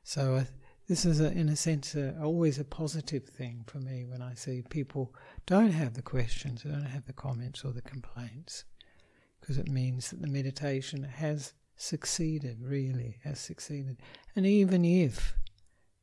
So 0.03 0.37
uh, 0.37 0.45
this 0.89 1.05
is, 1.05 1.21
a, 1.21 1.31
in 1.31 1.49
a 1.49 1.57
sense, 1.57 1.95
a, 1.95 2.21
always 2.21 2.59
a 2.59 2.65
positive 2.65 3.25
thing 3.25 3.65
for 3.67 3.79
me 3.79 4.05
when 4.07 4.23
I 4.23 4.35
see 4.35 4.63
people 4.71 5.15
don't 5.47 5.73
have 5.73 5.95
the 5.95 6.03
questions, 6.03 6.63
don't 6.63 6.83
have 6.83 7.07
the 7.07 7.13
comments 7.13 7.65
or 7.65 7.73
the 7.73 7.83
complaints, 7.83 8.65
because 9.41 9.59
it 9.59 9.69
means 9.69 10.11
that 10.11 10.21
the 10.21 10.27
meditation 10.27 11.05
has 11.05 11.53
succeeded, 11.77 12.59
really 12.61 13.19
has 13.25 13.39
succeeded. 13.39 13.99
And 14.35 14.47
even 14.47 14.85
if, 14.85 15.37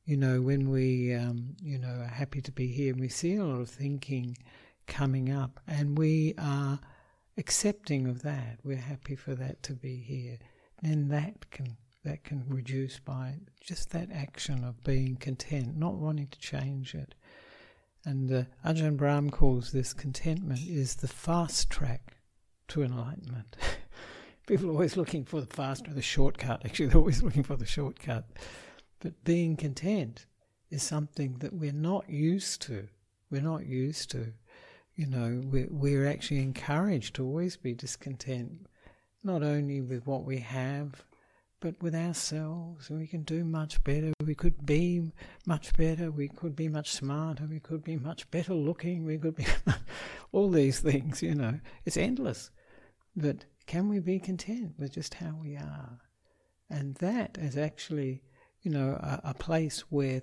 you 0.08 0.16
know, 0.16 0.42
when 0.42 0.72
we, 0.72 1.14
um, 1.14 1.58
you 1.62 1.78
know, 1.78 2.00
are 2.00 2.08
happy 2.08 2.42
to 2.42 2.52
be 2.52 2.68
here 2.68 2.94
and 2.94 3.02
we 3.02 3.10
see 3.10 3.36
a 3.36 3.44
lot 3.44 3.60
of 3.60 3.70
thinking 3.70 4.38
coming 4.88 5.30
up 5.30 5.60
and 5.68 5.98
we 5.98 6.34
are 6.38 6.80
accepting 7.38 8.08
of 8.08 8.22
that, 8.22 8.58
we're 8.64 8.78
happy 8.78 9.16
for 9.16 9.36
that 9.36 9.62
to 9.64 9.74
be 9.74 9.98
here, 9.98 10.40
then 10.82 11.10
that 11.10 11.52
can 11.52 11.76
that 12.06 12.24
can 12.24 12.46
reduce 12.48 13.00
by 13.00 13.36
just 13.60 13.92
that 13.92 14.10
action 14.14 14.64
of 14.64 14.82
being 14.86 15.18
content, 15.18 15.76
not 15.76 15.96
wanting 15.96 16.28
to 16.28 16.40
change 16.40 16.96
it. 16.96 17.14
And 18.06 18.32
uh, 18.32 18.44
Ajahn 18.66 18.96
Brahm 18.96 19.30
calls 19.30 19.74
this 19.74 19.92
contentment 19.92 20.62
is 20.66 20.96
the 20.96 21.10
fast 21.10 21.70
track 21.70 22.14
to 22.70 22.82
enlightenment. 22.82 23.58
People 24.48 24.70
are 24.70 24.74
always 24.74 24.96
looking 24.96 25.26
for 25.26 25.42
the 25.42 25.54
fast 25.54 25.86
or 25.90 25.94
the 25.94 26.02
shortcut. 26.02 26.64
Actually, 26.64 26.86
they're 26.86 26.98
always 26.98 27.22
looking 27.22 27.44
for 27.44 27.58
the 27.58 27.66
shortcut. 27.66 28.24
But 28.99 29.24
being 29.24 29.56
content 29.56 30.26
is 30.69 30.84
something 30.84 31.38
that 31.40 31.53
we're 31.53 31.72
not 31.72 32.10
used 32.10 32.61
to. 32.64 32.88
We're 33.30 33.41
not 33.41 33.65
used 33.65 34.11
to 34.11 34.34
you 34.98 35.06
know, 35.06 35.41
we're, 35.45 35.68
we're 35.69 36.07
actually 36.07 36.41
encouraged 36.41 37.15
to 37.15 37.24
always 37.24 37.56
be 37.56 37.74
discontent, 37.76 38.65
not 39.24 39.44
only 39.44 39.80
with 39.80 40.07
what 40.07 40.26
we 40.26 40.40
have, 40.40 41.06
but 41.60 41.82
with 41.84 41.94
ourselves. 41.94 42.90
We 42.90 43.06
can 43.06 43.22
do 43.22 43.45
much 43.45 43.84
better. 43.84 44.11
We 44.26 44.34
could 44.34 44.65
be 44.65 45.11
much 45.45 45.76
better. 45.78 46.10
We 46.10 46.30
could 46.30 46.56
be 46.56 46.68
much 46.68 46.91
smarter. 46.91 47.45
We 47.45 47.60
could 47.60 47.84
be 47.84 47.95
much 47.95 48.30
better 48.32 48.56
looking. 48.56 49.06
We 49.06 49.19
could 49.19 49.36
be 49.36 49.45
all 50.32 50.49
these 50.49 50.80
things, 50.80 51.22
you 51.22 51.36
know. 51.36 51.60
It's 51.86 51.98
endless. 51.98 52.49
But 53.15 53.45
can 53.68 53.90
we 53.90 53.99
be 53.99 54.19
content 54.19 54.74
with 54.80 54.94
just 54.94 55.14
how 55.14 55.38
we 55.40 55.57
are? 55.57 55.99
And 56.72 56.95
that 56.95 57.38
is 57.40 57.56
actually, 57.56 58.24
you 58.62 58.72
know, 58.72 58.92
a, 59.02 59.22
a 59.30 59.34
place 59.34 59.82
where 59.90 60.22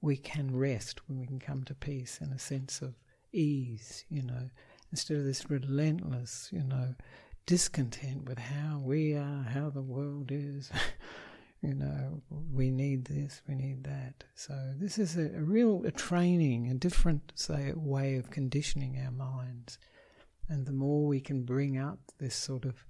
we 0.00 0.16
can 0.16 0.54
rest, 0.54 1.00
where 1.08 1.18
we 1.18 1.26
can 1.26 1.40
come 1.40 1.64
to 1.64 1.74
peace 1.74 2.18
and 2.20 2.32
a 2.32 2.38
sense 2.38 2.80
of 2.80 2.94
ease, 3.32 4.04
you 4.08 4.22
know, 4.22 4.50
instead 4.92 5.16
of 5.16 5.24
this 5.24 5.50
relentless, 5.50 6.48
you 6.52 6.62
know, 6.62 6.94
discontent 7.46 8.28
with 8.28 8.38
how 8.38 8.78
we 8.78 9.14
are, 9.14 9.42
how 9.42 9.70
the 9.70 9.82
world 9.82 10.30
is. 10.30 10.70
you 11.62 11.74
know, 11.74 12.22
we 12.30 12.70
need 12.70 13.06
this, 13.06 13.42
we 13.48 13.54
need 13.54 13.84
that. 13.84 14.24
So 14.34 14.54
this 14.76 14.98
is 14.98 15.16
a, 15.16 15.34
a 15.36 15.42
real 15.42 15.82
a 15.84 15.90
training, 15.90 16.70
a 16.70 16.74
different, 16.74 17.32
say, 17.34 17.72
way 17.74 18.16
of 18.16 18.30
conditioning 18.30 19.00
our 19.04 19.10
minds. 19.10 19.78
And 20.48 20.66
the 20.66 20.72
more 20.72 21.06
we 21.06 21.20
can 21.20 21.42
bring 21.42 21.78
up 21.78 21.98
this 22.18 22.36
sort 22.36 22.64
of 22.64 22.84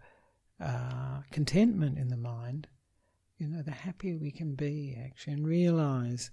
uh, 0.61 1.21
contentment 1.31 1.99
in 1.99 2.09
the 2.09 2.17
mind, 2.17 2.67
you 3.39 3.47
know, 3.47 3.63
the 3.63 3.71
happier 3.71 4.17
we 4.19 4.31
can 4.31 4.55
be 4.55 4.97
actually, 5.03 5.35
and 5.35 5.47
realize 5.47 6.31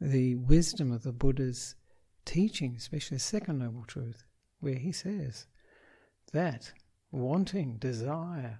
the 0.00 0.34
wisdom 0.36 0.90
of 0.92 1.02
the 1.02 1.12
Buddha's 1.12 1.76
teaching, 2.24 2.74
especially 2.76 3.16
the 3.16 3.22
second 3.22 3.58
noble 3.58 3.84
truth, 3.84 4.24
where 4.60 4.76
he 4.76 4.92
says 4.92 5.46
that 6.32 6.72
wanting, 7.12 7.78
desire, 7.78 8.58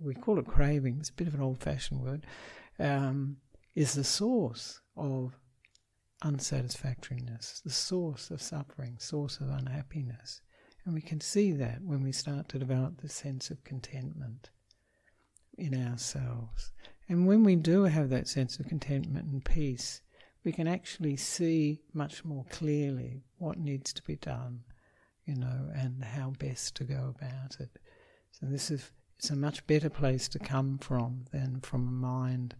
we 0.00 0.14
call 0.14 0.38
it 0.38 0.46
craving, 0.46 0.98
it's 1.00 1.10
a 1.10 1.14
bit 1.14 1.26
of 1.26 1.34
an 1.34 1.42
old 1.42 1.60
fashioned 1.60 2.00
word, 2.00 2.26
um, 2.78 3.36
is 3.74 3.94
the 3.94 4.04
source 4.04 4.80
of 4.96 5.36
unsatisfactoriness, 6.22 7.60
the 7.64 7.70
source 7.70 8.30
of 8.30 8.42
suffering, 8.42 8.96
source 8.98 9.38
of 9.40 9.48
unhappiness. 9.48 10.40
And 10.84 10.94
we 10.94 11.00
can 11.00 11.20
see 11.20 11.52
that 11.52 11.82
when 11.82 12.02
we 12.02 12.12
start 12.12 12.48
to 12.50 12.58
develop 12.58 13.00
the 13.00 13.08
sense 13.08 13.50
of 13.50 13.62
contentment 13.64 14.50
in 15.56 15.74
ourselves. 15.74 16.72
And 17.08 17.26
when 17.26 17.42
we 17.42 17.56
do 17.56 17.84
have 17.84 18.10
that 18.10 18.28
sense 18.28 18.58
of 18.58 18.68
contentment 18.68 19.26
and 19.30 19.44
peace, 19.44 20.02
we 20.44 20.52
can 20.52 20.68
actually 20.68 21.16
see 21.16 21.80
much 21.92 22.24
more 22.24 22.44
clearly 22.50 23.22
what 23.38 23.58
needs 23.58 23.92
to 23.94 24.02
be 24.02 24.16
done, 24.16 24.60
you 25.24 25.34
know, 25.34 25.70
and 25.74 26.04
how 26.04 26.30
best 26.38 26.74
to 26.76 26.84
go 26.84 27.14
about 27.16 27.60
it. 27.60 27.70
So 28.32 28.46
this 28.46 28.70
is 28.70 28.92
it's 29.18 29.30
a 29.30 29.36
much 29.36 29.66
better 29.66 29.90
place 29.90 30.28
to 30.28 30.38
come 30.38 30.78
from 30.78 31.24
than 31.32 31.60
from 31.60 31.88
a 31.88 31.90
mind 31.90 32.54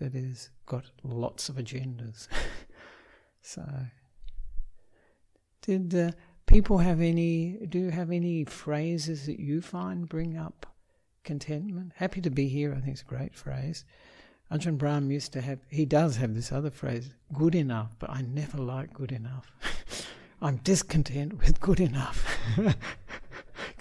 that 0.00 0.14
has 0.14 0.50
got 0.66 0.90
lots 1.04 1.48
of 1.48 1.56
agendas. 1.56 2.26
so, 3.40 3.64
did 5.60 5.94
uh, 5.94 6.10
people 6.46 6.78
have 6.78 7.00
any? 7.00 7.58
Do 7.68 7.78
you 7.78 7.90
have 7.90 8.10
any 8.10 8.44
phrases 8.44 9.26
that 9.26 9.38
you 9.38 9.60
find 9.60 10.08
bring 10.08 10.36
up 10.36 10.66
contentment? 11.24 11.92
Happy 11.96 12.20
to 12.20 12.30
be 12.30 12.48
here. 12.48 12.72
I 12.72 12.80
think 12.80 12.92
it's 12.92 13.02
a 13.02 13.04
great 13.04 13.34
phrase. 13.34 13.84
Ajahn 14.50 14.76
Brahm 14.76 15.10
used 15.10 15.32
to 15.32 15.40
have, 15.40 15.60
he 15.68 15.86
does 15.86 16.16
have 16.16 16.34
this 16.34 16.52
other 16.52 16.70
phrase, 16.70 17.14
good 17.32 17.54
enough, 17.54 17.96
but 17.98 18.10
I 18.10 18.22
never 18.22 18.58
like 18.58 18.92
good 18.92 19.12
enough. 19.12 19.50
I'm 20.42 20.56
discontent 20.56 21.38
with 21.38 21.60
good 21.60 21.80
enough. 21.80 22.26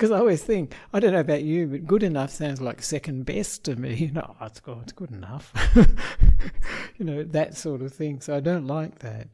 Because 0.01 0.11
I 0.11 0.17
always 0.17 0.41
think, 0.41 0.73
I 0.93 0.99
don't 0.99 1.13
know 1.13 1.19
about 1.19 1.43
you, 1.43 1.67
but 1.67 1.85
good 1.85 2.01
enough 2.01 2.31
sounds 2.31 2.59
like 2.59 2.81
second 2.81 3.25
best 3.25 3.63
to 3.65 3.75
me. 3.75 3.93
You 4.01 4.11
know, 4.11 4.35
oh, 4.41 4.45
it's, 4.47 4.59
good, 4.59 4.79
it's 4.81 4.93
good 4.93 5.11
enough. 5.11 5.53
you 6.97 7.05
know, 7.05 7.23
that 7.23 7.55
sort 7.55 7.83
of 7.83 7.93
thing. 7.93 8.19
So 8.19 8.35
I 8.35 8.39
don't 8.39 8.65
like 8.65 8.99
that 8.99 9.27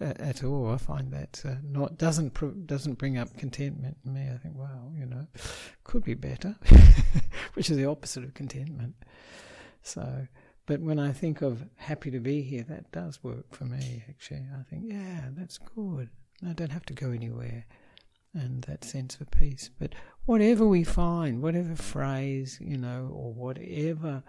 at 0.00 0.44
all. 0.44 0.70
I 0.70 0.76
find 0.76 1.12
that 1.12 1.42
uh, 1.44 1.54
not 1.62 1.98
doesn't 1.98 2.66
doesn't 2.66 2.94
bring 2.94 3.18
up 3.18 3.36
contentment 3.36 3.96
in 4.04 4.14
me. 4.14 4.28
I 4.32 4.38
think, 4.38 4.54
well, 4.56 4.92
you 4.96 5.06
know, 5.06 5.26
could 5.84 6.04
be 6.04 6.14
better, 6.14 6.56
which 7.54 7.70
is 7.70 7.76
the 7.76 7.86
opposite 7.86 8.24
of 8.24 8.34
contentment. 8.34 8.94
So, 9.82 10.26
but 10.66 10.80
when 10.80 10.98
I 10.98 11.12
think 11.12 11.42
of 11.42 11.64
happy 11.76 12.10
to 12.10 12.20
be 12.20 12.42
here, 12.42 12.64
that 12.68 12.90
does 12.90 13.22
work 13.22 13.54
for 13.54 13.64
me, 13.64 14.02
actually. 14.08 14.46
I 14.58 14.62
think, 14.62 14.84
yeah, 14.86 15.28
that's 15.32 15.58
good. 15.58 16.08
I 16.46 16.52
don't 16.52 16.72
have 16.72 16.86
to 16.86 16.94
go 16.94 17.10
anywhere. 17.10 17.66
And 18.32 18.62
that 18.64 18.82
sense 18.82 19.18
of 19.20 19.30
peace. 19.30 19.70
But 19.78 19.94
whatever 20.24 20.66
we 20.66 20.82
find, 20.82 21.40
whatever 21.40 21.76
phrase, 21.76 22.58
you 22.60 22.76
know, 22.76 23.08
or 23.12 23.32
whatever 23.32 24.24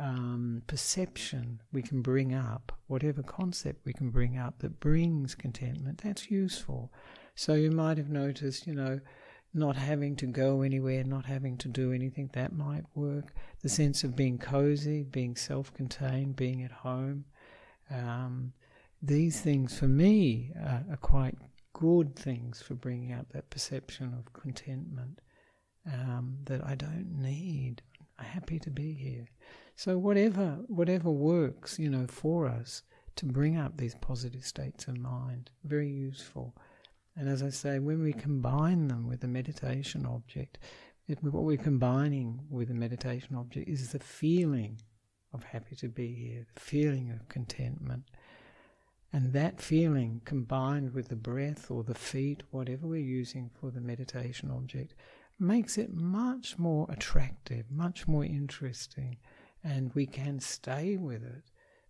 um, 0.00 0.62
perception 0.66 1.60
we 1.72 1.82
can 1.82 2.00
bring 2.00 2.34
up, 2.34 2.72
whatever 2.86 3.22
concept 3.22 3.84
we 3.84 3.92
can 3.92 4.10
bring 4.10 4.38
up 4.38 4.60
that 4.60 4.80
brings 4.80 5.34
contentment, 5.34 6.00
that's 6.02 6.30
useful. 6.30 6.90
So 7.34 7.54
you 7.54 7.70
might 7.70 7.98
have 7.98 8.08
noticed, 8.08 8.66
you 8.66 8.74
know, 8.74 9.00
not 9.52 9.76
having 9.76 10.16
to 10.16 10.26
go 10.26 10.62
anywhere, 10.62 11.04
not 11.04 11.26
having 11.26 11.58
to 11.58 11.68
do 11.68 11.92
anything, 11.92 12.30
that 12.32 12.52
might 12.52 12.84
work. 12.94 13.34
The 13.62 13.68
sense 13.68 14.02
of 14.02 14.16
being 14.16 14.38
cozy, 14.38 15.02
being 15.02 15.36
self 15.36 15.72
contained, 15.74 16.36
being 16.36 16.62
at 16.62 16.72
home. 16.72 17.26
Um, 17.90 18.52
these 19.02 19.40
things 19.40 19.78
for 19.78 19.88
me 19.88 20.52
are, 20.56 20.84
are, 20.90 20.96
quite 20.96 21.36
good 21.72 22.14
things 22.14 22.62
for 22.62 22.74
bringing 22.74 23.12
out 23.12 23.30
that 23.30 23.50
perception 23.50 24.14
of 24.14 24.32
contentment 24.32 25.20
um, 25.92 26.38
that 26.44 26.64
I 26.64 26.74
don't 26.74 27.18
need. 27.18 27.82
I'm 28.18 28.26
happy 28.26 28.58
to 28.60 28.70
be 28.70 28.92
here. 28.92 29.26
So 29.80 29.96
whatever 29.96 30.58
whatever 30.66 31.10
works, 31.10 31.78
you 31.78 31.88
know, 31.88 32.06
for 32.06 32.46
us 32.46 32.82
to 33.16 33.24
bring 33.24 33.56
up 33.56 33.78
these 33.78 33.94
positive 33.94 34.44
states 34.44 34.86
of 34.88 34.98
mind, 34.98 35.50
very 35.64 35.88
useful. 35.88 36.54
And 37.16 37.30
as 37.30 37.42
I 37.42 37.48
say, 37.48 37.78
when 37.78 38.02
we 38.02 38.12
combine 38.12 38.88
them 38.88 39.08
with 39.08 39.20
the 39.20 39.26
meditation 39.26 40.04
object, 40.04 40.58
it, 41.08 41.24
what 41.24 41.44
we're 41.44 41.56
combining 41.56 42.40
with 42.50 42.68
the 42.68 42.74
meditation 42.74 43.34
object 43.36 43.70
is 43.70 43.90
the 43.90 43.98
feeling 43.98 44.82
of 45.32 45.44
happy 45.44 45.76
to 45.76 45.88
be 45.88 46.12
here, 46.12 46.46
the 46.54 46.60
feeling 46.60 47.10
of 47.10 47.30
contentment. 47.30 48.02
And 49.14 49.32
that 49.32 49.62
feeling 49.62 50.20
combined 50.26 50.92
with 50.92 51.08
the 51.08 51.16
breath 51.16 51.70
or 51.70 51.84
the 51.84 51.94
feet, 51.94 52.42
whatever 52.50 52.86
we're 52.86 53.00
using 53.00 53.50
for 53.58 53.70
the 53.70 53.80
meditation 53.80 54.50
object, 54.50 54.92
makes 55.38 55.78
it 55.78 55.94
much 55.94 56.58
more 56.58 56.86
attractive, 56.90 57.70
much 57.70 58.06
more 58.06 58.26
interesting, 58.26 59.16
and 59.62 59.92
we 59.94 60.06
can 60.06 60.40
stay 60.40 60.96
with 60.96 61.22
it 61.22 61.42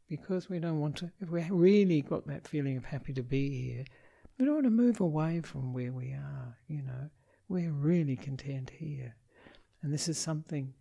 because 0.08 0.50
we 0.50 0.58
don't 0.58 0.80
want 0.80 0.96
to, 0.96 1.10
if 1.20 1.30
we 1.30 1.42
really 1.50 2.02
got 2.02 2.26
that 2.26 2.48
feeling 2.48 2.76
of 2.76 2.84
happy 2.84 3.12
to 3.12 3.22
be 3.22 3.48
here, 3.62 3.84
we 4.38 4.44
don't 4.44 4.54
want 4.54 4.66
to 4.66 4.70
move 4.70 5.00
away 5.00 5.40
from 5.40 5.72
where 5.72 5.92
we 5.92 6.12
are, 6.12 6.56
you 6.66 6.82
know. 6.82 7.10
We're 7.48 7.72
really 7.72 8.16
content 8.16 8.70
here. 8.70 9.14
And 9.82 9.92
this 9.92 10.08
is 10.08 10.18
something, 10.18 10.72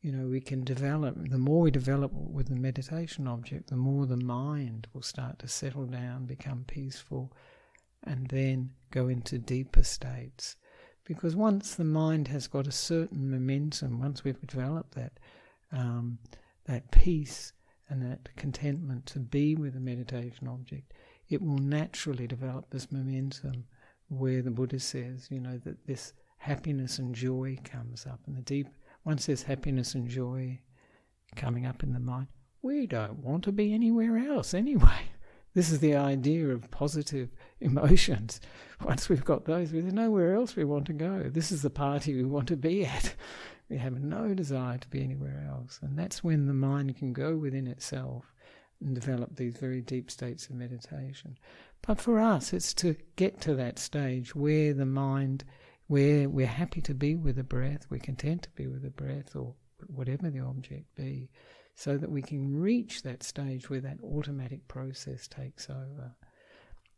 you 0.00 0.12
know, 0.12 0.26
we 0.28 0.40
can 0.40 0.64
develop. 0.64 1.16
The 1.28 1.38
more 1.38 1.60
we 1.60 1.70
develop 1.70 2.12
with 2.12 2.48
the 2.48 2.56
meditation 2.56 3.26
object, 3.26 3.68
the 3.68 3.76
more 3.76 4.06
the 4.06 4.16
mind 4.16 4.86
will 4.92 5.02
start 5.02 5.38
to 5.40 5.48
settle 5.48 5.86
down, 5.86 6.26
become 6.26 6.64
peaceful, 6.66 7.32
and 8.02 8.28
then 8.28 8.70
go 8.90 9.08
into 9.08 9.38
deeper 9.38 9.82
states. 9.82 10.56
Because 11.04 11.36
once 11.36 11.74
the 11.74 11.84
mind 11.84 12.28
has 12.28 12.48
got 12.48 12.66
a 12.66 12.72
certain 12.72 13.30
momentum, 13.30 14.00
once 14.00 14.24
we've 14.24 14.40
developed 14.46 14.94
that 14.94 15.18
um, 15.72 16.18
that 16.66 16.90
peace 16.90 17.52
and 17.88 18.02
that 18.02 18.28
contentment 18.36 19.06
to 19.06 19.18
be 19.18 19.54
with 19.54 19.74
the 19.74 19.80
meditation 19.80 20.48
object, 20.48 20.92
it 21.28 21.42
will 21.42 21.58
naturally 21.58 22.26
develop 22.26 22.70
this 22.70 22.90
momentum 22.90 23.64
where 24.08 24.42
the 24.42 24.50
Buddha 24.50 24.78
says, 24.78 25.28
you 25.30 25.40
know, 25.40 25.58
that 25.64 25.86
this 25.86 26.12
happiness 26.38 26.98
and 26.98 27.14
joy 27.14 27.58
comes 27.64 28.06
up. 28.06 28.20
And 28.26 28.36
the 28.36 28.42
deep, 28.42 28.68
once 29.04 29.26
there's 29.26 29.42
happiness 29.42 29.94
and 29.94 30.08
joy 30.08 30.60
coming 31.34 31.66
up 31.66 31.82
in 31.82 31.92
the 31.92 32.00
mind, 32.00 32.28
we 32.62 32.86
don't 32.86 33.18
want 33.18 33.44
to 33.44 33.52
be 33.52 33.72
anywhere 33.74 34.18
else 34.18 34.54
anyway. 34.54 35.02
This 35.54 35.70
is 35.70 35.80
the 35.80 35.96
idea 35.96 36.48
of 36.48 36.70
positive 36.70 37.30
emotions. 37.62 38.42
Once 38.84 39.08
we've 39.08 39.24
got 39.24 39.46
those, 39.46 39.72
there's 39.72 39.90
nowhere 39.90 40.34
else 40.34 40.54
we 40.54 40.64
want 40.64 40.84
to 40.88 40.92
go. 40.92 41.30
This 41.32 41.50
is 41.50 41.62
the 41.62 41.70
party 41.70 42.14
we 42.14 42.24
want 42.24 42.46
to 42.48 42.58
be 42.58 42.84
at. 42.84 43.14
We 43.68 43.78
have 43.78 44.00
no 44.00 44.32
desire 44.34 44.78
to 44.78 44.88
be 44.88 45.02
anywhere 45.02 45.46
else. 45.48 45.80
And 45.82 45.98
that's 45.98 46.22
when 46.22 46.46
the 46.46 46.54
mind 46.54 46.96
can 46.96 47.12
go 47.12 47.36
within 47.36 47.66
itself 47.66 48.32
and 48.80 48.94
develop 48.94 49.36
these 49.36 49.56
very 49.56 49.80
deep 49.80 50.10
states 50.10 50.48
of 50.48 50.54
meditation. 50.54 51.38
But 51.86 52.00
for 52.00 52.18
us, 52.20 52.52
it's 52.52 52.74
to 52.74 52.96
get 53.16 53.40
to 53.42 53.54
that 53.56 53.78
stage 53.78 54.34
where 54.34 54.72
the 54.74 54.86
mind, 54.86 55.44
where 55.86 56.28
we're 56.28 56.46
happy 56.46 56.80
to 56.82 56.94
be 56.94 57.16
with 57.16 57.36
the 57.36 57.44
breath, 57.44 57.86
we're 57.90 57.98
content 57.98 58.42
to 58.44 58.50
be 58.50 58.66
with 58.66 58.82
the 58.82 58.90
breath, 58.90 59.34
or 59.34 59.54
whatever 59.86 60.30
the 60.30 60.40
object 60.40 60.94
be, 60.94 61.30
so 61.74 61.96
that 61.96 62.10
we 62.10 62.22
can 62.22 62.60
reach 62.60 63.02
that 63.02 63.22
stage 63.22 63.68
where 63.68 63.80
that 63.80 63.98
automatic 64.02 64.66
process 64.68 65.26
takes 65.26 65.68
over. 65.70 66.14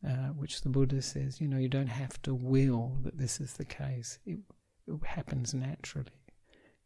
Uh, 0.07 0.29
which 0.37 0.61
the 0.61 0.69
Buddha 0.69 1.03
says, 1.03 1.41
you 1.41 1.49
know, 1.49 1.59
you 1.59 1.69
don't 1.69 1.89
have 1.89 2.23
to 2.23 2.33
will 2.33 2.97
that 3.03 3.19
this 3.19 3.41
is 3.41 3.55
the 3.55 3.65
case. 3.65 4.21
It, 4.25 4.39
it 4.87 5.05
happens 5.05 5.55
naturally. 5.55 6.13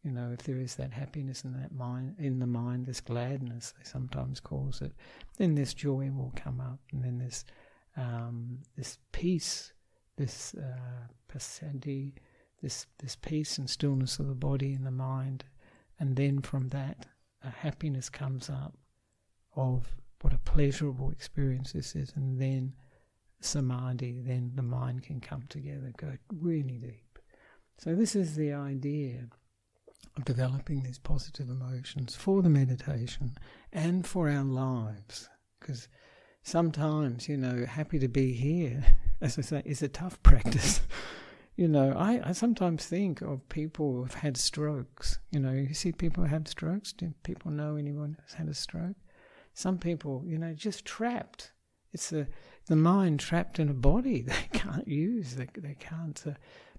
You 0.04 0.10
know, 0.10 0.32
if 0.32 0.42
there 0.42 0.58
is 0.58 0.74
that 0.76 0.92
happiness 0.92 1.44
in 1.44 1.52
that 1.54 1.72
mind, 1.72 2.16
in 2.18 2.40
the 2.40 2.46
mind, 2.46 2.86
this 2.86 3.00
gladness, 3.00 3.72
they 3.78 3.84
sometimes 3.84 4.40
calls 4.40 4.82
it, 4.82 4.92
then 5.36 5.54
this 5.54 5.74
joy 5.74 6.10
will 6.10 6.32
come 6.34 6.60
up, 6.60 6.80
and 6.92 7.04
then 7.04 7.18
this 7.18 7.44
um, 7.96 8.58
this 8.76 8.98
peace, 9.12 9.72
this 10.16 10.54
uh, 10.54 11.06
passaddhi, 11.32 12.14
this 12.62 12.86
this 12.98 13.16
peace 13.16 13.58
and 13.58 13.70
stillness 13.70 14.18
of 14.18 14.26
the 14.26 14.34
body 14.34 14.72
and 14.72 14.84
the 14.84 14.90
mind, 14.90 15.44
and 16.00 16.16
then 16.16 16.40
from 16.40 16.68
that 16.68 17.06
a 17.44 17.50
happiness 17.50 18.08
comes 18.08 18.50
up 18.50 18.76
of 19.54 19.86
what 20.20 20.32
a 20.32 20.38
pleasurable 20.38 21.10
experience 21.10 21.72
this 21.72 21.94
is, 21.94 22.12
and 22.16 22.40
then 22.40 22.72
samadhi, 23.40 24.20
then 24.20 24.52
the 24.54 24.62
mind 24.62 25.02
can 25.02 25.20
come 25.20 25.44
together, 25.48 25.92
go 25.96 26.12
really 26.32 26.78
deep. 26.78 27.18
So, 27.78 27.94
this 27.94 28.14
is 28.14 28.36
the 28.36 28.52
idea 28.52 29.26
of 30.16 30.24
developing 30.24 30.82
these 30.82 30.98
positive 30.98 31.48
emotions 31.48 32.14
for 32.14 32.42
the 32.42 32.50
meditation 32.50 33.36
and 33.72 34.06
for 34.06 34.28
our 34.28 34.44
lives. 34.44 35.28
Because 35.58 35.88
sometimes, 36.42 37.28
you 37.28 37.36
know, 37.36 37.64
happy 37.66 37.98
to 37.98 38.08
be 38.08 38.32
here, 38.32 38.84
as 39.20 39.38
I 39.38 39.42
say, 39.42 39.62
is 39.64 39.82
a 39.82 39.88
tough 39.88 40.22
practice. 40.22 40.80
you 41.56 41.68
know, 41.68 41.94
I, 41.96 42.20
I 42.24 42.32
sometimes 42.32 42.84
think 42.86 43.20
of 43.22 43.48
people 43.48 43.94
who've 43.94 44.14
had 44.14 44.36
strokes. 44.36 45.18
You 45.30 45.40
know, 45.40 45.52
you 45.52 45.74
see 45.74 45.92
people 45.92 46.24
have 46.24 46.48
strokes. 46.48 46.92
Do 46.92 47.14
people 47.22 47.50
know 47.50 47.76
anyone 47.76 48.16
who's 48.20 48.34
had 48.34 48.48
a 48.48 48.54
stroke? 48.54 48.96
Some 49.54 49.78
people, 49.78 50.22
you 50.26 50.38
know, 50.38 50.54
just 50.54 50.84
trapped. 50.84 51.52
It's 51.92 52.10
the 52.10 52.26
the 52.66 52.76
mind 52.76 53.20
trapped 53.20 53.58
in 53.58 53.68
a 53.68 53.74
body 53.74 54.22
they 54.26 54.48
can't 54.52 54.88
use. 54.88 55.34
They 55.34 55.48
they 55.56 55.74
can't. 55.74 56.22
Uh, 56.26 56.32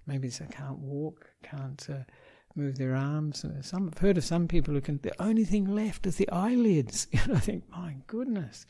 maybe 0.08 0.28
they 0.28 0.48
can't 0.48 0.80
walk. 0.80 1.30
Can't 1.44 1.88
uh, 1.90 2.04
move 2.56 2.78
their 2.78 2.96
arms. 2.96 3.46
Some 3.62 3.88
I've 3.88 3.98
heard 3.98 4.18
of 4.18 4.24
some 4.24 4.48
people 4.48 4.74
who 4.74 4.82
can. 4.82 5.00
The 5.02 5.22
only 5.22 5.46
thing 5.46 5.74
left 5.74 6.06
is 6.06 6.18
the 6.18 6.30
eyelids. 6.30 7.08
Know, 7.28 7.36
I 7.36 7.40
think, 7.40 7.70
my 7.70 7.96
goodness. 8.08 8.66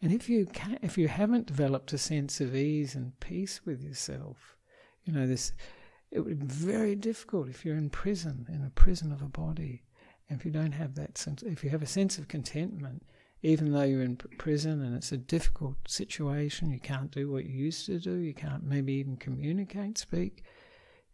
And 0.00 0.12
if 0.12 0.28
you 0.28 0.46
can, 0.46 0.78
if 0.82 0.98
you 0.98 1.08
haven't 1.08 1.46
developed 1.46 1.92
a 1.92 1.98
sense 1.98 2.40
of 2.40 2.56
ease 2.56 2.94
and 2.94 3.18
peace 3.20 3.60
with 3.64 3.82
yourself, 3.82 4.56
you 5.04 5.12
know, 5.12 5.26
this 5.26 5.52
it 6.10 6.20
would 6.20 6.40
be 6.40 6.46
very 6.46 6.94
difficult 6.94 7.48
if 7.48 7.64
you're 7.64 7.76
in 7.76 7.88
prison, 7.88 8.46
in 8.48 8.64
a 8.64 8.70
prison 8.70 9.12
of 9.12 9.22
a 9.22 9.28
body. 9.28 9.82
And 10.28 10.38
if 10.38 10.44
you 10.44 10.50
don't 10.50 10.72
have 10.72 10.94
that 10.96 11.16
sense, 11.16 11.42
if 11.42 11.64
you 11.64 11.70
have 11.70 11.82
a 11.82 11.86
sense 11.86 12.18
of 12.18 12.28
contentment, 12.28 13.02
even 13.42 13.72
though 13.72 13.82
you're 13.82 14.02
in 14.02 14.16
prison 14.16 14.82
and 14.82 14.94
it's 14.94 15.10
a 15.10 15.16
difficult 15.16 15.76
situation, 15.88 16.70
you 16.70 16.78
can't 16.78 17.10
do 17.10 17.30
what 17.30 17.46
you 17.46 17.64
used 17.64 17.86
to 17.86 17.98
do, 17.98 18.14
you 18.14 18.34
can't 18.34 18.62
maybe 18.62 18.92
even 18.92 19.16
communicate, 19.16 19.98
speak, 19.98 20.44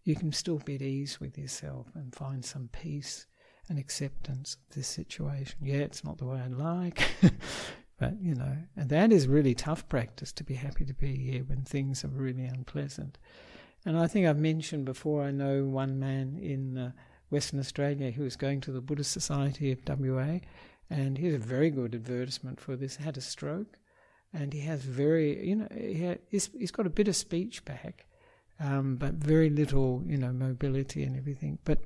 you 0.08 0.16
can 0.16 0.32
still 0.32 0.58
be 0.58 0.74
at 0.74 0.80
ease 0.80 1.20
with 1.20 1.36
yourself 1.36 1.86
and 1.94 2.14
find 2.14 2.42
some 2.42 2.70
peace 2.72 3.26
and 3.68 3.78
acceptance 3.78 4.54
of 4.54 4.74
this 4.74 4.88
situation. 4.88 5.58
Yeah, 5.60 5.80
it's 5.80 6.02
not 6.02 6.16
the 6.16 6.24
way 6.24 6.40
I'd 6.40 6.52
like, 6.52 7.02
but 7.98 8.14
you 8.18 8.34
know, 8.34 8.56
and 8.74 8.88
that 8.88 9.12
is 9.12 9.28
really 9.28 9.54
tough 9.54 9.86
practice 9.90 10.32
to 10.32 10.44
be 10.44 10.54
happy 10.54 10.86
to 10.86 10.94
be 10.94 11.14
here 11.14 11.42
when 11.44 11.62
things 11.62 12.06
are 12.06 12.08
really 12.08 12.46
unpleasant. 12.46 13.18
And 13.84 13.98
I 13.98 14.06
think 14.06 14.26
I've 14.26 14.38
mentioned 14.38 14.86
before, 14.86 15.24
I 15.24 15.30
know 15.30 15.64
one 15.64 16.00
man 16.00 16.38
in 16.40 16.78
uh, 16.78 16.92
Western 17.28 17.60
Australia 17.60 18.10
who 18.10 18.22
was 18.22 18.36
going 18.36 18.62
to 18.62 18.72
the 18.72 18.80
Buddhist 18.80 19.12
Society 19.12 19.70
of 19.72 19.80
WA, 19.86 20.38
and 20.88 21.18
he's 21.18 21.34
a 21.34 21.38
very 21.38 21.68
good 21.68 21.94
advertisement 21.94 22.60
for 22.60 22.76
this. 22.76 22.96
Had 22.96 23.18
a 23.18 23.20
stroke, 23.20 23.76
and 24.32 24.54
he 24.54 24.60
has 24.60 24.80
very, 24.80 25.46
you 25.46 25.56
know, 25.56 25.68
he 25.70 26.14
he's, 26.30 26.48
he's 26.58 26.70
got 26.70 26.86
a 26.86 26.90
bit 26.90 27.08
of 27.08 27.14
speech 27.14 27.62
back, 27.66 28.06
um, 28.60 28.96
but 28.96 29.14
very 29.14 29.50
little, 29.50 30.02
you 30.06 30.16
know, 30.16 30.32
mobility 30.32 31.02
and 31.02 31.16
everything. 31.16 31.58
But 31.64 31.80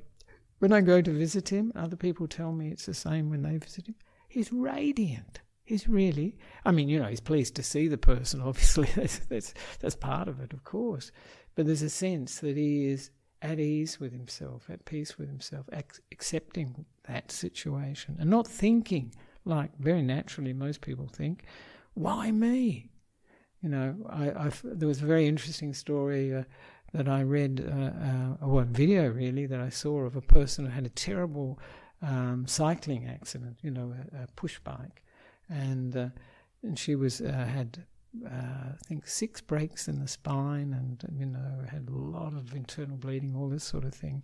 when 0.59 0.73
I 0.73 0.81
go 0.81 1.01
to 1.01 1.11
visit 1.11 1.49
him, 1.49 1.71
other 1.75 1.95
people 1.95 2.27
tell 2.27 2.51
me 2.51 2.69
it's 2.69 2.85
the 2.85 2.93
same 2.93 3.29
when 3.29 3.43
they 3.43 3.57
visit 3.57 3.87
him. 3.87 3.95
He's 4.27 4.51
radiant. 4.51 5.41
He's 5.63 5.87
really, 5.87 6.37
I 6.65 6.71
mean, 6.71 6.89
you 6.89 6.99
know, 6.99 7.07
he's 7.07 7.21
pleased 7.21 7.55
to 7.55 7.63
see 7.63 7.87
the 7.87 7.97
person. 7.97 8.41
Obviously, 8.45 8.87
that's 8.95 9.19
that's 9.19 9.53
that's 9.79 9.95
part 9.95 10.27
of 10.27 10.39
it, 10.39 10.53
of 10.53 10.63
course. 10.63 11.11
But 11.55 11.67
there's 11.67 11.81
a 11.81 11.89
sense 11.89 12.39
that 12.39 12.57
he 12.57 12.87
is 12.87 13.11
at 13.41 13.59
ease 13.59 13.99
with 13.99 14.11
himself, 14.11 14.69
at 14.69 14.85
peace 14.85 15.17
with 15.17 15.27
himself, 15.27 15.65
ac- 15.73 16.01
accepting 16.11 16.85
that 17.07 17.31
situation 17.31 18.15
and 18.19 18.29
not 18.29 18.47
thinking 18.47 19.13
like 19.45 19.71
very 19.77 20.01
naturally 20.01 20.53
most 20.53 20.81
people 20.81 21.07
think, 21.07 21.43
why 21.93 22.31
me? 22.31 22.89
You 23.63 23.69
know, 23.69 23.95
I, 24.09 24.45
I've, 24.45 24.61
there 24.63 24.87
was 24.87 25.01
a 25.01 25.05
very 25.05 25.25
interesting 25.25 25.73
story 25.73 26.35
uh, 26.35 26.43
that 26.93 27.07
I 27.07 27.23
read, 27.23 27.65
uh, 27.65 28.45
uh, 28.45 28.63
video 28.65 29.07
really, 29.07 29.45
that 29.45 29.59
I 29.59 29.69
saw 29.69 30.01
of 30.01 30.15
a 30.15 30.21
person 30.21 30.65
who 30.65 30.71
had 30.71 30.85
a 30.85 30.89
terrible 30.89 31.59
um, 32.01 32.45
cycling 32.45 33.07
accident, 33.07 33.57
you 33.61 33.71
know, 33.71 33.95
a, 34.13 34.23
a 34.23 34.27
push 34.35 34.59
bike. 34.59 35.03
And, 35.49 35.95
uh, 35.95 36.09
and 36.61 36.77
she 36.77 36.95
was 36.95 37.21
uh, 37.21 37.31
had 37.31 37.85
uh, 38.25 38.29
I 38.29 38.75
think 38.85 39.07
six 39.07 39.41
breaks 39.41 39.87
in 39.87 39.99
the 39.99 40.07
spine 40.07 40.73
and, 40.73 41.03
you 41.17 41.25
know, 41.25 41.65
had 41.69 41.89
a 41.89 41.95
lot 41.95 42.33
of 42.33 42.53
internal 42.53 42.97
bleeding, 42.97 43.35
all 43.35 43.49
this 43.49 43.63
sort 43.63 43.85
of 43.85 43.93
thing. 43.93 44.23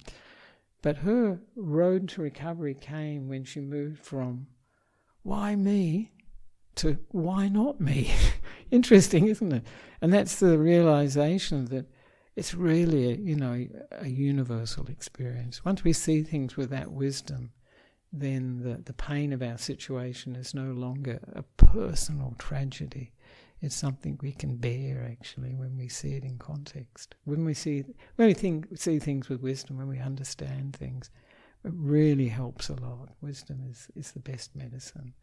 But 0.82 0.98
her 0.98 1.40
road 1.56 2.08
to 2.10 2.22
recovery 2.22 2.76
came 2.76 3.28
when 3.28 3.44
she 3.44 3.60
moved 3.60 4.00
from 4.00 4.48
why 5.24 5.56
me 5.56 6.12
to 6.76 6.98
why 7.10 7.50
not 7.50 7.82
me? 7.82 8.12
Interesting, 8.72 9.28
isn't 9.28 9.52
it? 9.52 9.64
And 10.02 10.14
that's 10.14 10.40
the 10.40 10.58
realization 10.58 11.66
that 11.66 11.86
it's 12.36 12.54
really, 12.54 13.12
a, 13.12 13.16
you 13.16 13.36
know, 13.36 13.68
a 13.92 14.08
universal 14.08 14.88
experience. 14.88 15.66
Once 15.66 15.84
we 15.84 15.94
see 15.94 16.24
things 16.24 16.56
with 16.56 16.70
that 16.70 16.92
wisdom, 16.92 17.52
then 18.14 18.62
the, 18.64 18.82
the 18.84 18.94
pain 18.94 19.34
of 19.34 19.42
our 19.42 19.58
situation 19.58 20.36
is 20.36 20.54
no 20.54 20.72
longer 20.72 21.20
a 21.34 21.44
personal 21.58 22.36
tragedy 22.38 23.12
it's 23.62 23.76
something 23.76 24.18
we 24.22 24.32
can 24.32 24.56
bear 24.56 25.06
actually 25.10 25.54
when 25.54 25.78
we 25.78 25.90
see 25.90 26.14
it 26.14 26.24
in 26.24 26.38
context. 26.38 27.16
When 27.26 27.44
we 27.44 27.54
see 27.54 27.84
when 28.16 28.28
we 28.30 28.34
think, 28.34 28.68
see 28.78 29.00
things 29.00 29.28
with 29.28 29.42
wisdom, 29.42 29.78
when 29.78 29.90
we 29.90 30.00
understand 30.00 30.76
things, 30.76 31.10
it 31.66 31.72
really 31.76 32.30
helps 32.30 32.70
a 32.70 32.76
lot. 32.76 33.10
Wisdom 33.22 33.66
is, 33.70 33.88
is 33.96 34.12
the 34.12 34.20
best 34.20 34.56
medicine. 34.56 35.14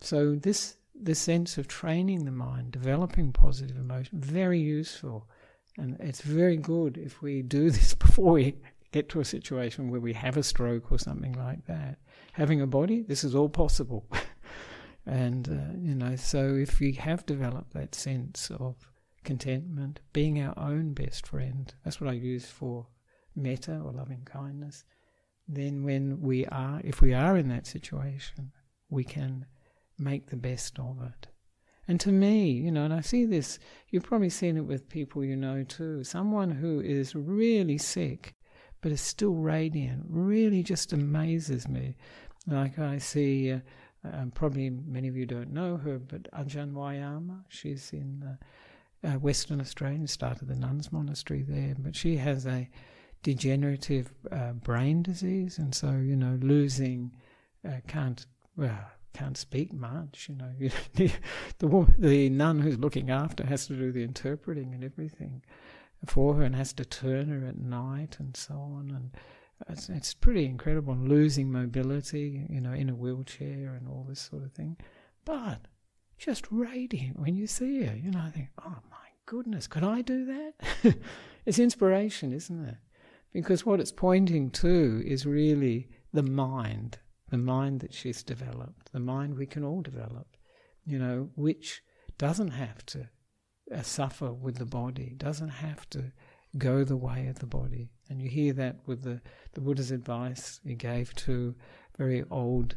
So 0.00 0.36
this 0.36 0.76
the 1.02 1.14
sense 1.14 1.58
of 1.58 1.68
training 1.68 2.24
the 2.24 2.30
mind, 2.30 2.72
developing 2.72 3.32
positive 3.32 3.76
emotion, 3.76 4.18
very 4.20 4.60
useful. 4.60 5.28
And 5.78 5.96
it's 6.00 6.22
very 6.22 6.56
good 6.56 6.96
if 6.96 7.22
we 7.22 7.42
do 7.42 7.70
this 7.70 7.94
before 7.94 8.32
we 8.32 8.56
get 8.92 9.08
to 9.10 9.20
a 9.20 9.24
situation 9.24 9.90
where 9.90 10.00
we 10.00 10.12
have 10.14 10.36
a 10.36 10.42
stroke 10.42 10.90
or 10.90 10.98
something 10.98 11.32
like 11.34 11.66
that. 11.66 11.98
Having 12.32 12.60
a 12.60 12.66
body, 12.66 13.02
this 13.02 13.24
is 13.24 13.34
all 13.34 13.48
possible. 13.48 14.06
and, 15.06 15.48
uh, 15.48 15.78
you 15.78 15.94
know, 15.94 16.16
so 16.16 16.54
if 16.54 16.80
we 16.80 16.92
have 16.92 17.26
developed 17.26 17.72
that 17.74 17.94
sense 17.94 18.50
of 18.58 18.76
contentment, 19.24 20.00
being 20.12 20.40
our 20.40 20.54
own 20.58 20.92
best 20.94 21.26
friend, 21.26 21.74
that's 21.84 22.00
what 22.00 22.10
I 22.10 22.14
use 22.14 22.46
for 22.46 22.86
metta 23.34 23.80
or 23.84 23.92
loving 23.92 24.22
kindness, 24.24 24.84
then 25.48 25.84
when 25.84 26.20
we 26.20 26.46
are, 26.46 26.80
if 26.84 27.00
we 27.00 27.12
are 27.12 27.36
in 27.36 27.48
that 27.48 27.66
situation, 27.66 28.52
we 28.88 29.04
can 29.04 29.46
make 29.98 30.28
the 30.28 30.36
best 30.36 30.78
of 30.78 31.00
it. 31.02 31.28
And 31.88 32.00
to 32.00 32.10
me, 32.10 32.50
you 32.50 32.72
know, 32.72 32.84
and 32.84 32.94
I 32.94 33.00
see 33.00 33.24
this, 33.24 33.58
you've 33.90 34.04
probably 34.04 34.30
seen 34.30 34.56
it 34.56 34.64
with 34.66 34.88
people 34.88 35.24
you 35.24 35.36
know 35.36 35.62
too, 35.62 36.02
someone 36.02 36.50
who 36.50 36.80
is 36.80 37.14
really 37.14 37.78
sick 37.78 38.34
but 38.80 38.92
is 38.92 39.00
still 39.00 39.34
radiant 39.34 40.04
really 40.08 40.62
just 40.62 40.92
amazes 40.92 41.66
me. 41.68 41.96
Like 42.46 42.78
I 42.78 42.98
see, 42.98 43.52
uh, 43.52 43.58
um, 44.04 44.30
probably 44.30 44.70
many 44.70 45.08
of 45.08 45.16
you 45.16 45.26
don't 45.26 45.52
know 45.52 45.76
her, 45.76 45.98
but 45.98 46.30
Ajahn 46.32 46.72
Vayama, 46.72 47.42
she's 47.48 47.90
in 47.92 48.22
uh, 49.02 49.08
uh, 49.08 49.18
Western 49.18 49.60
Australia, 49.60 50.06
started 50.06 50.48
the 50.48 50.54
nuns' 50.54 50.92
monastery 50.92 51.42
there, 51.42 51.74
but 51.78 51.96
she 51.96 52.16
has 52.16 52.46
a 52.46 52.68
degenerative 53.22 54.12
uh, 54.30 54.52
brain 54.52 55.02
disease, 55.02 55.58
and 55.58 55.74
so, 55.74 55.90
you 55.90 56.14
know, 56.14 56.38
losing, 56.40 57.10
uh, 57.66 57.80
can't, 57.88 58.26
well, 58.56 58.78
can't 59.16 59.36
speak 59.36 59.72
much, 59.72 60.28
you 60.28 60.36
know. 60.36 60.52
the, 60.94 61.10
the, 61.58 61.86
the 61.98 62.28
nun 62.28 62.60
who's 62.60 62.78
looking 62.78 63.10
after 63.10 63.46
has 63.46 63.66
to 63.68 63.74
do 63.74 63.90
the 63.90 64.04
interpreting 64.04 64.74
and 64.74 64.84
everything 64.84 65.42
for 66.04 66.34
her 66.34 66.42
and 66.42 66.54
has 66.54 66.72
to 66.74 66.84
turn 66.84 67.28
her 67.28 67.46
at 67.46 67.58
night 67.58 68.16
and 68.18 68.36
so 68.36 68.54
on. 68.54 68.92
And 68.94 69.10
it's, 69.70 69.88
it's 69.88 70.12
pretty 70.12 70.44
incredible. 70.44 70.92
And 70.92 71.08
losing 71.08 71.50
mobility, 71.50 72.46
you 72.50 72.60
know, 72.60 72.72
in 72.72 72.90
a 72.90 72.94
wheelchair 72.94 73.74
and 73.74 73.88
all 73.88 74.04
this 74.06 74.20
sort 74.20 74.42
of 74.42 74.52
thing. 74.52 74.76
But 75.24 75.60
just 76.18 76.46
radiant 76.50 77.18
when 77.18 77.36
you 77.36 77.46
see 77.46 77.84
her. 77.84 77.96
You 77.96 78.10
know, 78.10 78.20
I 78.20 78.30
think, 78.30 78.48
oh 78.64 78.78
my 78.90 79.08
goodness, 79.24 79.66
could 79.66 79.84
I 79.84 80.02
do 80.02 80.26
that? 80.26 80.96
it's 81.46 81.58
inspiration, 81.58 82.32
isn't 82.32 82.64
it? 82.66 82.76
Because 83.32 83.66
what 83.66 83.80
it's 83.80 83.92
pointing 83.92 84.50
to 84.50 85.02
is 85.06 85.26
really 85.26 85.88
the 86.12 86.22
mind, 86.22 86.98
the 87.30 87.38
mind 87.38 87.80
that 87.80 87.92
she's 87.92 88.22
developed, 88.22 88.92
the 88.92 89.00
mind 89.00 89.36
we 89.36 89.46
can 89.46 89.64
all 89.64 89.82
develop, 89.82 90.36
you 90.84 90.98
know, 90.98 91.30
which 91.34 91.82
doesn't 92.18 92.50
have 92.50 92.84
to 92.86 93.08
uh, 93.74 93.82
suffer 93.82 94.32
with 94.32 94.56
the 94.56 94.66
body, 94.66 95.14
doesn't 95.16 95.48
have 95.48 95.88
to 95.90 96.12
go 96.56 96.84
the 96.84 96.96
way 96.96 97.26
of 97.26 97.38
the 97.40 97.46
body. 97.46 97.90
And 98.08 98.22
you 98.22 98.28
hear 98.28 98.52
that 98.54 98.76
with 98.86 99.02
the, 99.02 99.20
the 99.54 99.60
Buddha's 99.60 99.90
advice 99.90 100.60
he 100.64 100.74
gave 100.74 101.14
to 101.16 101.54
very 101.98 102.24
old 102.30 102.76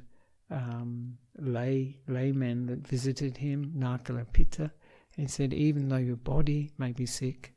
um, 0.50 1.18
lay 1.38 1.98
laymen 2.08 2.66
that 2.68 2.88
visited 2.88 3.38
him, 3.38 3.74
Nakulapita. 3.78 4.72
He 5.16 5.28
said, 5.28 5.54
even 5.54 5.90
though 5.90 5.98
your 5.98 6.16
body 6.16 6.72
may 6.78 6.92
be 6.92 7.06
sick, 7.06 7.54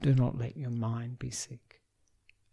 do 0.00 0.14
not 0.14 0.38
let 0.38 0.56
your 0.56 0.70
mind 0.70 1.18
be 1.18 1.30
sick. 1.30 1.80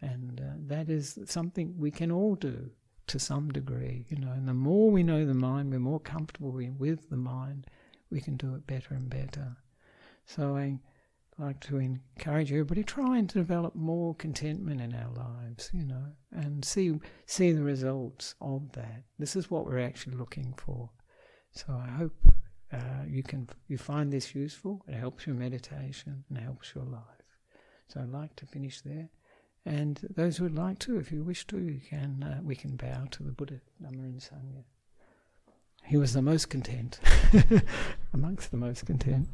And 0.01 0.39
uh, 0.39 0.53
that 0.67 0.89
is 0.89 1.17
something 1.25 1.75
we 1.77 1.89
can 1.89 2.11
all 2.11 2.35
do 2.35 2.69
to 3.07 3.19
some 3.19 3.51
degree, 3.51 4.05
you 4.09 4.17
know. 4.17 4.31
And 4.31 4.47
the 4.47 4.53
more 4.53 4.89
we 4.89 5.03
know 5.03 5.25
the 5.25 5.33
mind, 5.33 5.71
we're 5.71 5.79
more 5.79 5.99
comfortable 5.99 6.51
with 6.51 7.09
the 7.09 7.17
mind, 7.17 7.67
we 8.09 8.21
can 8.21 8.37
do 8.37 8.55
it 8.55 8.67
better 8.67 8.93
and 8.93 9.09
better. 9.09 9.57
So 10.25 10.55
I 10.55 10.79
like 11.37 11.59
to 11.61 11.77
encourage 11.77 12.51
everybody 12.51 12.83
trying 12.83 13.27
to 13.27 13.39
develop 13.39 13.75
more 13.75 14.13
contentment 14.15 14.81
in 14.81 14.93
our 14.93 15.11
lives, 15.11 15.69
you 15.73 15.83
know, 15.83 16.05
and 16.31 16.63
see 16.63 16.99
see 17.25 17.51
the 17.51 17.63
results 17.63 18.35
of 18.39 18.71
that. 18.73 19.03
This 19.17 19.35
is 19.35 19.49
what 19.49 19.65
we're 19.65 19.79
actually 19.79 20.15
looking 20.15 20.53
for. 20.57 20.89
So 21.51 21.73
I 21.73 21.87
hope 21.87 22.27
uh, 22.71 23.05
you 23.07 23.23
can 23.23 23.49
you 23.67 23.77
find 23.77 24.11
this 24.11 24.35
useful. 24.35 24.83
It 24.87 24.95
helps 24.95 25.25
your 25.25 25.35
meditation 25.35 26.23
and 26.29 26.37
helps 26.37 26.73
your 26.75 26.85
life. 26.85 27.01
So 27.87 28.01
I'd 28.01 28.09
like 28.09 28.35
to 28.37 28.45
finish 28.45 28.81
there. 28.81 29.09
And 29.65 29.99
those 30.15 30.37
who 30.37 30.43
would 30.43 30.57
like 30.57 30.79
to, 30.79 30.97
if 30.97 31.11
you 31.11 31.23
wish 31.23 31.47
to, 31.47 31.57
you 31.57 31.79
can 31.79 32.23
uh, 32.23 32.41
we 32.43 32.55
can 32.55 32.75
bow 32.75 33.05
to 33.11 33.23
the 33.23 33.31
Buddha, 33.31 33.61
Dhamma 33.81 33.99
and 33.99 34.19
Sangha. 34.19 34.63
He 35.85 35.97
was 35.97 36.13
the 36.13 36.21
most 36.21 36.49
content, 36.49 36.99
amongst 38.13 38.51
the 38.51 38.57
most 38.57 38.85
content. 38.85 39.29